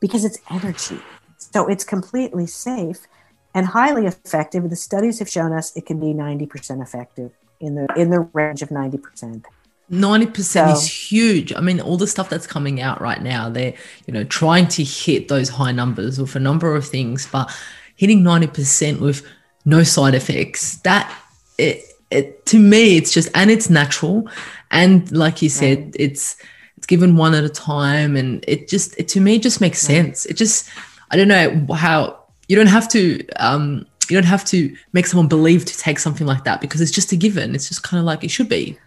because 0.00 0.24
it's 0.24 0.38
energy. 0.50 0.98
So 1.38 1.68
it's 1.68 1.84
completely 1.84 2.46
safe 2.46 3.06
and 3.54 3.66
highly 3.66 4.06
effective. 4.06 4.68
The 4.68 4.76
studies 4.76 5.18
have 5.18 5.28
shown 5.28 5.52
us 5.52 5.76
it 5.76 5.86
can 5.86 6.00
be 6.00 6.08
90% 6.08 6.82
effective 6.82 7.32
in 7.60 7.74
the 7.74 7.86
in 7.96 8.10
the 8.10 8.20
range 8.20 8.62
of 8.62 8.70
90%. 8.70 9.44
90% 9.90 10.42
so, 10.42 10.68
is 10.72 11.12
huge. 11.12 11.54
I 11.54 11.60
mean, 11.60 11.80
all 11.80 11.96
the 11.96 12.08
stuff 12.08 12.28
that's 12.28 12.46
coming 12.46 12.80
out 12.80 13.00
right 13.00 13.22
now, 13.22 13.48
they're, 13.48 13.74
you 14.06 14.12
know, 14.12 14.24
trying 14.24 14.66
to 14.68 14.82
hit 14.82 15.28
those 15.28 15.48
high 15.48 15.70
numbers 15.70 16.18
with 16.18 16.34
a 16.34 16.40
number 16.40 16.74
of 16.74 16.86
things, 16.86 17.28
but 17.30 17.54
hitting 17.94 18.22
90% 18.22 19.00
with 19.00 19.24
no 19.64 19.84
side 19.84 20.14
effects, 20.14 20.78
that 20.78 21.16
it, 21.56 21.84
it 22.10 22.46
to 22.46 22.58
me, 22.58 22.96
it's 22.96 23.12
just, 23.12 23.28
and 23.34 23.50
it's 23.50 23.68
natural. 23.68 24.28
And 24.70 25.10
like 25.12 25.42
you 25.42 25.48
said, 25.48 25.78
right. 25.78 25.96
it's, 25.98 26.36
it's 26.76 26.86
given 26.86 27.16
one 27.16 27.34
at 27.34 27.44
a 27.44 27.48
time. 27.48 28.16
And 28.16 28.44
it 28.46 28.68
just, 28.68 28.98
it, 28.98 29.08
to 29.08 29.20
me, 29.20 29.36
it 29.36 29.42
just 29.42 29.60
makes 29.60 29.80
sense. 29.80 30.26
It 30.26 30.36
just, 30.36 30.68
I 31.10 31.16
don't 31.16 31.28
know 31.28 31.74
how, 31.74 32.18
you 32.48 32.56
don't 32.56 32.68
have 32.68 32.88
to, 32.90 33.26
um, 33.36 33.86
you 34.08 34.16
don't 34.16 34.26
have 34.26 34.44
to 34.46 34.74
make 34.92 35.06
someone 35.06 35.28
believe 35.28 35.64
to 35.64 35.76
take 35.76 35.98
something 35.98 36.26
like 36.26 36.44
that 36.44 36.60
because 36.60 36.80
it's 36.80 36.92
just 36.92 37.12
a 37.12 37.16
given. 37.16 37.54
It's 37.54 37.68
just 37.68 37.82
kind 37.82 37.98
of 37.98 38.04
like 38.04 38.22
it 38.22 38.30
should 38.30 38.48
be. 38.48 38.78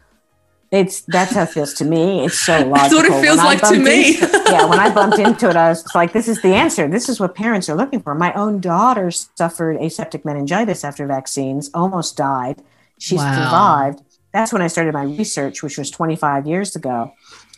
It's 0.71 1.01
that's 1.01 1.33
how 1.33 1.43
it 1.43 1.49
feels 1.49 1.73
to 1.75 1.85
me. 1.85 2.25
It's 2.25 2.39
so 2.39 2.53
logical. 2.53 2.73
That's 2.75 2.93
what 2.93 3.05
it 3.05 3.21
feels 3.23 3.37
when 3.37 3.45
like 3.45 3.61
to 3.69 3.79
me. 3.79 4.19
Into, 4.19 4.43
yeah, 4.51 4.65
when 4.65 4.79
I 4.79 4.93
bumped 4.93 5.17
into 5.17 5.49
it, 5.49 5.55
I 5.55 5.69
was 5.69 5.83
like, 5.95 6.13
"This 6.13 6.27
is 6.27 6.43
the 6.43 6.53
answer. 6.53 6.87
This 6.87 7.09
is 7.09 7.19
what 7.19 7.33
parents 7.33 7.69
are 7.69 7.75
looking 7.75 8.01
for." 8.01 8.13
My 8.13 8.31
own 8.33 8.59
daughter 8.59 9.09
suffered 9.09 9.77
aseptic 9.77 10.25
meningitis 10.25 10.83
after 10.83 11.07
vaccines, 11.07 11.71
almost 11.73 12.17
died. 12.17 12.61
She 12.99 13.15
wow. 13.15 13.33
survived. 13.33 14.03
That's 14.31 14.53
when 14.53 14.61
I 14.61 14.67
started 14.67 14.93
my 14.93 15.03
research, 15.03 15.63
which 15.63 15.77
was 15.77 15.89
25 15.89 16.45
years 16.45 16.75
ago. 16.75 17.11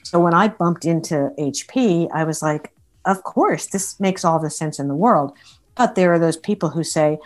So 0.04 0.20
when 0.20 0.34
I 0.34 0.48
bumped 0.48 0.86
into 0.86 1.32
HP, 1.38 2.10
I 2.14 2.24
was 2.24 2.42
like, 2.42 2.74
"Of 3.06 3.24
course, 3.24 3.68
this 3.68 4.00
makes 4.00 4.24
all 4.24 4.40
the 4.40 4.50
sense 4.50 4.80
in 4.80 4.88
the 4.88 4.96
world." 4.96 5.34
But 5.76 5.96
there 5.96 6.14
are 6.14 6.20
those 6.20 6.38
people 6.38 6.70
who 6.70 6.84
say, 6.84 7.20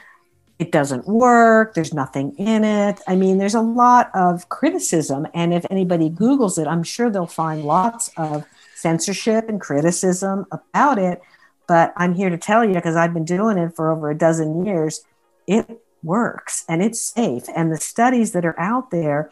it 0.57 0.72
doesn't 0.72 1.07
work, 1.07 1.74
there's 1.74 1.93
nothing 1.93 2.34
in 2.38 2.63
it. 2.63 3.01
I 3.07 3.16
mean, 3.16 3.38
there's 3.38 3.55
a 3.55 3.61
lot 3.61 4.09
of 4.13 4.47
criticism. 4.49 5.28
And 5.34 5.53
if 5.53 5.66
anybody 5.70 6.09
Googles 6.09 6.57
it, 6.57 6.68
I'm 6.68 6.84
sure 6.84 7.09
they'll 7.09 7.28
find 7.28 7.63
lots 7.63 8.09
of 8.16 8.45
censorship 8.76 9.49
and 9.49 9.59
criticism 9.59 10.45
about 10.51 10.97
it. 10.97 11.22
But 11.68 11.93
I'm 11.97 12.13
here 12.13 12.30
to 12.30 12.38
tell 12.38 12.63
you, 12.63 12.74
because 12.74 12.95
I've 12.95 13.13
been 13.13 13.26
doing 13.26 13.57
it 13.57 13.76
for 13.76 13.91
over 13.91 14.09
a 14.09 14.18
dozen 14.18 14.66
years, 14.66 15.01
it 15.47 15.82
works 16.06 16.64
and 16.70 16.82
it's 16.82 17.01
safe. 17.01 17.43
And 17.56 17.72
the 17.72 17.78
studies 17.78 18.32
that 18.32 18.45
are 18.45 18.60
out 18.60 18.91
there 18.91 19.30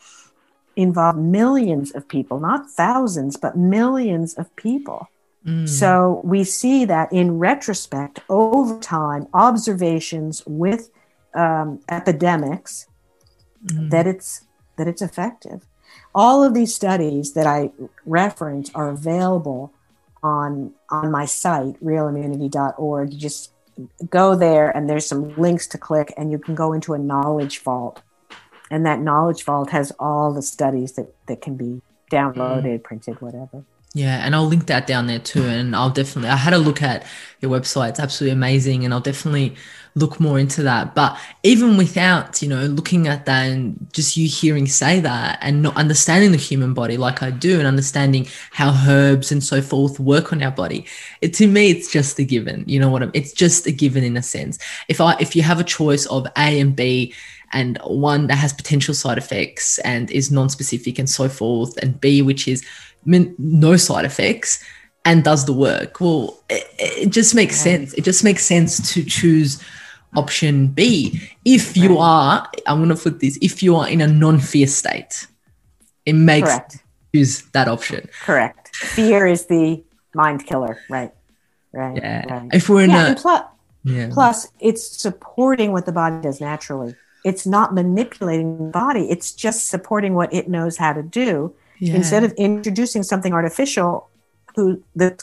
involve 0.76 1.18
millions 1.18 1.92
of 1.92 2.08
people, 2.08 2.40
not 2.40 2.70
thousands, 2.70 3.38
but 3.38 3.56
millions 3.56 4.34
of 4.34 4.54
people. 4.56 5.08
Mm. 5.46 5.68
So 5.68 6.22
we 6.24 6.44
see 6.44 6.86
that 6.86 7.12
in 7.12 7.38
retrospect, 7.38 8.22
over 8.30 8.80
time, 8.80 9.28
observations 9.34 10.42
with 10.46 10.90
um, 11.34 11.80
epidemics 11.90 12.88
mm-hmm. 13.66 13.90
that 13.90 14.08
it's 14.08 14.46
that 14.78 14.88
it's 14.88 15.02
effective. 15.02 15.66
All 16.16 16.44
of 16.44 16.54
these 16.54 16.74
studies 16.74 17.34
that 17.34 17.46
I 17.46 17.72
reference 18.06 18.72
are 18.74 18.90
available 18.90 19.74
on 20.22 20.72
on 20.90 21.12
my 21.12 21.26
site 21.26 21.84
realimmunity.org. 21.84 23.14
You 23.14 23.20
just 23.20 23.53
go 24.10 24.36
there 24.36 24.70
and 24.76 24.90
there's 24.90 25.06
some 25.06 25.36
links 25.36 25.68
to 25.68 25.78
click 25.78 26.14
and 26.18 26.32
you 26.32 26.38
can 26.38 26.56
go 26.56 26.74
into 26.74 26.94
a 26.94 26.98
knowledge 26.98 27.60
vault. 27.60 28.02
And 28.72 28.86
that 28.86 29.00
knowledge 29.00 29.44
vault 29.44 29.70
has 29.70 29.92
all 30.00 30.34
the 30.34 30.42
studies 30.42 30.94
that, 30.94 31.14
that 31.28 31.42
can 31.42 31.56
be 31.56 31.82
downloaded, 32.12 32.80
mm. 32.80 32.84
printed, 32.84 33.22
whatever. 33.22 33.64
Yeah, 33.96 34.26
and 34.26 34.36
I'll 34.36 34.48
link 34.48 34.66
that 34.68 34.88
down 34.88 35.06
there 35.06 35.20
too. 35.20 35.46
And 35.46 35.76
I'll 35.76 35.92
definitely, 35.92 36.30
I 36.32 36.36
had 36.36 36.54
a 36.54 36.58
look 36.58 36.82
at 36.82 37.06
your 37.42 37.52
website. 37.52 37.90
It's 37.90 38.00
absolutely 38.00 38.34
amazing. 38.34 38.84
And 38.84 38.92
I'll 38.94 39.00
definitely 39.00 39.56
look 39.94 40.20
more 40.20 40.40
into 40.40 40.64
that. 40.64 40.96
But 40.96 41.16
even 41.44 41.78
without, 41.78 42.42
you 42.42 42.50
know, 42.50 42.66
looking 42.66 43.08
at 43.08 43.28
that 43.28 43.52
and 43.52 43.88
just 43.94 44.18
you 44.18 44.28
hearing 44.28 44.66
say 44.66 45.00
that 45.02 45.38
and 45.42 45.62
not 45.62 45.78
understanding 45.78 46.32
the 46.32 46.38
human 46.38 46.74
body 46.74 46.98
like 46.98 47.22
I 47.22 47.30
do 47.30 47.60
and 47.60 47.68
understanding 47.68 48.28
how 48.50 48.74
herbs 48.88 49.32
and 49.32 49.44
so 49.44 49.62
forth 49.62 50.00
work 50.00 50.34
on 50.34 50.42
our 50.42 50.50
body, 50.50 50.88
it, 51.22 51.36
to 51.36 51.48
me, 51.48 51.70
it's 51.70 51.92
just 51.92 52.18
a 52.18 52.24
given. 52.24 52.64
You 52.66 52.80
know 52.80 52.90
what? 52.90 53.04
I'm, 53.04 53.12
it's 53.14 53.32
just 53.32 53.68
a 53.68 53.72
given 53.72 54.04
in 54.04 54.18
a 54.18 54.24
sense. 54.24 54.58
If 54.88 55.00
I, 55.00 55.16
if 55.20 55.36
you 55.36 55.44
have 55.44 55.60
a 55.60 55.64
choice 55.64 56.08
of 56.08 56.26
A 56.36 56.60
and 56.60 56.76
B, 56.76 57.14
and 57.56 57.78
one 57.86 58.26
that 58.26 58.38
has 58.38 58.52
potential 58.52 58.96
side 58.96 59.20
effects 59.20 59.78
and 59.80 60.10
is 60.10 60.32
non-specific 60.32 60.98
and 60.98 61.08
so 61.08 61.30
forth, 61.30 61.78
and 61.78 62.02
B, 62.02 62.24
which 62.24 62.48
is 62.48 62.66
no 63.06 63.78
side 63.78 64.06
effects 64.06 64.64
and 65.06 65.24
does 65.24 65.46
the 65.46 65.54
work. 65.54 66.00
Well, 66.00 66.42
it, 66.50 66.68
it 66.80 67.10
just 67.10 67.36
makes 67.36 67.60
sense. 67.60 67.94
It 67.94 68.04
just 68.04 68.24
makes 68.24 68.46
sense 68.46 68.94
to 68.94 69.04
choose 69.04 69.62
option 70.16 70.68
B. 70.68 71.22
If 71.46 71.76
you 71.76 71.98
are, 71.98 72.50
I'm 72.68 72.78
going 72.78 72.90
to 72.90 72.96
flip 72.96 73.20
this, 73.20 73.38
if 73.42 73.64
you 73.64 73.76
are 73.76 73.88
in 73.88 74.02
a 74.02 74.08
non 74.08 74.40
fear 74.40 74.68
state, 74.68 75.28
it 76.06 76.14
makes 76.14 76.50
Correct. 76.50 76.78
choose 77.14 77.42
that 77.54 77.68
option. 77.68 78.10
Correct. 78.22 78.76
Fear 78.76 79.28
is 79.28 79.46
the 79.48 79.84
mind 80.14 80.46
killer. 80.46 80.80
Right. 80.90 81.12
Right. 81.72 81.98
Yeah. 81.98 82.34
Right. 82.34 82.50
If 82.54 82.70
we're 82.70 82.84
in 82.84 82.92
yeah, 82.92 83.12
a. 83.12 83.16
Plus, 83.16 83.44
yeah. 83.84 84.10
plus, 84.12 84.48
it's 84.60 84.86
supporting 84.86 85.72
what 85.72 85.86
the 85.86 85.92
body 85.92 86.22
does 86.22 86.40
naturally. 86.40 86.96
It's 87.26 87.48
not 87.48 87.74
manipulating 87.74 88.58
the 88.58 88.72
body, 88.72 89.10
it's 89.10 89.32
just 89.32 89.70
supporting 89.70 90.14
what 90.14 90.34
it 90.34 90.50
knows 90.50 90.76
how 90.76 90.92
to 90.92 91.02
do 91.02 91.56
yeah. 91.80 91.96
instead 91.96 92.24
of 92.24 92.32
introducing 92.34 93.04
something 93.04 93.34
artificial 93.34 94.10
who 94.56 94.84
the 94.96 95.20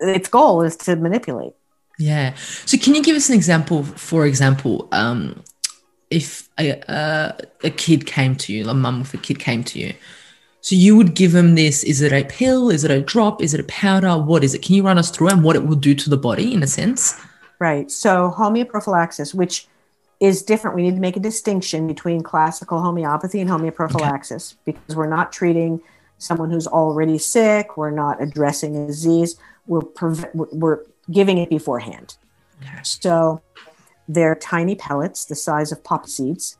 its 0.00 0.28
goal 0.28 0.62
is 0.62 0.76
to 0.76 0.96
manipulate. 0.96 1.54
Yeah. 1.98 2.34
So 2.66 2.76
can 2.76 2.94
you 2.94 3.02
give 3.02 3.16
us 3.16 3.28
an 3.28 3.34
example 3.34 3.84
for 3.84 4.26
example 4.26 4.88
um, 4.92 5.42
if 6.10 6.48
a, 6.58 6.70
a, 6.88 7.38
a 7.64 7.70
kid 7.70 8.06
came 8.06 8.36
to 8.36 8.52
you 8.52 8.68
a 8.68 8.74
mum 8.74 9.00
with 9.00 9.14
a 9.14 9.18
kid 9.18 9.38
came 9.38 9.64
to 9.64 9.78
you. 9.78 9.94
So 10.60 10.74
you 10.74 10.96
would 10.96 11.14
give 11.14 11.32
them 11.32 11.54
this 11.54 11.84
is 11.84 12.00
it 12.00 12.12
a 12.12 12.24
pill? 12.24 12.70
Is 12.70 12.84
it 12.84 12.90
a 12.90 13.00
drop? 13.00 13.42
Is 13.42 13.54
it 13.54 13.60
a 13.60 13.64
powder? 13.64 14.16
What 14.18 14.42
is 14.42 14.54
it? 14.54 14.62
Can 14.62 14.74
you 14.74 14.82
run 14.82 14.98
us 14.98 15.10
through 15.10 15.28
and 15.28 15.44
what 15.44 15.56
it 15.56 15.66
will 15.66 15.76
do 15.76 15.94
to 15.94 16.10
the 16.10 16.16
body 16.16 16.52
in 16.52 16.62
a 16.62 16.66
sense? 16.66 17.14
Right. 17.58 17.90
So 17.90 18.34
homeoprophylaxis 18.36 19.34
which 19.34 19.68
is 20.20 20.42
different. 20.42 20.76
We 20.76 20.82
need 20.82 20.94
to 20.94 21.00
make 21.00 21.16
a 21.16 21.20
distinction 21.20 21.86
between 21.86 22.22
classical 22.22 22.80
homeopathy 22.80 23.40
and 23.40 23.50
homeoprophylaxis 23.50 24.54
okay. 24.54 24.60
because 24.64 24.96
we're 24.96 25.08
not 25.08 25.32
treating 25.32 25.80
someone 26.24 26.50
who's 26.50 26.66
already 26.66 27.18
sick. 27.18 27.76
We're 27.76 27.90
not 27.90 28.22
addressing 28.22 28.76
a 28.76 28.86
disease. 28.86 29.36
We're, 29.66 29.82
pre- 29.82 30.30
we're 30.34 30.80
giving 31.10 31.38
it 31.38 31.50
beforehand. 31.50 32.16
Okay. 32.62 32.80
So 32.82 33.42
they're 34.08 34.34
tiny 34.34 34.74
pellets 34.74 35.24
the 35.24 35.34
size 35.34 35.72
of 35.72 35.84
poppy 35.84 36.08
seeds, 36.08 36.56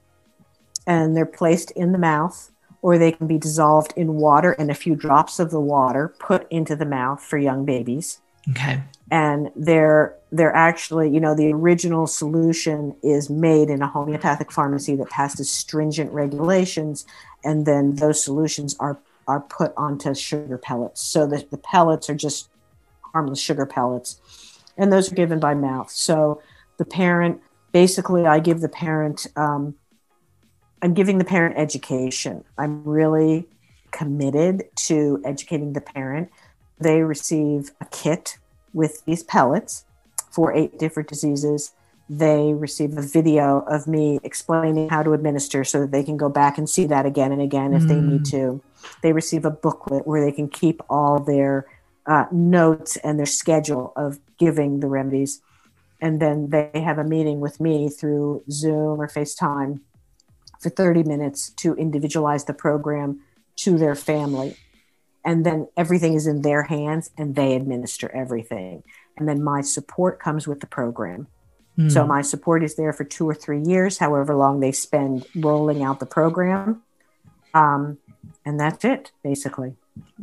and 0.87 1.17
they're 1.17 1.27
placed 1.27 1.71
in 1.73 1.93
the 1.93 1.99
mouth, 1.99 2.51
or 2.83 2.99
they 2.99 3.13
can 3.13 3.27
be 3.27 3.39
dissolved 3.39 3.95
in 3.97 4.15
water 4.15 4.53
and 4.53 4.71
a 4.71 4.75
few 4.75 4.95
drops 4.95 5.39
of 5.39 5.51
the 5.51 5.61
water 5.61 6.15
put 6.19 6.47
into 6.51 6.77
the 6.77 6.87
mouth 6.87 7.23
for 7.23 7.39
young 7.39 7.65
babies. 7.65 8.21
Okay. 8.51 8.83
And 9.11 9.51
they're 9.57 10.17
they're 10.31 10.55
actually, 10.55 11.09
you 11.09 11.21
know, 11.21 11.35
the 11.35 11.53
original 11.53 12.07
solution 12.07 12.95
is 13.03 13.31
made 13.31 13.71
in 13.71 13.81
a 13.81 13.87
homeopathic 13.87 14.51
pharmacy 14.51 14.97
that 14.97 15.09
passes 15.09 15.51
stringent 15.51 16.13
regulations, 16.13 17.07
and 17.45 17.65
then 17.65 17.95
those 17.95 18.23
solutions 18.23 18.77
are 18.81 18.99
are 19.27 19.41
put 19.41 19.73
onto 19.77 20.15
sugar 20.15 20.59
pellets. 20.59 21.01
So 21.01 21.27
the, 21.27 21.47
the 21.51 21.59
pellets 21.59 22.09
are 22.11 22.15
just 22.15 22.51
harmless 23.13 23.41
sugar 23.41 23.67
pellets. 23.67 24.21
And 24.77 24.93
those 24.93 25.11
are 25.11 25.15
given 25.15 25.39
by 25.39 25.55
mouth. 25.55 25.91
So 25.91 26.43
The 26.79 26.85
parent, 26.85 27.41
basically, 27.73 28.27
I 28.27 28.41
give 28.41 28.61
the 28.61 28.69
parent, 28.69 29.27
um, 29.37 29.75
I'm 30.83 30.95
giving 30.95 31.19
the 31.19 31.25
parent 31.25 31.57
education. 31.57 32.45
I'm 32.59 32.85
really 32.85 33.49
committed 33.93 34.65
to 34.75 35.23
educating 35.25 35.73
the 35.73 35.81
parent. 35.81 36.31
They 36.81 37.03
receive 37.03 37.71
a 37.81 37.87
kit 37.87 38.39
with 38.73 39.05
these 39.05 39.23
pellets 39.23 39.85
for 40.31 40.53
eight 40.53 40.79
different 40.79 41.09
diseases. 41.09 41.73
They 42.11 42.53
receive 42.53 42.99
a 42.99 43.03
video 43.03 43.61
of 43.61 43.87
me 43.87 44.19
explaining 44.25 44.89
how 44.89 45.05
to 45.05 45.13
administer 45.13 45.65
so 45.65 45.81
that 45.81 45.93
they 45.93 46.03
can 46.03 46.17
go 46.17 46.29
back 46.29 46.59
and 46.59 46.69
see 46.69 46.87
that 46.87 47.07
again 47.07 47.33
and 47.33 47.41
again 47.41 47.73
if 47.73 47.85
mm. 47.85 47.89
they 47.89 48.01
need 48.01 48.23
mm. 48.23 48.31
to. 48.33 48.63
They 49.03 49.13
receive 49.13 49.45
a 49.45 49.51
booklet 49.51 50.07
where 50.07 50.25
they 50.25 50.33
can 50.33 50.49
keep 50.49 50.83
all 50.89 51.19
their 51.19 51.67
uh, 52.07 52.27
notes 52.31 52.97
and 52.99 53.19
their 53.19 53.27
schedule 53.27 53.93
of 53.97 54.19
giving 54.39 54.81
the 54.81 54.89
remedies. 54.89 55.41
And 56.01 56.21
then 56.21 56.51
they 56.51 56.71
have 56.75 56.99
a 56.99 57.05
meeting 57.05 57.41
with 57.41 57.61
me 57.61 57.89
through 57.89 58.45
Zoom 58.51 59.01
or 59.01 59.09
FaceTime 59.09 59.81
for 60.61 60.71
30 60.71 61.05
minutes 61.05 61.51
to 61.51 61.75
individualize 61.75 62.45
the 62.45 62.55
program 62.55 63.21
to 63.57 63.79
their 63.79 63.95
family. 63.95 64.57
And 65.25 65.47
then 65.47 65.69
everything 65.77 66.15
is 66.15 66.27
in 66.27 66.43
their 66.43 66.65
hands 66.65 67.11
and 67.17 67.35
they 67.35 67.55
administer 67.55 68.11
everything. 68.11 68.83
And 69.17 69.29
then 69.29 69.43
my 69.43 69.63
support 69.63 70.21
comes 70.21 70.47
with 70.47 70.61
the 70.61 70.67
program. 70.67 71.29
Mm. 71.79 71.91
So 71.91 72.07
my 72.07 72.23
support 72.23 72.63
is 72.63 72.77
there 72.77 72.93
for 72.93 73.05
two 73.05 73.29
or 73.29 73.35
three 73.35 73.63
years, 73.63 73.99
however 73.99 74.35
long 74.35 74.61
they 74.61 74.73
spend 74.73 75.27
rolling 75.35 75.83
out 75.83 76.01
the 76.01 76.07
program. 76.07 76.83
Um, 77.53 77.99
and 78.45 78.59
that's 78.59 78.85
it, 78.85 79.13
basically. 79.23 79.75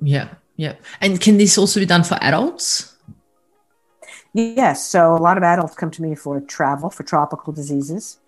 Yeah. 0.02 0.30
Yeah. 0.56 0.76
And 1.00 1.20
can 1.20 1.38
this 1.38 1.58
also 1.58 1.80
be 1.80 1.86
done 1.86 2.04
for 2.04 2.18
adults? 2.22 2.96
Yes. 4.34 4.86
So 4.88 5.16
a 5.16 5.18
lot 5.18 5.38
of 5.38 5.44
adults 5.44 5.76
come 5.76 5.92
to 5.92 6.02
me 6.02 6.16
for 6.16 6.40
travel, 6.42 6.90
for 6.90 7.04
tropical 7.04 7.52
diseases. 7.54 8.20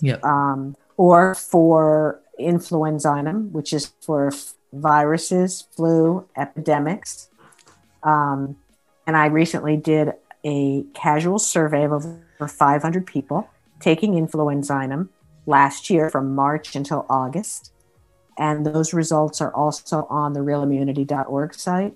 Yeah. 0.00 0.18
Um, 0.22 0.76
or 0.96 1.34
for 1.34 2.20
influenza, 2.38 3.14
which 3.52 3.72
is 3.72 3.92
for 4.00 4.32
viruses, 4.72 5.66
flu, 5.74 6.26
epidemics. 6.36 7.28
Um, 8.02 8.56
and 9.06 9.16
I 9.16 9.26
recently 9.26 9.76
did 9.76 10.12
a 10.44 10.84
casual 10.94 11.38
survey 11.38 11.84
of 11.84 11.92
over 11.92 12.48
500 12.48 13.06
people 13.06 13.48
taking 13.80 14.16
influenza 14.16 15.08
last 15.46 15.88
year 15.88 16.10
from 16.10 16.34
March 16.34 16.76
until 16.76 17.06
August. 17.08 17.72
And 18.38 18.64
those 18.64 18.94
results 18.94 19.40
are 19.40 19.52
also 19.52 20.06
on 20.08 20.32
the 20.32 20.40
realimmunity.org 20.40 21.54
site. 21.54 21.94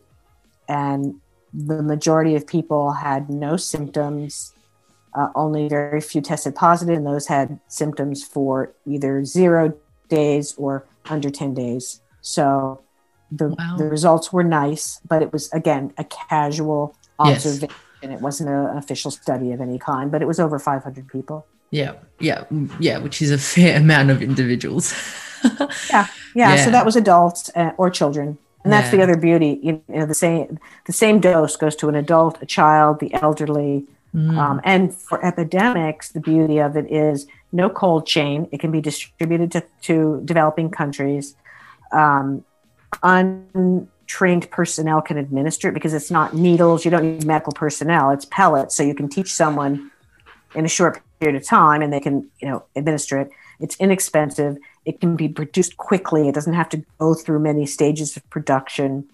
And 0.68 1.20
the 1.54 1.82
majority 1.82 2.34
of 2.34 2.46
people 2.46 2.92
had 2.92 3.30
no 3.30 3.56
symptoms. 3.56 4.52
Uh, 5.14 5.28
only 5.34 5.68
very 5.68 6.00
few 6.00 6.22
tested 6.22 6.54
positive, 6.54 6.96
and 6.96 7.06
those 7.06 7.26
had 7.26 7.60
symptoms 7.68 8.24
for 8.24 8.72
either 8.86 9.22
zero 9.26 9.74
days 10.08 10.54
or 10.56 10.86
under 11.04 11.28
10 11.28 11.52
days. 11.52 12.00
So 12.22 12.80
the, 13.30 13.48
wow. 13.48 13.76
the 13.76 13.84
results 13.84 14.32
were 14.32 14.42
nice, 14.42 15.00
but 15.06 15.20
it 15.20 15.30
was, 15.30 15.52
again, 15.52 15.92
a 15.98 16.04
casual 16.04 16.96
observation. 17.18 17.68
Yes. 18.02 18.12
It 18.12 18.20
wasn't 18.22 18.48
an 18.48 18.78
official 18.78 19.10
study 19.10 19.52
of 19.52 19.60
any 19.60 19.78
kind, 19.78 20.10
but 20.10 20.22
it 20.22 20.26
was 20.26 20.40
over 20.40 20.58
500 20.58 21.06
people. 21.08 21.46
Yeah, 21.70 21.92
yeah, 22.18 22.44
yeah, 22.80 22.98
which 22.98 23.20
is 23.20 23.30
a 23.30 23.38
fair 23.38 23.76
amount 23.80 24.10
of 24.10 24.22
individuals. 24.22 24.94
yeah, 25.44 25.68
yeah, 25.90 26.06
yeah, 26.34 26.64
So 26.64 26.70
that 26.70 26.84
was 26.84 26.96
adults 26.96 27.50
uh, 27.54 27.72
or 27.76 27.90
children, 27.90 28.38
and 28.64 28.72
that's 28.72 28.92
yeah. 28.92 28.98
the 28.98 29.02
other 29.02 29.16
beauty. 29.16 29.58
You 29.62 29.82
know, 29.88 30.06
the 30.06 30.14
same 30.14 30.58
the 30.86 30.92
same 30.92 31.20
dose 31.20 31.56
goes 31.56 31.76
to 31.76 31.88
an 31.88 31.94
adult, 31.94 32.42
a 32.42 32.46
child, 32.46 33.00
the 33.00 33.12
elderly, 33.14 33.86
mm. 34.14 34.36
um, 34.36 34.60
and 34.64 34.94
for 34.94 35.24
epidemics, 35.24 36.10
the 36.10 36.20
beauty 36.20 36.58
of 36.58 36.76
it 36.76 36.90
is 36.90 37.26
no 37.52 37.68
cold 37.68 38.06
chain. 38.06 38.48
It 38.50 38.60
can 38.60 38.70
be 38.70 38.80
distributed 38.80 39.52
to, 39.52 39.64
to 39.82 40.22
developing 40.24 40.70
countries. 40.70 41.36
Um, 41.92 42.44
untrained 43.02 44.50
personnel 44.50 45.02
can 45.02 45.18
administer 45.18 45.68
it 45.68 45.74
because 45.74 45.94
it's 45.94 46.10
not 46.10 46.34
needles. 46.34 46.84
You 46.84 46.90
don't 46.90 47.02
need 47.02 47.24
medical 47.24 47.52
personnel. 47.52 48.10
It's 48.10 48.24
pellets, 48.24 48.74
so 48.74 48.82
you 48.82 48.94
can 48.94 49.08
teach 49.08 49.32
someone 49.32 49.90
in 50.54 50.64
a 50.64 50.68
short 50.68 51.00
period 51.20 51.40
of 51.40 51.46
time, 51.46 51.82
and 51.82 51.92
they 51.92 52.00
can 52.00 52.28
you 52.40 52.48
know 52.48 52.64
administer 52.74 53.20
it. 53.20 53.30
It's 53.60 53.76
inexpensive. 53.76 54.56
It 54.84 55.00
can 55.00 55.16
be 55.16 55.28
produced 55.28 55.76
quickly. 55.76 56.28
It 56.28 56.34
doesn't 56.34 56.54
have 56.54 56.68
to 56.70 56.84
go 56.98 57.14
through 57.14 57.40
many 57.40 57.66
stages 57.66 58.16
of 58.16 58.28
production. 58.30 59.08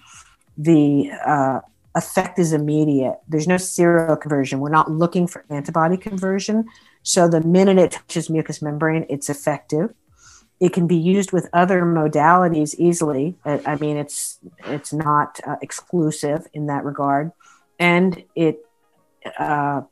The 0.57 1.11
uh, 1.25 1.61
effect 1.95 2.39
is 2.39 2.53
immediate. 2.53 3.19
There's 3.29 3.47
no 3.47 3.57
seroconversion. 3.57 4.59
We're 4.59 4.71
not 4.71 4.91
looking 4.91 5.27
for 5.27 5.45
antibody 5.51 5.97
conversion. 5.97 6.66
So 7.03 7.29
the 7.29 7.41
minute 7.41 7.79
it 7.79 7.93
touches 7.93 8.31
mucous 8.31 8.62
membrane, 8.62 9.07
it's 9.09 9.29
effective 9.29 9.95
it 10.61 10.73
can 10.73 10.87
be 10.87 10.97
used 10.97 11.33
with 11.33 11.49
other 11.53 11.83
modalities 11.83 12.75
easily. 12.79 13.37
I 13.45 13.77
mean, 13.77 13.97
it's 13.97 14.39
it's 14.64 14.93
not 14.93 15.41
uh, 15.47 15.57
exclusive 15.62 16.47
in 16.53 16.66
that 16.66 16.85
regard, 16.85 17.33
and 17.79 18.25
it 18.35 18.66
uh, 19.39 19.83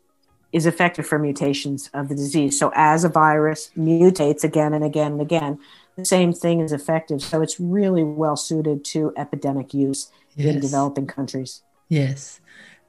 is 0.57 0.65
effective 0.65 1.07
for 1.07 1.19
mutations 1.19 1.91
of 1.93 2.09
the 2.09 2.15
disease. 2.15 2.59
So 2.59 2.73
as 2.75 3.05
a 3.05 3.11
virus 3.11 3.71
mutates 3.77 4.43
again 4.43 4.73
and 4.73 4.83
again 4.83 5.13
and 5.13 5.21
again, 5.21 5.59
the 5.97 6.05
same 6.07 6.33
thing 6.33 6.61
is 6.61 6.73
effective. 6.73 7.21
So 7.23 7.43
it's 7.43 7.61
really 7.61 8.03
well 8.03 8.37
suited 8.37 8.83
to 8.87 9.13
epidemic 9.19 9.75
use 9.75 10.11
yes. 10.35 10.55
in 10.55 10.61
developing 10.61 11.07
countries. 11.07 11.61
Yes, 11.91 12.41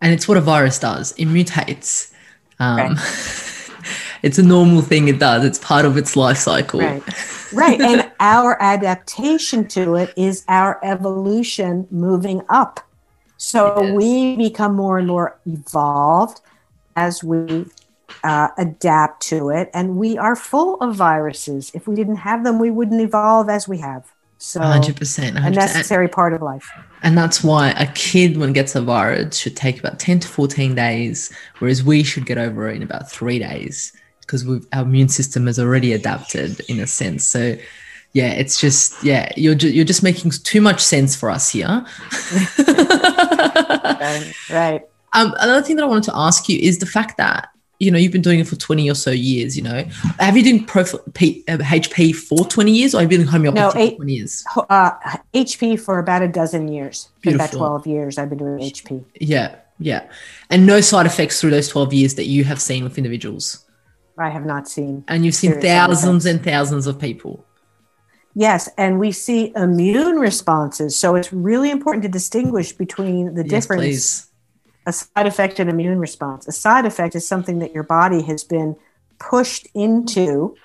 and 0.01 0.13
it's 0.13 0.30
what 0.30 0.38
a 0.38 0.41
virus 0.41 0.80
does. 0.80 1.11
It 1.18 1.26
mutates. 1.26 2.13
Um, 2.57 2.78
right. 2.78 3.72
it's 4.24 4.39
a 4.39 4.43
normal 4.43 4.82
thing 4.82 5.09
it 5.09 5.20
does. 5.20 5.43
It's 5.43 5.59
part 5.59 5.84
of 5.84 5.97
its 5.97 6.15
life 6.15 6.38
cycle. 6.38 6.80
Right 6.80 7.03
right. 7.53 7.82
And 7.82 8.09
our 8.22 8.61
adaptation 8.61 9.68
to 9.70 9.95
it 9.95 10.13
is 10.15 10.45
our 10.47 10.80
evolution 10.84 11.86
moving 11.91 12.41
up. 12.47 12.80
So 13.36 13.82
yes. 13.84 13.93
we 13.93 14.38
become 14.38 14.74
more 14.76 14.97
and 14.97 15.07
more 15.07 15.38
evolved 15.45 16.39
as 16.98 17.24
we 17.24 17.66
uh, 18.24 18.50
adapt 18.58 19.22
to 19.28 19.50
it. 19.50 19.70
And 19.74 19.95
we 19.95 20.18
are 20.18 20.36
full 20.36 20.76
of 20.82 20.95
viruses. 20.95 21.72
If 21.74 21.88
we 21.88 21.95
didn't 21.95 22.18
have 22.18 22.43
them, 22.43 22.60
we 22.60 22.70
wouldn't 22.70 23.00
evolve 23.00 23.48
as 23.48 23.68
we 23.68 23.78
have. 23.78 24.12
So 24.39 24.60
100%, 24.60 25.32
100%. 25.34 25.48
a 25.48 25.50
necessary 25.50 26.08
part 26.08 26.34
of 26.34 26.41
life. 26.41 26.70
And 27.02 27.18
that's 27.18 27.43
why 27.43 27.70
a 27.72 27.91
kid, 27.93 28.38
when 28.38 28.54
gets 28.54 28.76
a 28.76 28.82
virus, 28.82 29.38
should 29.38 29.56
take 29.56 29.80
about 29.80 30.00
10 30.00 30.20
to 30.22 30.28
14 30.28 30.76
days, 30.76 31.32
whereas 31.60 31.84
we 31.84 32.04
should 32.04 32.26
get 32.26 32.38
over 32.38 32.68
it 32.68 32.76
in 32.76 32.84
about 32.84 33.10
three 33.10 33.39
days 33.39 33.93
because 34.22 34.45
our 34.74 34.84
immune 34.84 35.08
system 35.08 35.48
has 35.48 35.58
already 35.58 35.93
adapted 35.93 36.60
in 36.70 36.80
a 36.80 36.88
sense. 36.88 37.24
So 37.24 37.58
yeah, 38.14 38.32
it's 38.32 38.60
just 38.60 39.04
yeah, 39.04 39.32
you're 39.38 39.56
ju- 39.56 39.72
you're 39.72 39.86
just 39.86 40.04
making 40.04 40.32
too 40.32 40.62
much 40.62 40.82
sense 40.82 41.16
for 41.16 41.30
us 41.30 41.50
here. 41.50 41.68
right. 42.68 44.34
right. 44.50 44.82
Um, 45.18 45.34
another 45.39 45.61
thing 45.61 45.76
that 45.78 45.84
I 45.84 45.88
wanted 45.88 46.03
to 46.05 46.15
ask 46.15 46.47
you 46.47 46.59
is 46.59 46.80
the 46.80 46.86
fact 46.86 47.18
that 47.18 47.49
you 47.80 47.91
know 47.91 47.97
you've 47.97 48.11
been 48.11 48.22
doing 48.22 48.39
it 48.39 48.47
for 48.47 48.55
20 48.55 48.89
or 48.89 48.95
so 48.95 49.11
years 49.11 49.55
you 49.55 49.61
know 49.61 49.84
have 50.20 50.36
you 50.36 50.43
been 50.43 50.65
pro 50.65 50.84
P, 51.13 51.43
uh, 51.47 51.57
hp 51.57 52.15
for 52.15 52.43
20 52.43 52.72
years 52.72 52.95
or 52.95 53.01
have 53.01 53.11
you 53.11 53.20
been 53.20 53.28
homeopathy 53.28 53.78
no, 53.78 53.84
eight, 53.84 53.91
for 53.91 53.97
20 53.97 54.13
years 54.13 54.43
uh, 54.70 54.91
hp 55.36 55.80
for 55.80 55.99
about 55.99 56.24
a 56.24 56.28
dozen 56.28 56.70
years 56.70 57.09
Beautiful. 57.22 57.45
about 57.45 57.84
12 57.84 57.86
years 57.86 58.18
i've 58.18 58.30
been 58.30 58.39
doing 58.39 58.57
hp 58.61 59.05
yeah 59.20 59.57
yeah 59.78 60.09
and 60.49 60.65
no 60.65 60.82
side 60.82 61.05
effects 61.05 61.39
through 61.39 61.51
those 61.51 61.68
12 61.68 61.93
years 61.93 62.15
that 62.15 62.26
you 62.26 62.43
have 62.45 62.59
seen 62.59 62.84
with 62.84 62.97
individuals 62.97 63.63
I 64.18 64.30
have 64.30 64.45
not 64.45 64.68
seen. 64.68 65.03
And 65.07 65.26
you've 65.26 65.36
seen 65.36 65.61
thousands 65.61 66.26
and 66.26 66.43
thousands 66.43 66.88
of 66.88 66.99
people. 66.99 67.45
Yes, 68.34 68.70
and 68.78 68.99
we 68.99 69.11
see 69.11 69.51
immune 69.55 70.18
responses. 70.18 70.97
So 70.97 71.15
it's 71.15 71.34
really 71.34 71.72
important 71.72 72.03
to 72.03 72.09
distinguish 72.09 72.72
between 72.72 73.34
the 73.34 73.43
yes, 73.43 73.49
difference. 73.49 73.82
Please. 73.82 74.27
A 74.88 74.94
side 74.94 75.28
effect 75.28 75.60
and 75.60 75.70
immune 75.70 76.00
response. 76.00 76.48
A 76.48 76.52
side 76.52 76.86
effect 76.86 77.14
is 77.14 77.28
something 77.28 77.60
that 77.60 77.74
your 77.74 77.84
body 77.84 78.22
has 78.24 78.44
been 78.44 78.76
pushed 79.20 79.68
into, 79.76 80.56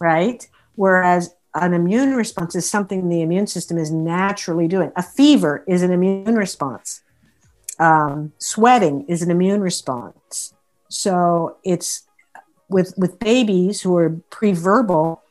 right? 0.00 0.48
Whereas 0.74 1.34
an 1.54 1.72
immune 1.72 2.14
response 2.14 2.54
is 2.54 2.68
something 2.68 3.08
the 3.08 3.22
immune 3.22 3.46
system 3.46 3.78
is 3.78 3.90
naturally 3.90 4.68
doing. 4.68 4.92
A 4.96 5.02
fever 5.02 5.64
is 5.66 5.82
an 5.82 5.90
immune 5.90 6.36
response. 6.36 7.02
Um, 7.78 8.32
sweating 8.38 9.04
is 9.08 9.22
an 9.22 9.30
immune 9.30 9.60
response. 9.60 10.54
So 10.88 11.58
it's 11.64 12.02
with 12.68 12.94
with 12.96 13.18
babies 13.18 13.80
who 13.82 13.96
are 13.96 14.10
pre-verbal, 14.30 15.22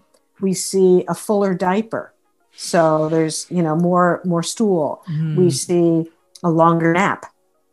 we 0.41 0.53
see 0.53 1.03
a 1.07 1.15
fuller 1.15 1.53
diaper. 1.53 2.13
So 2.55 3.09
there's 3.09 3.47
you 3.49 3.61
know 3.61 3.75
more 3.75 4.21
more 4.23 4.43
stool. 4.43 5.03
Mm. 5.09 5.35
We 5.35 5.49
see 5.51 6.11
a 6.43 6.49
longer 6.49 6.93
nap. 6.93 7.25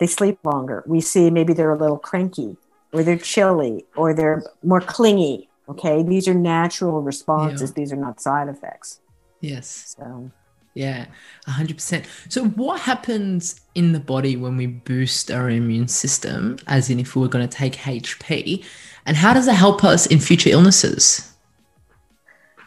They 0.03 0.09
sleep 0.09 0.41
longer. 0.43 0.83
We 0.85 1.01
see 1.01 1.31
maybe 1.31 1.53
they're 1.53 1.71
a 1.71 1.79
little 1.79 1.97
cranky, 1.97 2.57
or 2.93 3.05
they're 3.05 3.17
chilly, 3.17 3.87
or 3.95 4.13
they're 4.13 4.43
more 4.65 4.81
clingy. 4.81 5.49
Okay, 5.69 6.03
these 6.03 6.27
are 6.27 6.35
natural 6.35 7.03
responses. 7.03 7.71
Yeah. 7.71 7.75
These 7.77 7.93
are 7.93 7.97
not 7.97 8.21
side 8.21 8.49
effects. 8.49 8.99
Yes. 9.41 9.95
So 9.97 10.33
Yeah, 10.75 11.07
100%. 11.47 12.05
So, 12.29 12.47
what 12.47 12.81
happens 12.81 13.61
in 13.77 13.93
the 13.93 14.01
body 14.01 14.35
when 14.35 14.57
we 14.57 14.67
boost 14.67 15.31
our 15.31 15.49
immune 15.49 15.87
system, 15.87 16.59
as 16.67 16.91
in 16.91 16.99
if 16.99 17.15
we 17.15 17.23
were 17.23 17.29
going 17.29 17.49
to 17.49 17.57
take 17.57 17.75
HP, 17.75 18.65
and 19.07 19.17
how 19.17 19.33
does 19.33 19.47
it 19.47 19.55
help 19.55 19.85
us 19.85 20.07
in 20.07 20.19
future 20.19 20.51
illnesses? 20.51 21.32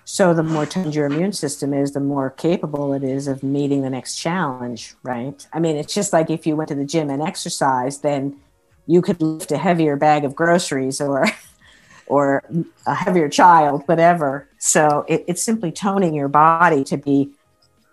So, 0.08 0.36
the 0.36 0.44
more 0.44 0.68
toned 0.68 0.94
your 0.94 1.08
immune 1.08 1.34
system 1.34 1.74
is, 1.74 1.94
the 1.94 2.00
more 2.00 2.30
capable 2.30 2.94
it 2.94 3.04
is 3.04 3.28
of 3.28 3.42
meeting 3.42 3.82
the 3.82 3.90
next 3.90 4.16
challenge, 4.18 4.94
right? 5.02 5.46
I 5.52 5.60
mean, 5.60 5.78
it's 5.78 5.96
just 5.96 6.14
like 6.14 6.30
if 6.30 6.46
you 6.46 6.56
went 6.56 6.70
to 6.70 6.76
the 6.76 6.86
gym 6.86 7.10
and 7.10 7.24
exercised, 7.24 8.04
then 8.04 8.38
you 8.86 9.02
could 9.02 9.20
lift 9.20 9.52
a 9.52 9.58
heavier 9.58 9.96
bag 9.96 10.24
of 10.24 10.36
groceries 10.36 11.02
or 11.02 11.26
or 12.08 12.44
a 12.86 12.94
heavier 12.94 13.28
child, 13.28 13.82
whatever. 13.88 14.48
So 14.60 15.06
it, 15.08 15.26
it's 15.28 15.42
simply 15.42 15.72
toning 15.72 16.14
your 16.14 16.28
body 16.28 16.84
to 16.84 16.98
be 16.98 17.32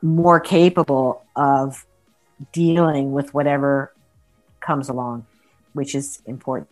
more 0.03 0.39
capable 0.39 1.25
of 1.35 1.87
dealing 2.53 3.13
with 3.13 3.33
whatever 3.33 3.95
comes 4.61 4.91
along, 4.91 5.25
which 5.73 5.95
is 5.95 6.21
important, 6.27 6.69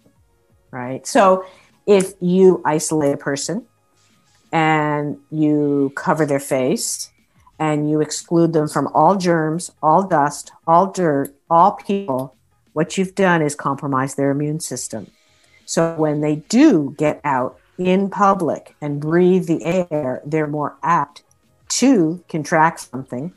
right? 0.70 1.07
So 1.07 1.47
if 1.86 2.12
you 2.20 2.61
isolate 2.66 3.14
a 3.14 3.16
person 3.16 3.66
and 4.53 5.18
you 5.30 5.92
cover 5.96 6.26
their 6.26 6.40
face 6.40 7.11
and 7.59 7.90
you 7.90 8.01
exclude 8.01 8.53
them 8.53 8.68
from 8.68 8.88
all 8.88 9.16
germs, 9.16 9.70
all 9.82 10.07
dust, 10.07 10.51
all 10.66 10.90
dirt, 10.90 11.34
all 11.48 11.72
people, 11.72 12.34
what 12.72 12.96
you've 12.96 13.14
done 13.14 13.42
is 13.42 13.55
compromise 13.55 14.14
their 14.14 14.30
immune 14.30 14.61
system. 14.61 15.11
So 15.66 15.94
when 15.94 16.20
they 16.20 16.36
do 16.36 16.94
get 16.98 17.20
out 17.22 17.59
in 17.78 18.11
public 18.11 18.74
and 18.80 19.01
breathe 19.01 19.46
the 19.46 19.64
air, 19.64 20.22
they're 20.24 20.46
more 20.46 20.76
apt 20.82 21.22
to 21.68 22.22
contract 22.28 22.80
something 22.80 23.32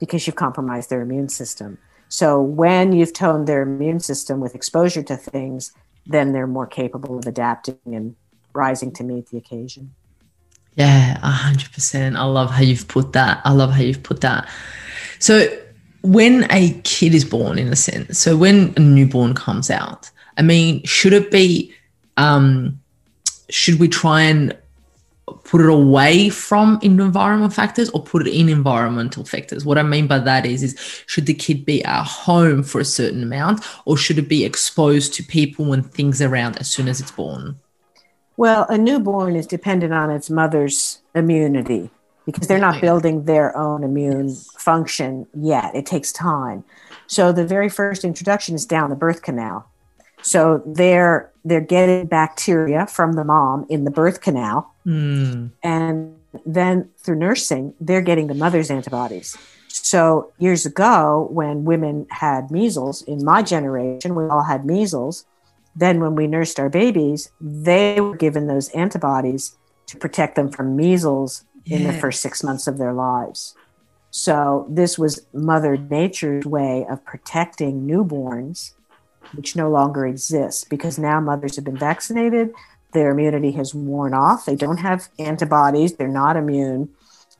because 0.00 0.26
you've 0.26 0.36
compromised 0.36 0.90
their 0.90 1.02
immune 1.02 1.28
system. 1.28 1.78
So 2.08 2.42
when 2.42 2.92
you've 2.92 3.12
toned 3.12 3.46
their 3.46 3.62
immune 3.62 4.00
system 4.00 4.40
with 4.40 4.54
exposure 4.54 5.02
to 5.04 5.16
things, 5.16 5.72
then 6.06 6.32
they're 6.32 6.46
more 6.46 6.66
capable 6.66 7.18
of 7.18 7.26
adapting 7.26 7.78
and 7.86 8.16
rising 8.52 8.92
to 8.92 9.04
meet 9.04 9.28
the 9.28 9.38
occasion. 9.38 9.94
Yeah, 10.74 11.18
a 11.22 11.30
hundred 11.30 11.72
percent. 11.72 12.16
I 12.16 12.24
love 12.24 12.50
how 12.50 12.62
you've 12.62 12.88
put 12.88 13.12
that. 13.12 13.40
I 13.44 13.52
love 13.52 13.70
how 13.70 13.82
you've 13.82 14.02
put 14.02 14.22
that. 14.22 14.48
So 15.18 15.46
when 16.02 16.50
a 16.50 16.80
kid 16.84 17.14
is 17.14 17.24
born, 17.24 17.58
in 17.58 17.68
a 17.68 17.76
sense, 17.76 18.18
so 18.18 18.36
when 18.36 18.72
a 18.76 18.80
newborn 18.80 19.34
comes 19.34 19.70
out, 19.70 20.10
I 20.38 20.42
mean, 20.42 20.82
should 20.84 21.12
it 21.12 21.30
be 21.30 21.72
um 22.16 22.80
should 23.50 23.78
we 23.78 23.88
try 23.88 24.22
and 24.22 24.56
put 25.44 25.60
it 25.60 25.68
away 25.68 26.28
from 26.28 26.78
environmental 26.82 27.50
factors 27.50 27.88
or 27.90 28.02
put 28.02 28.26
it 28.26 28.32
in 28.32 28.48
environmental 28.48 29.24
factors 29.24 29.64
what 29.64 29.78
i 29.78 29.82
mean 29.82 30.06
by 30.06 30.18
that 30.18 30.44
is 30.44 30.62
is 30.62 30.76
should 31.06 31.26
the 31.26 31.34
kid 31.34 31.64
be 31.64 31.82
at 31.84 32.04
home 32.04 32.62
for 32.62 32.80
a 32.80 32.84
certain 32.84 33.22
amount 33.22 33.64
or 33.86 33.96
should 33.96 34.18
it 34.18 34.28
be 34.28 34.44
exposed 34.44 35.14
to 35.14 35.22
people 35.22 35.72
and 35.72 35.90
things 35.92 36.20
around 36.20 36.58
as 36.58 36.68
soon 36.68 36.88
as 36.88 37.00
it's 37.00 37.12
born 37.12 37.58
well 38.42 38.66
a 38.68 38.78
newborn 38.78 39.36
is 39.36 39.46
dependent 39.46 39.92
on 39.92 40.10
its 40.10 40.28
mother's 40.28 41.00
immunity 41.14 41.90
because 42.26 42.46
they're 42.46 42.66
not 42.68 42.80
building 42.80 43.24
their 43.24 43.56
own 43.56 43.82
immune 43.82 44.28
yes. 44.28 44.48
function 44.58 45.26
yet 45.34 45.74
it 45.74 45.86
takes 45.86 46.10
time 46.12 46.64
so 47.06 47.32
the 47.32 47.46
very 47.46 47.68
first 47.68 48.04
introduction 48.04 48.54
is 48.54 48.64
down 48.66 48.90
the 48.90 48.96
birth 48.96 49.22
canal 49.22 49.58
so 50.22 50.62
they're 50.64 51.32
they're 51.44 51.60
getting 51.60 52.06
bacteria 52.06 52.86
from 52.86 53.14
the 53.14 53.24
mom 53.24 53.66
in 53.68 53.84
the 53.84 53.90
birth 53.90 54.20
canal, 54.20 54.72
mm. 54.86 55.50
and 55.62 56.16
then 56.46 56.88
through 56.98 57.16
nursing, 57.16 57.74
they're 57.80 58.00
getting 58.00 58.28
the 58.28 58.34
mother's 58.34 58.70
antibodies. 58.70 59.36
So 59.68 60.32
years 60.38 60.64
ago, 60.64 61.28
when 61.30 61.64
women 61.64 62.06
had 62.10 62.50
measles, 62.50 63.02
in 63.02 63.24
my 63.24 63.42
generation, 63.42 64.14
we 64.14 64.24
all 64.24 64.44
had 64.44 64.64
measles. 64.64 65.24
Then 65.74 66.00
when 66.00 66.14
we 66.14 66.26
nursed 66.26 66.60
our 66.60 66.68
babies, 66.68 67.30
they 67.40 68.00
were 68.00 68.16
given 68.16 68.46
those 68.46 68.68
antibodies 68.70 69.56
to 69.86 69.96
protect 69.96 70.36
them 70.36 70.50
from 70.50 70.76
measles 70.76 71.44
yeah. 71.64 71.78
in 71.78 71.84
the 71.84 71.92
first 71.92 72.20
six 72.20 72.42
months 72.42 72.66
of 72.66 72.78
their 72.78 72.92
lives. 72.92 73.54
So 74.10 74.66
this 74.68 74.98
was 74.98 75.26
Mother 75.32 75.76
Nature's 75.76 76.44
way 76.44 76.86
of 76.88 77.04
protecting 77.04 77.86
newborns 77.86 78.74
which 79.34 79.56
no 79.56 79.70
longer 79.70 80.06
exists 80.06 80.64
because 80.64 80.98
now 80.98 81.20
mothers 81.20 81.56
have 81.56 81.64
been 81.64 81.76
vaccinated, 81.76 82.52
their 82.92 83.10
immunity 83.10 83.52
has 83.52 83.74
worn 83.74 84.14
off, 84.14 84.44
they 84.44 84.56
don't 84.56 84.78
have 84.78 85.08
antibodies, 85.18 85.94
they're 85.94 86.08
not 86.08 86.36
immune, 86.36 86.90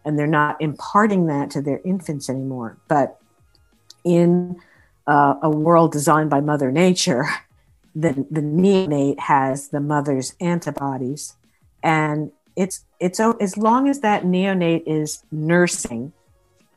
and 0.04 0.18
they're 0.18 0.26
not 0.26 0.60
imparting 0.60 1.26
that 1.26 1.50
to 1.50 1.60
their 1.60 1.80
infants 1.84 2.30
anymore. 2.30 2.78
But 2.88 3.20
in 4.04 4.60
uh, 5.06 5.34
a 5.42 5.50
world 5.50 5.92
designed 5.92 6.30
by 6.30 6.40
Mother 6.40 6.72
Nature, 6.72 7.26
the, 7.94 8.26
the 8.30 8.40
neonate 8.40 9.18
has 9.20 9.68
the 9.68 9.80
mother's 9.80 10.34
antibodies, 10.40 11.36
and 11.82 12.32
it's 12.56 12.84
it's 13.00 13.20
as 13.20 13.56
long 13.56 13.88
as 13.88 14.00
that 14.00 14.24
neonate 14.24 14.82
is 14.86 15.22
nursing 15.30 16.12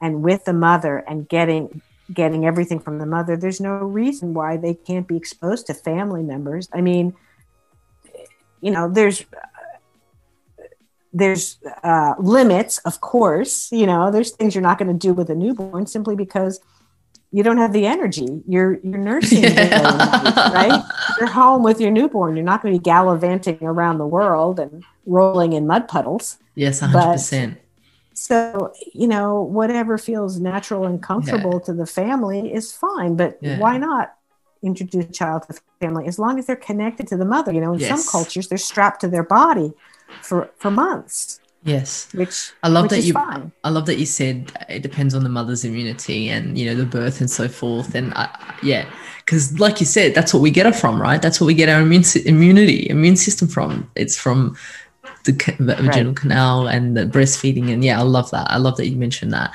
and 0.01 0.22
with 0.22 0.45
the 0.45 0.53
mother 0.53 0.97
and 1.07 1.28
getting 1.28 1.82
getting 2.13 2.45
everything 2.45 2.80
from 2.80 2.99
the 2.99 3.05
mother, 3.05 3.36
there's 3.36 3.59
no 3.59 3.78
reason 3.78 4.34
why 4.34 4.57
they 4.57 4.74
can't 4.74 5.07
be 5.07 5.18
exposed 5.18 5.68
to 5.68 5.74
family 5.74 6.22
members. 6.22 6.70
I 6.72 6.82
mean, 6.82 7.16
you 8.61 8.72
know, 8.72 8.89
there's 8.89 9.26
there's 11.13 11.57
uh, 11.84 12.13
limits, 12.20 12.78
of 12.80 12.99
course. 13.01 13.72
You 13.72 13.86
know, 13.88 14.11
there's 14.11 14.32
things 14.32 14.53
you're 14.53 14.61
not 14.61 14.78
going 14.78 14.91
to 14.91 15.07
do 15.07 15.13
with 15.13 15.30
a 15.30 15.36
newborn 15.36 15.88
simply 15.88 16.16
because 16.16 16.59
you 17.36 17.43
don't 17.43 17.57
have 17.57 17.73
the 17.73 17.86
energy. 17.86 18.41
You're 18.47 18.79
you're 18.81 18.97
nursing, 18.97 19.43
yeah. 19.43 20.53
right? 20.53 20.83
You're 21.19 21.29
home 21.29 21.63
with 21.63 21.79
your 21.79 21.91
newborn. 21.91 22.36
You're 22.36 22.43
not 22.43 22.61
going 22.61 22.73
to 22.73 22.79
be 22.79 22.83
gallivanting 22.83 23.59
around 23.61 23.99
the 23.99 24.05
world 24.05 24.59
and 24.59 24.83
rolling 25.05 25.53
in 25.53 25.65
mud 25.65 25.88
puddles. 25.88 26.38
Yes, 26.55 26.81
hundred 26.81 27.13
percent 27.13 27.57
so 28.15 28.73
you 28.93 29.07
know 29.07 29.41
whatever 29.41 29.97
feels 29.97 30.39
natural 30.39 30.86
and 30.86 31.03
comfortable 31.03 31.55
yeah. 31.55 31.65
to 31.65 31.73
the 31.73 31.86
family 31.86 32.53
is 32.53 32.71
fine 32.71 33.15
but 33.15 33.38
yeah. 33.41 33.59
why 33.59 33.77
not 33.77 34.15
introduce 34.63 35.05
a 35.05 35.11
child 35.11 35.41
to 35.41 35.49
the 35.49 35.59
family 35.81 36.07
as 36.07 36.17
long 36.17 36.39
as 36.39 36.45
they're 36.45 36.55
connected 36.55 37.05
to 37.07 37.17
the 37.17 37.25
mother 37.25 37.51
you 37.51 37.59
know 37.59 37.73
in 37.73 37.79
yes. 37.79 37.89
some 37.89 38.11
cultures 38.11 38.47
they're 38.47 38.57
strapped 38.57 39.01
to 39.01 39.07
their 39.09 39.21
body 39.21 39.73
for 40.21 40.49
for 40.55 40.71
months 40.71 41.41
yes 41.66 42.07
which 42.13 42.53
i 42.63 42.70
love 42.70 42.84
which 42.84 42.91
that 42.91 43.01
you 43.01 43.11
fine. 43.11 43.51
i 43.63 43.70
love 43.70 43.86
that 43.86 43.97
you 43.97 44.05
said 44.05 44.51
it 44.70 44.82
depends 44.82 45.13
on 45.13 45.24
the 45.24 45.30
mother's 45.30 45.66
immunity 45.66 46.30
and 46.30 46.57
you 46.57 46.66
know 46.66 46.76
the 46.76 46.86
birth 46.86 47.20
and 47.20 47.30
so 47.30 47.47
forth 47.47 47.93
and 47.95 48.13
I, 48.13 48.30
yeah 48.63 48.89
because 49.20 49.59
like 49.59 49.80
you 49.80 49.86
said 49.86 50.16
that's 50.16 50.34
what 50.34 50.41
we 50.41 50.51
get 50.51 50.66
it 50.66 50.76
from 50.76 51.01
right 51.01 51.22
that's 51.22 51.41
what 51.41 51.47
we 51.47 51.53
get 51.53 51.68
our 51.68 51.82
immune 51.82 52.03
immunity 52.26 52.89
immune 52.89 53.18
system 53.18 53.47
from 53.47 53.89
it's 53.95 54.18
from 54.18 54.55
the 55.26 55.34
vaginal 55.59 56.07
right. 56.07 56.16
canal 56.16 56.68
and 56.68 56.95
the 56.95 57.05
breastfeeding. 57.05 57.72
And 57.72 57.84
yeah, 57.84 57.99
I 57.99 58.03
love 58.03 58.32
that. 58.32 58.49
I 58.49 58.57
love 58.57 58.78
that 58.78 58.88
you 58.88 58.95
mentioned 58.95 59.34
that. 59.34 59.53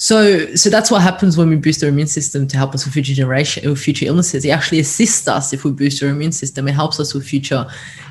So, 0.00 0.54
so 0.54 0.70
that's 0.70 0.90
what 0.90 1.02
happens 1.02 1.36
when 1.36 1.50
we 1.50 1.56
boost 1.56 1.82
our 1.82 1.90
immune 1.90 2.06
system 2.06 2.48
to 2.48 2.56
help 2.56 2.74
us 2.74 2.86
with 2.86 2.94
future 2.94 3.12
generation 3.12 3.68
or 3.68 3.76
future 3.76 4.06
illnesses. 4.06 4.46
It 4.46 4.48
actually 4.48 4.80
assists 4.80 5.28
us 5.28 5.52
if 5.52 5.62
we 5.62 5.72
boost 5.72 6.02
our 6.02 6.08
immune 6.08 6.32
system. 6.32 6.66
It 6.68 6.72
helps 6.72 6.98
us 6.98 7.12
with 7.12 7.28
future 7.28 7.66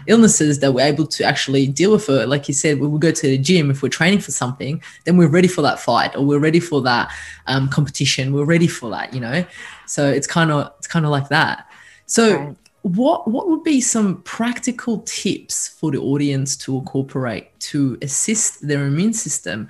illnesses 0.06 0.60
that 0.60 0.72
we're 0.72 0.86
able 0.86 1.08
to 1.08 1.24
actually 1.24 1.66
deal 1.66 1.94
with 1.94 2.08
it. 2.08 2.30
Like 2.30 2.48
you 2.48 2.54
said, 2.54 2.80
when 2.80 2.92
we 2.92 3.00
go 3.00 3.10
to 3.10 3.28
the 3.28 3.40
gym, 3.40 3.72
if 3.72 3.82
we're 3.82 3.90
training 3.90 4.20
for 4.20 4.30
something, 4.30 4.84
then 5.06 5.18
we're 5.18 5.30
ready 5.30 5.48
for 5.48 5.64
that 5.64 5.80
fight 5.80 6.16
or 6.16 6.24
we're 6.24 6.38
ready 6.38 6.60
for 6.60 6.80
that 6.84 7.12
um, 7.48 7.68
competition. 7.70 8.34
We're 8.34 8.46
ready 8.46 8.68
for 8.68 8.92
that, 8.92 9.12
you 9.12 9.20
know. 9.20 9.44
So 9.88 10.08
it's 10.08 10.28
kind 10.28 10.52
of 10.52 10.72
it's 10.78 10.88
kind 10.88 11.06
of 11.06 11.12
like 11.12 11.30
that. 11.30 11.68
So. 12.06 12.38
Right 12.38 12.56
what 12.84 13.28
what 13.28 13.50
would 13.50 13.62
be 13.62 13.82
some 13.82 14.22
practical 14.22 15.00
tips 15.00 15.68
for 15.68 15.92
the 15.92 15.98
audience 15.98 16.56
to 16.56 16.78
incorporate 16.78 17.60
to 17.60 17.98
assist 18.02 18.66
their 18.66 18.86
immune 18.86 19.12
system 19.12 19.68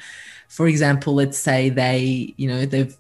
for 0.50 0.68
example 0.68 1.16
let's 1.16 1.38
say 1.38 1.70
they 1.70 2.34
you 2.36 2.48
know 2.48 2.66
they've 2.66 2.98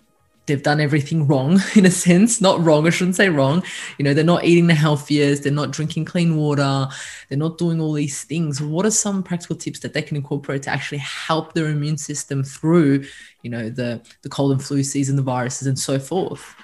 they've 0.50 0.64
done 0.64 0.82
everything 0.82 1.28
wrong 1.28 1.60
in 1.76 1.86
a 1.86 1.92
sense. 1.92 2.42
Not 2.42 2.64
wrong 2.64 2.88
i 2.88 2.90
shouldn't 2.90 3.16
say 3.16 3.30
wrong. 3.30 3.64
You 3.98 4.06
know 4.06 4.14
they're 4.14 4.24
not 4.24 4.46
eating 4.46 4.68
the 4.68 4.74
healthiest 4.74 5.44
they're 5.44 5.52
not 5.52 5.72
drinking 5.72 6.06
clean 6.06 6.36
water 6.36 6.88
they're 7.28 7.38
not 7.38 7.58
doing 7.58 7.80
all 7.80 7.94
these 7.94 8.24
things. 8.24 8.62
What 8.62 8.86
are 8.86 8.92
some 8.92 9.24
practical 9.24 9.56
tips 9.56 9.80
that 9.80 9.94
they 9.94 10.02
can 10.02 10.18
incorporate 10.18 10.64
to 10.64 10.72
actually 10.72 11.00
help 11.00 11.54
their 11.54 11.68
immune 11.68 11.98
system 11.98 12.44
through 12.44 13.06
you 13.44 13.50
know 13.50 13.70
the 13.70 14.02
the 14.24 14.30
cold 14.30 14.52
and 14.52 14.64
flu 14.64 14.84
season 14.84 15.16
the 15.16 15.22
viruses 15.22 15.68
and 15.68 15.78
so 15.78 16.00
forth? 16.00 16.56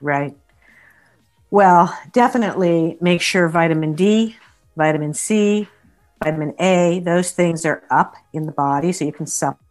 Right. 0.00 0.36
Well, 1.50 1.96
definitely 2.12 2.96
make 3.02 3.20
sure 3.20 3.46
vitamin 3.46 3.94
D, 3.94 4.36
vitamin 4.74 5.12
C, 5.12 5.68
vitamin 6.24 6.54
A, 6.58 7.00
those 7.04 7.32
things 7.32 7.66
are 7.66 7.82
up 7.90 8.16
in 8.32 8.46
the 8.46 8.52
body 8.52 8.92
so 8.92 9.04
you 9.04 9.12
can 9.12 9.26
supplement 9.26 9.61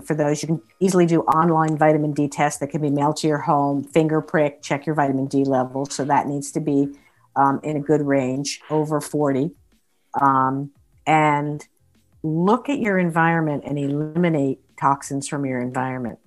for 0.00 0.14
those. 0.14 0.42
You 0.42 0.48
can 0.48 0.62
easily 0.80 1.06
do 1.06 1.20
online 1.22 1.76
vitamin 1.76 2.12
D 2.12 2.28
tests 2.28 2.60
that 2.60 2.68
can 2.68 2.80
be 2.80 2.90
mailed 2.90 3.16
to 3.18 3.26
your 3.28 3.38
home, 3.38 3.84
finger 3.84 4.20
prick, 4.20 4.62
check 4.62 4.86
your 4.86 4.94
vitamin 4.94 5.26
D 5.26 5.44
level. 5.44 5.86
So 5.86 6.04
that 6.04 6.26
needs 6.26 6.50
to 6.52 6.60
be 6.60 6.96
um, 7.36 7.60
in 7.62 7.76
a 7.76 7.80
good 7.80 8.02
range, 8.02 8.60
over 8.70 9.00
40. 9.00 9.50
Um, 10.20 10.70
and 11.06 11.66
look 12.22 12.68
at 12.68 12.78
your 12.78 12.98
environment 12.98 13.64
and 13.66 13.78
eliminate 13.78 14.60
toxins 14.76 15.28
from 15.28 15.46
your 15.46 15.60
environment. 15.60 16.18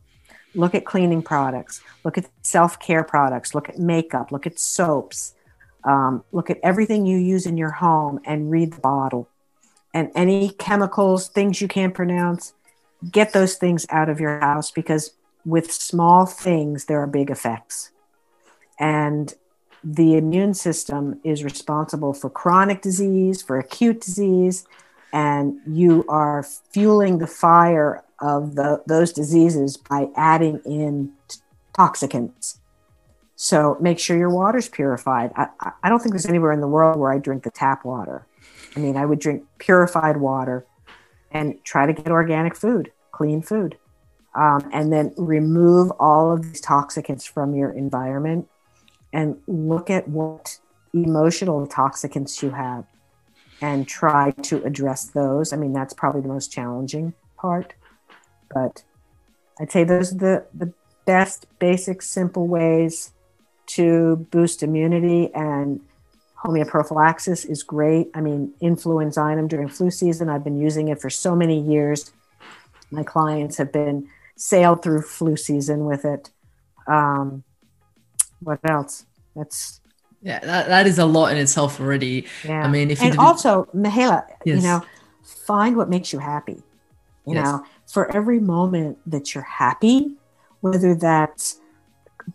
look 0.56 0.74
at 0.74 0.84
cleaning 0.84 1.22
products, 1.22 1.82
look 2.04 2.18
at 2.18 2.28
self 2.42 2.80
care 2.80 3.04
products, 3.04 3.54
look 3.54 3.70
at 3.70 3.78
makeup, 3.78 4.32
look 4.32 4.48
at 4.48 4.58
soaps, 4.58 5.36
um, 5.84 6.24
look 6.32 6.50
at 6.50 6.58
everything 6.64 7.06
you 7.06 7.18
use 7.18 7.46
in 7.46 7.58
your 7.58 7.70
home 7.70 8.20
and 8.26 8.50
read 8.50 8.74
the 8.74 8.80
bottle. 8.80 9.30
And 9.94 10.12
any 10.16 10.50
chemicals, 10.50 11.28
things 11.28 11.62
you 11.62 11.68
can't 11.68 11.94
pronounce, 11.94 12.54
get 13.12 13.34
those 13.34 13.56
things 13.56 13.86
out 13.90 14.10
of 14.10 14.20
your 14.20 14.40
house 14.40 14.72
because 14.72 15.14
with 15.46 15.72
small 15.72 16.26
things, 16.26 16.86
there 16.86 17.00
are 17.02 17.08
big 17.08 17.30
effects. 17.30 17.92
And 18.80 19.34
the 19.84 20.16
immune 20.16 20.54
system 20.54 21.20
is 21.24 21.44
responsible 21.44 22.14
for 22.14 22.30
chronic 22.30 22.82
disease, 22.82 23.42
for 23.42 23.58
acute 23.58 24.02
disease, 24.02 24.66
and 25.14 25.60
you 25.66 26.06
are 26.10 26.44
fueling 26.44 27.18
the 27.18 27.28
fire 27.28 28.04
of 28.20 28.56
the, 28.56 28.84
those 28.86 29.14
diseases 29.14 29.78
by 29.78 30.08
adding 30.16 30.60
in 30.66 31.14
toxicants. 31.74 32.58
So 33.36 33.78
make 33.80 34.00
sure 34.00 34.18
your 34.18 34.30
water's 34.30 34.68
purified. 34.68 35.32
I, 35.38 35.48
I 35.82 35.88
don't 35.88 36.00
think 36.00 36.12
there's 36.12 36.26
anywhere 36.26 36.52
in 36.52 36.60
the 36.60 36.68
world 36.68 37.00
where 37.00 37.14
I 37.14 37.20
drink 37.20 37.44
the 37.44 37.52
tap 37.52 37.86
water. 37.86 38.28
I 38.76 38.80
mean, 38.82 38.98
I 38.98 39.06
would 39.06 39.20
drink 39.20 39.44
purified 39.58 40.18
water 40.18 40.66
and 41.32 41.64
try 41.64 41.86
to 41.86 41.94
get 41.94 42.10
organic 42.10 42.56
food, 42.56 42.92
clean 43.12 43.42
food, 43.42 43.78
um, 44.36 44.70
and 44.74 44.92
then 44.92 45.14
remove 45.18 45.92
all 46.00 46.32
of 46.32 46.44
these 46.44 46.62
toxicants 46.62 47.28
from 47.28 47.56
your 47.56 47.72
environment 47.72 48.48
and 49.14 49.40
look 49.48 49.90
at 49.90 50.08
what 50.08 50.60
emotional 50.94 51.68
toxicants 51.68 52.42
you 52.42 52.52
have 52.52 52.86
and 53.62 53.88
try 53.88 54.32
to 54.32 54.64
address 54.64 55.06
those. 55.06 55.52
I 55.52 55.58
mean, 55.58 55.74
that's 55.74 55.94
probably 55.94 56.22
the 56.22 56.28
most 56.28 56.52
challenging 56.52 57.14
part, 57.38 57.74
but 58.54 58.84
I'd 59.60 59.72
say 59.72 59.84
those 59.84 60.14
are 60.14 60.18
the, 60.18 60.46
the 60.54 60.74
best, 61.06 61.48
basic, 61.60 62.02
simple 62.02 62.48
ways 62.48 63.12
to 63.68 64.28
boost 64.32 64.64
immunity 64.64 65.30
and 65.34 65.82
homeoprophylaxis 66.44 67.50
is 67.50 67.64
great. 67.64 68.10
I 68.14 68.22
mean, 68.22 68.54
influenzinum 68.62 69.48
during 69.48 69.68
flu 69.68 69.92
season, 69.92 70.30
I've 70.30 70.44
been 70.44 70.60
using 70.60 70.88
it 70.88 71.02
for 71.02 71.10
so 71.10 71.36
many 71.36 71.60
years. 71.60 72.12
My 72.92 73.04
clients 73.04 73.58
have 73.58 73.72
been 73.72 74.08
sailed 74.36 74.82
through 74.82 75.02
flu 75.02 75.36
season 75.36 75.86
with 75.86 76.06
it. 76.06 76.30
Um, 76.88 77.44
what 78.40 78.60
else? 78.64 79.06
That's 79.36 79.82
yeah, 80.22 80.40
that, 80.40 80.68
that 80.68 80.88
is 80.88 80.98
a 80.98 81.06
lot 81.06 81.32
in 81.32 81.38
itself 81.38 81.80
already. 81.80 82.26
Yeah. 82.44 82.64
I 82.64 82.68
mean, 82.68 82.92
if 82.92 83.02
and 83.02 83.18
also, 83.18 83.68
Mahela, 83.76 84.26
yes. 84.44 84.58
you 84.58 84.62
know, 84.62 84.84
find 85.24 85.78
what 85.78 85.90
makes 85.90 86.12
you 86.12 86.20
happy. 86.20 86.62
You 87.26 87.36
yes. 87.36 87.46
know, 87.46 87.66
for 87.88 88.14
every 88.16 88.40
moment 88.40 88.98
that 89.06 89.34
you're 89.34 89.44
happy, 89.44 90.14
whether 90.62 90.96
that's 90.96 91.60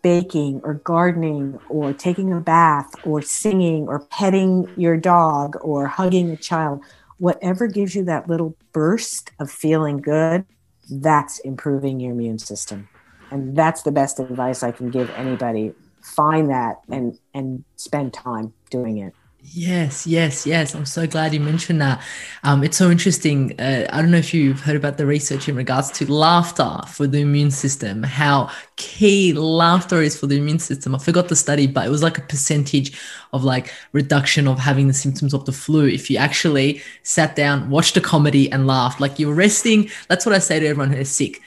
baking 0.03 0.61
or 0.65 0.75
gardening 0.75 1.59
or 1.69 1.93
taking 1.93 2.33
a 2.33 2.41
bath 2.41 2.91
or 3.05 3.23
singing 3.23 3.87
or 3.89 4.01
petting 4.01 4.69
your 4.77 4.97
dog 4.97 5.57
or 5.61 5.87
hugging 5.87 6.31
a 6.31 6.37
child, 6.37 6.83
whatever 7.19 7.67
gives 7.67 7.95
you 7.95 8.05
that 8.05 8.29
little 8.29 8.57
burst 8.73 9.31
of 9.39 9.51
feeling 9.51 9.99
good, 9.99 10.45
that's 10.91 11.39
improving 11.41 12.01
your 12.01 12.13
immune 12.13 12.39
system. 12.39 12.89
And 13.31 13.57
that's 13.57 13.83
the 13.83 13.93
best 13.93 14.21
advice 14.21 14.63
I 14.63 14.71
can 14.71 14.91
give 14.91 15.11
anybody. 15.11 15.73
Find 16.03 16.51
that 16.51 16.77
and 16.91 17.19
and 17.33 17.65
spend 17.77 18.13
time 18.13 18.53
doing 18.71 18.99
it. 18.99 19.15
Yes, 19.47 20.07
yes, 20.07 20.47
yes. 20.47 20.75
I'm 20.75 20.87
so 20.87 21.07
glad 21.07 21.35
you 21.35 21.41
mentioned 21.41 21.79
that. 21.83 22.03
Um, 22.45 22.65
it's 22.65 22.79
so 22.79 22.91
interesting. 22.91 23.55
Uh, 23.61 23.87
I 23.93 24.01
don't 24.01 24.11
know 24.11 24.17
if 24.17 24.33
you've 24.33 24.61
heard 24.61 24.75
about 24.75 24.97
the 24.97 25.05
research 25.05 25.51
in 25.51 25.55
regards 25.55 25.91
to 25.93 26.11
laughter 26.11 26.81
for 26.89 27.07
the 27.07 27.21
immune 27.21 27.51
system, 27.51 28.03
how 28.03 28.51
key 28.77 29.35
laughter 29.35 30.01
is 30.01 30.19
for 30.19 30.27
the 30.27 30.39
immune 30.39 30.59
system. 30.61 30.95
I 30.95 30.99
forgot 30.99 31.29
the 31.29 31.37
study, 31.37 31.67
but 31.67 31.87
it 31.87 31.91
was 31.91 32.03
like 32.03 32.17
a 32.17 32.23
percentage 32.23 32.99
of 33.35 33.45
like 33.45 33.71
reduction 33.93 34.49
of 34.49 34.59
having 34.59 34.89
the 34.89 34.95
symptoms 34.95 35.35
of 35.35 35.45
the 35.45 35.53
flu 35.53 35.87
if 35.89 36.11
you 36.11 36.17
actually 36.17 36.81
sat 37.03 37.37
down, 37.37 37.69
watched 37.69 37.99
a 37.99 38.01
comedy, 38.01 38.51
and 38.51 38.67
laughed. 38.67 38.99
Like 38.99 39.19
you're 39.19 39.35
resting. 39.35 39.91
That's 40.09 40.25
what 40.25 40.35
I 40.35 40.39
say 40.39 40.59
to 40.59 40.67
everyone 40.67 40.91
who 40.95 41.01
is 41.01 41.11
sick. 41.15 41.43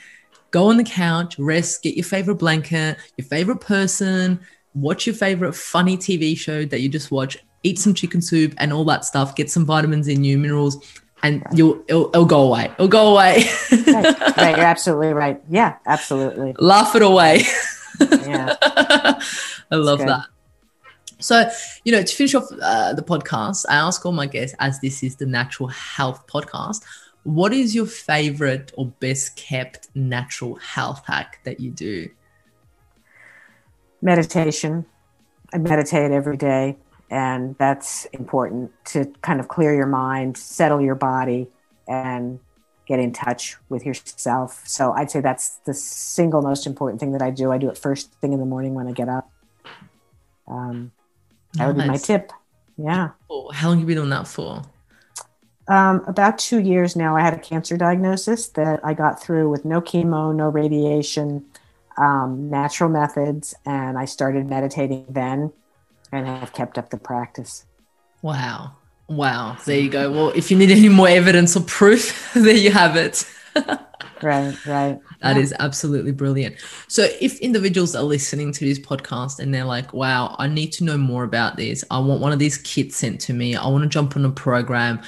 Go 0.52 0.68
on 0.70 0.78
the 0.78 0.84
couch, 0.84 1.38
rest, 1.40 1.84
get 1.84 1.96
your 1.96 2.06
favorite 2.06 2.36
blanket, 2.36 2.98
your 3.18 3.26
favorite 3.28 3.60
person, 3.60 4.40
watch 4.74 5.06
your 5.06 5.16
favorite 5.16 5.54
funny 5.54 5.98
TV 5.98 6.38
show 6.38 6.64
that 6.66 6.80
you 6.80 6.90
just 6.90 7.12
watch 7.12 7.38
eat 7.68 7.80
some 7.80 7.94
chicken 7.94 8.22
soup 8.22 8.54
and 8.58 8.72
all 8.72 8.86
that 8.86 9.06
stuff, 9.06 9.36
get 9.36 9.52
some 9.52 9.66
vitamins 9.66 10.08
in 10.08 10.24
you, 10.24 10.38
minerals, 10.38 10.78
and 11.24 11.44
you'll 11.54 11.84
it'll, 11.88 12.10
it'll 12.10 12.26
go 12.26 12.42
away. 12.42 12.66
It'll 12.66 12.88
go 12.88 13.14
away. 13.14 13.44
right, 13.72 14.38
right, 14.38 14.58
you're 14.58 14.66
absolutely 14.66 15.14
right. 15.14 15.42
Yeah, 15.50 15.78
absolutely. 15.86 16.56
Laugh 16.60 16.96
it 16.96 17.02
away. 17.02 17.44
yeah, 18.00 18.56
I 18.62 19.76
love 19.76 20.00
that. 20.00 20.26
So, 21.20 21.50
you 21.84 21.92
know, 21.92 22.04
to 22.04 22.16
finish 22.16 22.36
off 22.36 22.46
uh, 22.62 22.94
the 22.94 23.02
podcast, 23.02 23.66
I 23.68 23.76
ask 23.76 24.06
all 24.06 24.12
my 24.12 24.28
guests, 24.28 24.56
as 24.60 24.80
this 24.80 25.02
is 25.02 25.16
the 25.16 25.26
natural 25.26 25.68
health 25.70 26.28
podcast, 26.28 26.84
what 27.24 27.54
is 27.54 27.74
your 27.74 27.88
favorite 27.88 28.72
or 28.78 28.86
best 28.86 29.36
kept 29.36 29.90
natural 29.96 30.56
health 30.56 31.02
hack 31.08 31.40
that 31.44 31.60
you 31.60 31.72
do? 31.72 32.08
Meditation. 34.02 34.86
I 35.52 35.58
meditate 35.58 36.12
every 36.12 36.38
day 36.38 36.78
and 37.10 37.56
that's 37.58 38.06
important 38.06 38.72
to 38.86 39.06
kind 39.22 39.40
of 39.40 39.48
clear 39.48 39.74
your 39.74 39.86
mind 39.88 40.38
settle 40.38 40.82
your 40.82 40.96
body 40.96 41.48
and 41.88 42.40
get 42.86 43.00
in 43.00 43.12
touch 43.12 43.58
with 43.70 43.86
yourself. 43.86 44.64
So 44.66 44.92
i'd 44.94 45.12
say 45.12 45.22
that's 45.22 45.58
the 45.66 45.74
single 45.74 46.42
most 46.42 46.66
important 46.66 47.00
thing 47.00 47.12
that 47.14 47.22
i 47.22 47.30
do. 47.30 47.52
I 47.52 47.58
do 47.58 47.70
it 47.70 47.78
first 47.78 48.12
thing 48.22 48.34
in 48.34 48.40
the 48.40 48.46
morning 48.46 48.74
when 48.74 48.88
i 48.88 48.92
get 48.92 49.10
up. 49.10 49.32
Um, 50.48 50.92
that 51.54 51.68
would 51.68 51.78
be 51.78 51.86
my 51.86 51.98
tip. 51.98 52.32
Yeah. 52.78 53.10
Oh, 53.30 53.52
how 53.52 53.70
long 53.70 53.80
have 53.80 53.82
you 53.82 53.88
been 53.88 54.04
doing 54.04 54.10
that 54.10 54.28
for? 54.28 54.62
Um, 55.68 56.04
about 56.08 56.38
two 56.38 56.60
years 56.60 56.96
now. 56.96 57.18
I 57.18 57.22
had 57.22 57.34
a 57.34 57.40
cancer 57.40 57.78
diagnosis 57.78 58.48
that 58.50 58.80
i 58.86 58.94
got 58.94 59.22
through 59.22 59.50
with 59.50 59.66
no 59.66 59.82
chemo 59.82 60.34
no 60.34 60.50
radiation 60.50 61.46
um, 61.98 62.50
natural 62.50 62.90
methods 62.90 63.56
and 63.66 63.98
i 63.98 64.06
started 64.06 64.48
meditating 64.48 65.06
then 65.10 65.52
and 66.12 66.28
have 66.28 66.54
kept 66.54 66.78
up 66.78 66.90
the 66.90 66.98
practice. 66.98 67.66
Wow. 68.22 68.74
Wow. 69.08 69.58
There 69.66 69.80
you 69.80 69.90
go. 69.90 70.12
Well, 70.12 70.30
if 70.30 70.52
you 70.52 70.58
need 70.58 70.72
any 70.72 70.90
more 70.90 71.08
evidence 71.08 71.56
or 71.56 71.62
proof, 71.62 72.32
there 72.36 72.56
you 72.56 72.72
have 72.72 72.96
it. 72.96 73.26
right, 74.22 74.66
right. 74.66 75.00
That 75.22 75.36
yeah. 75.36 75.42
is 75.42 75.54
absolutely 75.60 76.12
brilliant. 76.12 76.58
So, 76.88 77.08
if 77.22 77.40
individuals 77.40 77.96
are 77.96 78.04
listening 78.04 78.52
to 78.52 78.66
this 78.66 78.80
podcast 78.80 79.40
and 79.40 79.54
they're 79.54 79.66
like, 79.66 79.94
wow, 79.94 80.36
I 80.38 80.48
need 80.48 80.72
to 80.74 80.84
know 80.84 80.98
more 80.98 81.24
about 81.24 81.58
this, 81.58 81.84
I 81.90 82.00
want 82.00 82.22
one 82.22 82.32
of 82.32 82.40
these 82.40 82.58
kits 82.58 82.98
sent 82.98 83.22
to 83.22 83.34
me, 83.34 83.56
I 83.56 83.68
want 83.68 83.84
to 83.84 83.90
jump 83.90 84.16
on 84.16 84.26
a 84.26 84.32
program, 84.32 85.02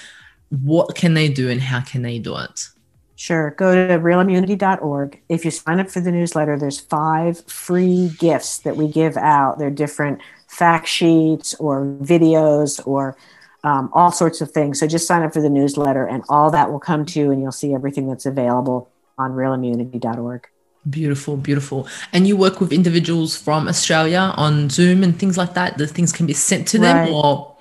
what 0.50 0.96
can 0.96 1.14
they 1.14 1.30
do 1.30 1.50
and 1.50 1.62
how 1.62 1.82
can 1.82 2.02
they 2.02 2.20
do 2.20 2.38
it? 2.38 2.70
Sure. 3.16 3.52
Go 3.52 3.76
to 3.76 4.00
realimmunity.org. 4.00 5.22
If 5.28 5.44
you 5.44 5.52
sign 5.52 5.82
up 5.82 5.90
for 5.90 6.00
the 6.00 6.12
newsletter, 6.12 6.58
there's 6.58 6.80
five 6.80 7.44
free 7.48 8.12
gifts 8.18 8.60
that 8.60 8.78
we 8.78 8.88
give 8.88 9.18
out. 9.18 9.60
They're 9.60 9.70
different 9.70 10.22
fact 10.50 10.88
sheets 10.88 11.54
or 11.56 11.86
videos 12.02 12.86
or 12.86 13.16
um, 13.64 13.90
all 13.94 14.12
sorts 14.12 14.42
of 14.42 14.52
things. 14.52 14.80
So 14.80 14.88
just 14.88 15.08
sign 15.08 15.24
up 15.24 15.34
for 15.34 15.42
the 15.42 15.50
newsletter 15.50 16.06
and 16.06 16.24
all 16.30 16.52
that 16.52 16.72
will 16.72 16.80
come 16.80 17.06
to 17.06 17.20
you 17.20 17.32
and 17.32 17.42
you'll 17.42 17.52
see 17.52 17.74
everything 17.74 18.08
that's 18.08 18.26
available 18.26 18.90
on 19.18 19.32
realimmunity.org. 19.32 20.48
Beautiful, 20.90 21.36
beautiful. 21.38 21.88
And 22.14 22.26
you 22.26 22.38
work 22.38 22.60
with 22.60 22.72
individuals 22.72 23.36
from 23.36 23.68
Australia 23.68 24.34
on 24.38 24.70
Zoom 24.70 25.04
and 25.04 25.18
things 25.18 25.38
like 25.38 25.54
that. 25.54 25.78
The 25.78 25.88
things 25.88 26.12
can 26.12 26.26
be 26.26 26.34
sent 26.34 26.68
to 26.70 26.80
them 26.80 26.98
right. 26.98 27.12
or 27.12 27.58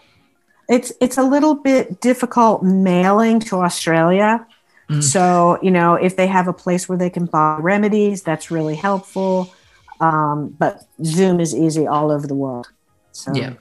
it's 0.68 0.92
it's 1.00 1.16
a 1.16 1.22
little 1.22 1.54
bit 1.54 2.00
difficult 2.00 2.62
mailing 2.62 3.40
to 3.40 3.56
Australia. 3.56 4.46
Mm. 4.88 5.02
So, 5.02 5.58
you 5.62 5.70
know, 5.70 5.94
if 5.94 6.16
they 6.16 6.26
have 6.26 6.46
a 6.46 6.52
place 6.52 6.88
where 6.88 6.98
they 6.98 7.10
can 7.10 7.26
buy 7.26 7.56
remedies, 7.58 8.22
that's 8.22 8.50
really 8.50 8.76
helpful. 8.76 9.52
Um, 10.00 10.54
but 10.58 10.84
Zoom 11.04 11.40
is 11.40 11.54
easy 11.54 11.86
all 11.86 12.10
over 12.10 12.26
the 12.26 12.34
world. 12.34 12.68
So 13.18 13.34
yeah. 13.34 13.54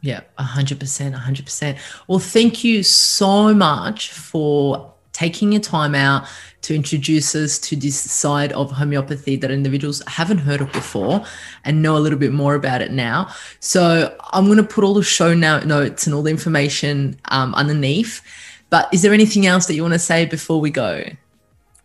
Yeah, 0.00 0.22
100%. 0.38 1.14
100%. 1.16 1.78
Well, 2.08 2.18
thank 2.18 2.64
you 2.64 2.82
so 2.82 3.54
much 3.54 4.10
for 4.10 4.92
taking 5.12 5.52
your 5.52 5.60
time 5.60 5.94
out 5.94 6.26
to 6.62 6.74
introduce 6.74 7.34
us 7.34 7.58
to 7.58 7.76
this 7.76 7.98
side 8.10 8.52
of 8.52 8.72
homeopathy 8.72 9.36
that 9.36 9.50
individuals 9.50 10.02
haven't 10.06 10.38
heard 10.38 10.60
of 10.60 10.72
before 10.72 11.24
and 11.64 11.82
know 11.82 11.96
a 11.96 12.00
little 12.00 12.18
bit 12.18 12.32
more 12.32 12.54
about 12.54 12.80
it 12.82 12.90
now. 12.90 13.32
So 13.60 14.16
I'm 14.32 14.46
going 14.46 14.56
to 14.56 14.64
put 14.64 14.82
all 14.82 14.94
the 14.94 15.02
show 15.04 15.34
notes 15.34 16.06
and 16.06 16.14
all 16.14 16.22
the 16.22 16.30
information 16.30 17.16
um, 17.26 17.54
underneath. 17.54 18.22
But 18.70 18.92
is 18.92 19.02
there 19.02 19.12
anything 19.12 19.46
else 19.46 19.66
that 19.66 19.74
you 19.74 19.82
want 19.82 19.94
to 19.94 20.00
say 20.00 20.24
before 20.24 20.60
we 20.60 20.70
go? 20.70 21.04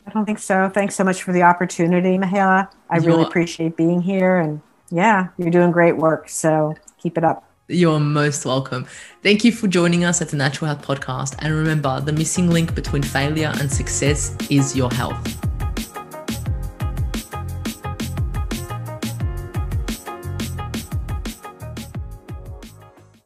I 0.08 0.12
don't 0.12 0.26
think 0.26 0.40
so. 0.40 0.72
Thanks 0.74 0.96
so 0.96 1.04
much 1.04 1.22
for 1.22 1.34
the 1.34 1.42
opportunity, 1.44 2.18
Mahela. 2.18 2.72
I 2.90 2.98
you're, 2.98 3.06
really 3.06 3.24
appreciate 3.24 3.76
being 3.76 4.02
here. 4.02 4.38
And 4.38 4.62
yeah, 4.90 5.28
you're 5.38 5.52
doing 5.52 5.72
great 5.72 5.98
work. 5.98 6.30
So 6.30 6.76
keep 6.98 7.18
it 7.18 7.24
up. 7.24 7.44
You're 7.70 8.00
most 8.00 8.46
welcome. 8.46 8.86
Thank 9.24 9.44
you 9.44 9.52
for 9.52 9.68
joining 9.68 10.06
us 10.06 10.22
at 10.22 10.30
the 10.30 10.38
Natural 10.38 10.74
Health 10.74 10.86
Podcast. 10.86 11.36
And 11.40 11.54
remember, 11.54 12.00
the 12.00 12.14
missing 12.14 12.50
link 12.50 12.74
between 12.74 13.04
failure 13.04 13.52
and 13.60 13.70
success 13.70 14.36
is 14.50 14.76
your 14.76 14.90
health. 14.92 15.57